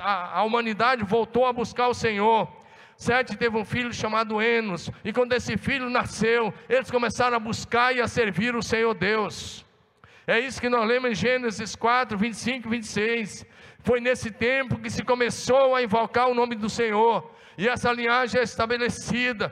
a, 0.00 0.38
a 0.38 0.42
humanidade 0.44 1.04
voltou 1.04 1.44
a 1.44 1.52
buscar 1.52 1.88
o 1.88 1.94
Senhor. 1.94 2.59
Sete 3.00 3.34
teve 3.34 3.56
um 3.56 3.64
filho 3.64 3.94
chamado 3.94 4.42
Enos, 4.42 4.90
e 5.02 5.10
quando 5.10 5.32
esse 5.32 5.56
filho 5.56 5.88
nasceu, 5.88 6.52
eles 6.68 6.90
começaram 6.90 7.34
a 7.34 7.40
buscar 7.40 7.96
e 7.96 8.00
a 8.02 8.06
servir 8.06 8.54
o 8.54 8.62
Senhor 8.62 8.92
Deus. 8.92 9.64
É 10.26 10.38
isso 10.38 10.60
que 10.60 10.68
nós 10.68 10.86
lemos 10.86 11.12
em 11.12 11.14
Gênesis 11.14 11.74
4, 11.74 12.18
25 12.18 12.68
e 12.68 12.70
26. 12.72 13.46
Foi 13.78 14.00
nesse 14.02 14.30
tempo 14.30 14.78
que 14.78 14.90
se 14.90 15.02
começou 15.02 15.74
a 15.74 15.82
invocar 15.82 16.28
o 16.28 16.34
nome 16.34 16.54
do 16.54 16.68
Senhor, 16.68 17.34
e 17.56 17.66
essa 17.66 17.90
linhagem 17.90 18.38
é 18.38 18.44
estabelecida. 18.44 19.50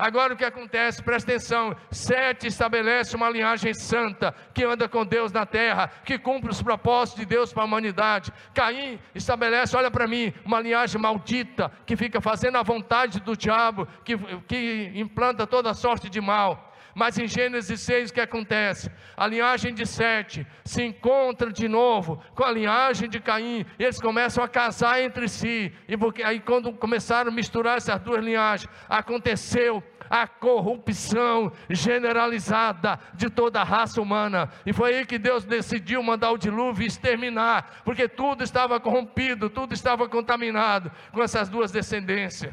Agora 0.00 0.32
o 0.32 0.36
que 0.36 0.44
acontece? 0.44 1.02
Presta 1.02 1.30
atenção: 1.30 1.76
Sete 1.90 2.46
estabelece 2.46 3.14
uma 3.14 3.28
linhagem 3.28 3.74
santa 3.74 4.34
que 4.54 4.64
anda 4.64 4.88
com 4.88 5.04
Deus 5.04 5.30
na 5.30 5.44
terra, 5.44 5.88
que 6.04 6.18
cumpre 6.18 6.50
os 6.50 6.62
propósitos 6.62 7.20
de 7.20 7.26
Deus 7.26 7.52
para 7.52 7.62
a 7.62 7.66
humanidade. 7.66 8.32
Caim 8.54 8.98
estabelece, 9.14 9.76
olha 9.76 9.90
para 9.90 10.06
mim, 10.06 10.32
uma 10.44 10.60
linhagem 10.60 11.00
maldita 11.00 11.70
que 11.84 11.96
fica 11.96 12.20
fazendo 12.20 12.56
a 12.56 12.62
vontade 12.62 13.20
do 13.20 13.36
diabo, 13.36 13.86
que, 14.02 14.16
que 14.48 14.92
implanta 14.94 15.46
toda 15.46 15.74
sorte 15.74 16.08
de 16.08 16.20
mal. 16.20 16.69
Mas 16.94 17.18
em 17.18 17.26
Gênesis 17.26 17.80
6 17.80 18.10
o 18.10 18.14
que 18.14 18.20
acontece? 18.20 18.90
A 19.16 19.26
linhagem 19.26 19.74
de 19.74 19.86
Sete 19.86 20.46
se 20.64 20.82
encontra 20.82 21.52
de 21.52 21.68
novo 21.68 22.22
com 22.34 22.44
a 22.44 22.50
linhagem 22.50 23.08
de 23.08 23.20
Caim, 23.20 23.64
e 23.78 23.84
eles 23.84 24.00
começam 24.00 24.42
a 24.42 24.48
casar 24.48 25.00
entre 25.02 25.28
si, 25.28 25.72
e 25.88 25.96
porque, 25.96 26.22
aí 26.22 26.40
quando 26.40 26.72
começaram 26.72 27.30
a 27.30 27.34
misturar 27.34 27.76
essas 27.76 28.00
duas 28.00 28.24
linhagens, 28.24 28.70
aconteceu 28.88 29.82
a 30.08 30.26
corrupção 30.26 31.52
generalizada 31.68 32.98
de 33.14 33.30
toda 33.30 33.60
a 33.60 33.64
raça 33.64 34.02
humana. 34.02 34.50
E 34.66 34.72
foi 34.72 34.96
aí 34.96 35.06
que 35.06 35.18
Deus 35.18 35.44
decidiu 35.44 36.02
mandar 36.02 36.32
o 36.32 36.38
dilúvio 36.38 36.84
exterminar, 36.84 37.82
porque 37.84 38.08
tudo 38.08 38.42
estava 38.42 38.80
corrompido, 38.80 39.48
tudo 39.48 39.72
estava 39.72 40.08
contaminado 40.08 40.90
com 41.12 41.22
essas 41.22 41.48
duas 41.48 41.70
descendências. 41.70 42.52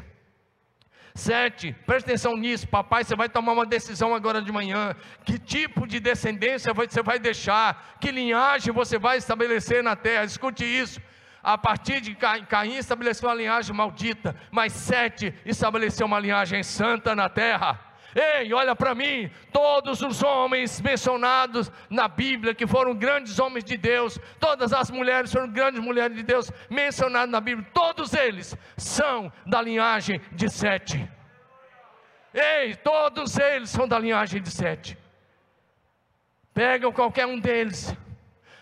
Sete, 1.18 1.74
preste 1.84 2.06
atenção 2.06 2.36
nisso, 2.36 2.68
papai. 2.68 3.02
Você 3.02 3.16
vai 3.16 3.28
tomar 3.28 3.50
uma 3.50 3.66
decisão 3.66 4.14
agora 4.14 4.40
de 4.40 4.52
manhã. 4.52 4.94
Que 5.24 5.36
tipo 5.36 5.84
de 5.84 5.98
descendência 5.98 6.72
você 6.72 7.02
vai 7.02 7.18
deixar? 7.18 7.96
Que 8.00 8.12
linhagem 8.12 8.72
você 8.72 9.00
vai 9.00 9.18
estabelecer 9.18 9.82
na 9.82 9.96
terra? 9.96 10.22
Escute 10.24 10.64
isso. 10.64 11.00
A 11.42 11.58
partir 11.58 12.00
de 12.00 12.14
Caim, 12.14 12.44
Caim 12.44 12.76
estabeleceu 12.76 13.28
uma 13.28 13.34
linhagem 13.34 13.74
maldita, 13.74 14.36
mas 14.52 14.72
Sete 14.72 15.34
estabeleceu 15.44 16.06
uma 16.06 16.20
linhagem 16.20 16.62
santa 16.62 17.16
na 17.16 17.28
terra. 17.28 17.87
Ei, 18.20 18.52
olha 18.52 18.74
para 18.74 18.96
mim, 18.96 19.30
todos 19.52 20.02
os 20.02 20.24
homens 20.24 20.80
mencionados 20.80 21.70
na 21.88 22.08
Bíblia, 22.08 22.52
que 22.52 22.66
foram 22.66 22.92
grandes 22.92 23.38
homens 23.38 23.64
de 23.64 23.76
Deus, 23.76 24.18
todas 24.40 24.72
as 24.72 24.90
mulheres 24.90 25.32
foram 25.32 25.48
grandes 25.48 25.80
mulheres 25.80 26.16
de 26.16 26.24
Deus, 26.24 26.50
mencionadas 26.68 27.30
na 27.30 27.40
Bíblia, 27.40 27.68
todos 27.72 28.12
eles 28.14 28.56
são 28.76 29.32
da 29.46 29.62
linhagem 29.62 30.20
de 30.32 30.50
Sete. 30.50 31.08
Ei, 32.34 32.74
todos 32.74 33.38
eles 33.38 33.70
são 33.70 33.86
da 33.86 34.00
linhagem 34.00 34.42
de 34.42 34.50
Sete. 34.50 34.98
Pegam 36.52 36.90
qualquer 36.90 37.26
um 37.26 37.38
deles, 37.38 37.96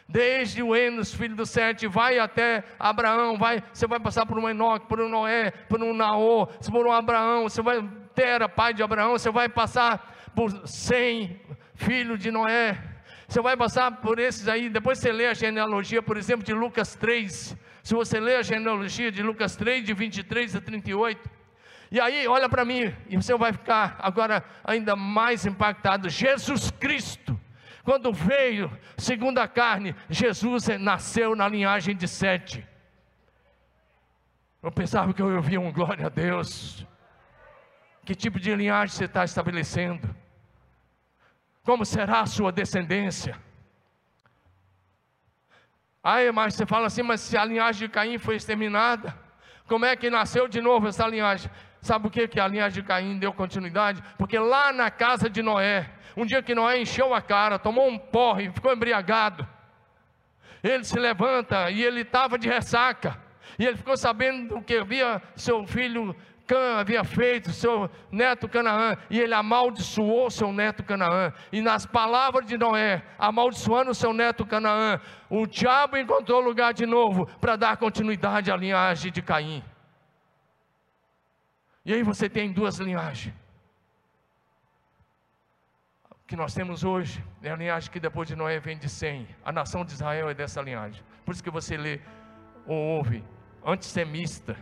desde 0.06 0.62
o 0.62 0.76
Enos, 0.76 1.14
filho 1.14 1.34
do 1.34 1.46
Sete, 1.46 1.86
vai 1.86 2.18
até 2.18 2.62
Abraão, 2.78 3.38
vai, 3.38 3.64
você 3.72 3.86
vai 3.86 4.00
passar 4.00 4.26
por 4.26 4.38
um 4.38 4.50
Enoque, 4.50 4.86
por 4.86 5.00
um 5.00 5.08
Noé, 5.08 5.50
por 5.50 5.82
um 5.82 5.94
Naô, 5.94 6.46
por 6.46 6.86
um 6.86 6.92
Abraão, 6.92 7.44
você 7.44 7.62
vai 7.62 7.82
Tera, 8.16 8.48
pai 8.48 8.72
de 8.72 8.82
Abraão, 8.82 9.12
você 9.12 9.30
vai 9.30 9.48
passar 9.48 10.32
por 10.34 10.66
Sem, 10.66 11.38
filho 11.74 12.16
de 12.16 12.30
Noé, 12.30 12.76
você 13.28 13.40
vai 13.42 13.56
passar 13.56 13.90
por 14.00 14.18
esses 14.18 14.48
aí, 14.48 14.70
depois 14.70 14.98
você 14.98 15.12
lê 15.12 15.26
a 15.26 15.34
genealogia, 15.34 16.02
por 16.02 16.16
exemplo, 16.16 16.44
de 16.44 16.54
Lucas 16.54 16.94
3, 16.94 17.56
se 17.82 17.94
você 17.94 18.18
lê 18.18 18.36
a 18.36 18.42
genealogia 18.42 19.12
de 19.12 19.22
Lucas 19.22 19.54
3, 19.54 19.84
de 19.84 19.92
23 19.92 20.56
a 20.56 20.60
38, 20.60 21.30
e 21.90 22.00
aí, 22.00 22.26
olha 22.26 22.48
para 22.48 22.64
mim, 22.64 22.92
e 23.08 23.16
você 23.16 23.36
vai 23.36 23.52
ficar 23.52 23.96
agora 24.00 24.42
ainda 24.64 24.96
mais 24.96 25.46
impactado. 25.46 26.08
Jesus 26.08 26.70
Cristo, 26.70 27.38
quando 27.84 28.12
veio, 28.12 28.70
segundo 28.96 29.38
a 29.38 29.46
carne, 29.46 29.94
Jesus 30.10 30.66
nasceu 30.80 31.36
na 31.36 31.46
linhagem 31.46 31.94
de 31.94 32.08
Sete. 32.08 32.66
Eu 34.62 34.72
pensava 34.72 35.14
que 35.14 35.22
eu 35.22 35.36
ouvia 35.36 35.60
um 35.60 35.70
glória 35.70 36.06
a 36.06 36.08
Deus. 36.08 36.84
Que 38.06 38.14
tipo 38.14 38.38
de 38.38 38.54
linhagem 38.54 38.94
você 38.94 39.06
está 39.06 39.24
estabelecendo? 39.24 40.08
Como 41.64 41.84
será 41.84 42.20
a 42.20 42.26
sua 42.26 42.52
descendência? 42.52 43.36
Aí, 46.04 46.30
mas 46.30 46.54
você 46.54 46.64
fala 46.64 46.86
assim, 46.86 47.02
mas 47.02 47.20
se 47.20 47.36
a 47.36 47.44
linhagem 47.44 47.88
de 47.88 47.92
Caim 47.92 48.16
foi 48.16 48.36
exterminada, 48.36 49.12
como 49.66 49.84
é 49.84 49.96
que 49.96 50.08
nasceu 50.08 50.46
de 50.46 50.60
novo 50.60 50.86
essa 50.86 51.04
linhagem? 51.08 51.50
Sabe 51.80 52.06
o 52.06 52.10
que, 52.10 52.28
que 52.28 52.38
a 52.38 52.46
linhagem 52.46 52.80
de 52.80 52.86
Caim 52.86 53.18
deu 53.18 53.32
continuidade? 53.32 54.00
Porque 54.16 54.38
lá 54.38 54.72
na 54.72 54.88
casa 54.88 55.28
de 55.28 55.42
Noé, 55.42 55.90
um 56.16 56.24
dia 56.24 56.40
que 56.40 56.54
Noé 56.54 56.80
encheu 56.80 57.12
a 57.12 57.20
cara, 57.20 57.58
tomou 57.58 57.88
um 57.88 57.98
porre, 57.98 58.52
ficou 58.52 58.72
embriagado. 58.72 59.44
Ele 60.62 60.84
se 60.84 60.96
levanta 60.96 61.72
e 61.72 61.82
ele 61.82 62.02
estava 62.02 62.38
de 62.38 62.48
ressaca. 62.48 63.20
E 63.58 63.66
ele 63.66 63.76
ficou 63.76 63.96
sabendo 63.96 64.62
que 64.62 64.76
havia 64.76 65.20
seu 65.34 65.66
filho 65.66 66.14
Cã 66.46 66.78
havia 66.78 67.02
feito 67.02 67.50
seu 67.50 67.90
neto 68.10 68.48
Canaã, 68.48 68.96
e 69.10 69.18
ele 69.18 69.34
amaldiçoou 69.34 70.30
seu 70.30 70.52
neto 70.52 70.84
Canaã. 70.84 71.32
E 71.50 71.60
nas 71.60 71.84
palavras 71.84 72.46
de 72.46 72.56
Noé, 72.56 73.02
amaldiçoando 73.18 73.92
seu 73.94 74.12
neto 74.12 74.46
Canaã, 74.46 75.00
o 75.28 75.46
diabo 75.46 75.96
encontrou 75.96 76.40
lugar 76.40 76.72
de 76.72 76.86
novo 76.86 77.26
para 77.40 77.56
dar 77.56 77.76
continuidade 77.76 78.50
à 78.50 78.56
linhagem 78.56 79.10
de 79.10 79.20
Caim. 79.20 79.62
E 81.84 81.92
aí 81.92 82.02
você 82.02 82.28
tem 82.28 82.52
duas 82.52 82.78
linhagens. 82.78 83.34
O 86.10 86.26
que 86.26 86.36
nós 86.36 86.54
temos 86.54 86.82
hoje 86.82 87.24
é 87.42 87.50
a 87.50 87.56
linhagem 87.56 87.90
que 87.90 88.00
depois 88.00 88.26
de 88.26 88.34
Noé 88.34 88.58
vem 88.58 88.76
de 88.76 88.88
Sem. 88.88 89.28
A 89.44 89.52
nação 89.52 89.84
de 89.84 89.92
Israel 89.92 90.28
é 90.28 90.34
dessa 90.34 90.60
linhagem. 90.60 91.02
Por 91.24 91.32
isso 91.32 91.42
que 91.42 91.50
você 91.50 91.76
lê 91.76 92.00
ou 92.66 92.76
ouve 92.76 93.24
antissemista 93.64 94.56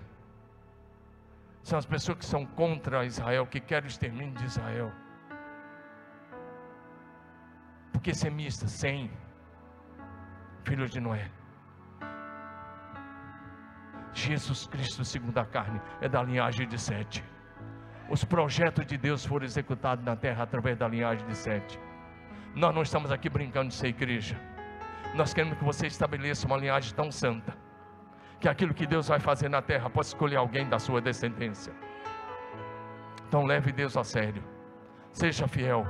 são 1.65 1.79
as 1.79 1.87
pessoas 1.87 2.19
que 2.19 2.27
são 2.27 2.45
contra 2.45 3.07
Israel, 3.07 3.47
que 3.47 3.59
querem 3.59 3.89
o 3.89 3.91
extermínio 3.91 4.35
de 4.35 4.45
Israel. 4.45 4.93
Porque 7.91 8.13
semista, 8.13 8.69
sem 8.69 9.11
filho 10.63 10.87
de 10.87 11.01
Noé. 11.01 11.31
Jesus 14.13 14.67
Cristo, 14.67 15.05
segundo 15.07 15.39
a 15.39 15.47
carne, 15.47 15.81
é 16.03 16.09
da 16.09 16.23
linhagem 16.23 16.69
de 16.69 16.79
Sete. 16.79 17.25
Os 18.11 18.23
projetos 18.25 18.85
de 18.85 18.99
Deus 18.99 19.25
foram 19.25 19.47
executados 19.47 20.05
na 20.05 20.15
terra 20.15 20.43
através 20.45 20.77
da 20.77 20.87
linhagem 20.87 21.27
de 21.27 21.35
Sete. 21.35 21.81
Nós 22.55 22.75
não 22.75 22.83
estamos 22.83 23.11
aqui 23.11 23.31
brincando 23.31 23.69
de 23.69 23.75
ser 23.75 23.89
igreja. 23.89 24.39
Nós 25.15 25.33
queremos 25.33 25.57
que 25.57 25.65
você 25.65 25.87
estabeleça 25.87 26.47
uma 26.47 26.59
linhagem 26.59 26.95
tão 26.95 27.11
santa 27.11 27.64
que 28.41 28.49
aquilo 28.49 28.75
que 28.75 28.87
Deus 28.87 29.09
vai 29.09 29.21
fazer 29.21 29.49
na 29.49 29.63
terra 29.63 29.89
pode 29.89 30.07
escolher 30.07 30.37
alguém 30.37 30.69
da 30.69 30.79
sua 30.79 31.01
descendência. 31.01 31.73
Então 33.29 33.45
leve 33.45 33.73
Deus 33.73 33.97
a 33.97 34.05
sério. 34.05 34.43
Seja 35.13 35.49
fiel. 35.49 35.87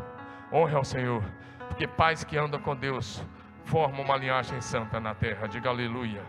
Honre 0.52 0.74
ao 0.74 0.84
Senhor. 0.84 1.22
Porque 1.68 1.86
pais 1.86 2.24
que 2.24 2.36
andam 2.36 2.60
com 2.60 2.76
Deus 2.76 3.24
formam 3.64 4.02
uma 4.02 4.16
linhagem 4.16 4.60
santa 4.60 5.00
na 5.00 5.14
terra. 5.14 5.48
Diga 5.48 5.70
aleluia. 5.70 6.22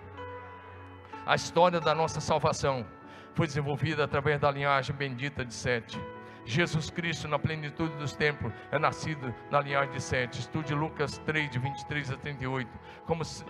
A 1.26 1.36
história 1.36 1.80
da 1.80 1.94
nossa 1.96 2.22
salvação 2.22 2.86
foi 3.34 3.48
desenvolvida 3.48 4.04
através 4.04 4.40
da 4.40 4.50
linhagem 4.52 4.96
bendita 4.96 5.44
de 5.44 5.54
Sete. 5.54 6.00
Jesus 6.46 6.90
Cristo, 6.92 7.28
na 7.28 7.40
plenitude 7.40 7.96
dos 7.96 8.16
tempos, 8.16 8.54
é 8.72 8.78
nascido 8.78 9.34
na 9.50 9.60
linhagem 9.60 9.92
de 9.94 10.02
Sete. 10.02 10.40
Estude 10.40 10.74
Lucas 10.74 11.18
3, 11.20 11.50
de 11.50 11.60
23 11.60 12.12
a 12.12 12.18
38. 12.18 12.70
Como 13.06 13.26
se 13.26 13.44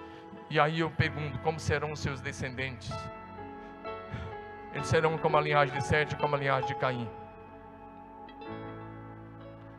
e 0.49 0.59
aí 0.59 0.79
eu 0.79 0.89
pergunto: 0.91 1.39
como 1.39 1.59
serão 1.59 1.91
os 1.91 1.99
seus 1.99 2.21
descendentes? 2.21 2.91
Eles 4.73 4.87
serão 4.87 5.17
como 5.17 5.37
a 5.37 5.41
linhagem 5.41 5.77
de 5.77 5.83
Sete, 5.83 6.15
como 6.17 6.35
a 6.35 6.37
linhagem 6.37 6.67
de 6.67 6.75
Caim. 6.75 7.09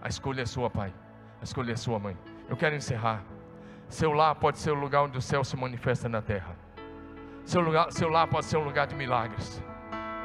A 0.00 0.08
escolha 0.08 0.42
é 0.42 0.46
sua, 0.46 0.70
pai. 0.70 0.92
A 1.40 1.44
escolha 1.44 1.72
é 1.72 1.76
sua, 1.76 1.98
mãe. 1.98 2.16
Eu 2.48 2.56
quero 2.56 2.74
encerrar. 2.74 3.22
Seu 3.88 4.12
lar 4.12 4.34
pode 4.36 4.58
ser 4.58 4.70
o 4.70 4.74
lugar 4.74 5.02
onde 5.02 5.18
o 5.18 5.22
céu 5.22 5.44
se 5.44 5.56
manifesta 5.56 6.08
na 6.08 6.22
terra. 6.22 6.56
Seu, 7.44 7.60
lugar, 7.60 7.92
seu 7.92 8.08
lar 8.08 8.26
pode 8.26 8.46
ser 8.46 8.56
um 8.56 8.64
lugar 8.64 8.86
de 8.86 8.94
milagres. 8.94 9.62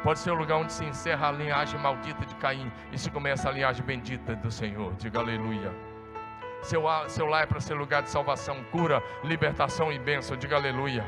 Pode 0.03 0.19
ser 0.19 0.31
o 0.31 0.35
lugar 0.35 0.57
onde 0.57 0.73
se 0.73 0.83
encerra 0.83 1.27
a 1.27 1.31
linhagem 1.31 1.79
maldita 1.79 2.25
de 2.25 2.33
Caim 2.35 2.71
e 2.91 2.97
se 2.97 3.11
começa 3.11 3.49
a 3.49 3.51
linhagem 3.51 3.85
bendita 3.85 4.35
do 4.35 4.49
Senhor. 4.49 4.93
Diga 4.95 5.19
aleluia. 5.19 5.90
Seu, 6.62 6.84
seu 7.07 7.26
lar 7.26 7.43
é 7.43 7.45
para 7.45 7.59
ser 7.59 7.74
lugar 7.74 8.03
de 8.03 8.09
salvação, 8.09 8.64
cura, 8.72 9.01
libertação 9.24 9.91
e 9.91 9.99
bênção. 9.99 10.38
Diga 10.38 10.55
aleluia. 10.55 11.03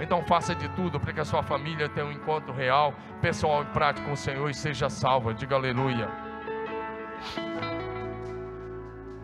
Então 0.00 0.22
faça 0.22 0.54
de 0.54 0.68
tudo 0.70 1.00
para 1.00 1.12
que 1.12 1.20
a 1.20 1.24
sua 1.24 1.42
família 1.42 1.88
tenha 1.88 2.06
um 2.06 2.12
encontro 2.12 2.52
real, 2.52 2.94
pessoal 3.20 3.62
e 3.62 3.66
prático 3.66 4.06
com 4.06 4.12
o 4.12 4.16
Senhor 4.16 4.48
e 4.48 4.54
seja 4.54 4.88
salva. 4.88 5.34
Diga 5.34 5.56
aleluia. 5.56 6.08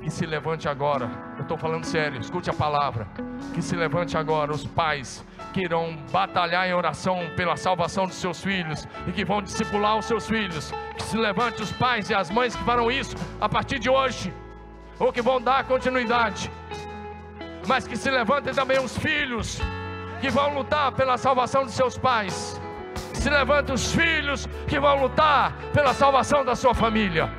Que 0.02 0.10
se 0.10 0.26
levante 0.26 0.68
agora, 0.68 1.08
eu 1.36 1.42
estou 1.42 1.56
falando 1.56 1.84
sério, 1.84 2.20
escute 2.20 2.50
a 2.50 2.52
palavra. 2.52 3.06
Que 3.54 3.62
se 3.62 3.74
levante 3.76 4.18
agora 4.18 4.52
os 4.52 4.66
pais 4.66 5.24
que 5.52 5.62
irão 5.62 5.96
batalhar 6.10 6.68
em 6.68 6.74
oração 6.74 7.20
pela 7.36 7.56
salvação 7.56 8.04
dos 8.06 8.16
seus 8.16 8.42
filhos 8.42 8.86
e 9.06 9.12
que 9.12 9.24
vão 9.24 9.40
discipular 9.40 9.96
os 9.96 10.04
seus 10.04 10.26
filhos. 10.26 10.72
Que 10.96 11.02
se 11.04 11.16
levante 11.16 11.62
os 11.62 11.72
pais 11.72 12.10
e 12.10 12.14
as 12.14 12.30
mães 12.30 12.54
que 12.54 12.62
farão 12.64 12.90
isso 12.90 13.16
a 13.40 13.48
partir 13.48 13.78
de 13.78 13.88
hoje, 13.88 14.30
ou 14.98 15.12
que 15.12 15.22
vão 15.22 15.40
dar 15.40 15.64
continuidade. 15.64 16.50
Mas 17.66 17.86
que 17.86 17.96
se 17.96 18.10
levantem 18.10 18.52
também 18.52 18.78
os 18.78 18.96
filhos 18.96 19.60
que 20.20 20.30
vão 20.30 20.54
lutar 20.54 20.92
pela 20.92 21.16
salvação 21.16 21.64
dos 21.64 21.74
seus 21.74 21.96
pais. 21.98 22.60
Se 23.14 23.30
levante 23.30 23.72
os 23.72 23.92
filhos 23.92 24.46
que 24.66 24.78
vão 24.78 25.00
lutar 25.00 25.52
pela 25.72 25.94
salvação 25.94 26.44
da 26.44 26.54
sua 26.54 26.74
família. 26.74 27.32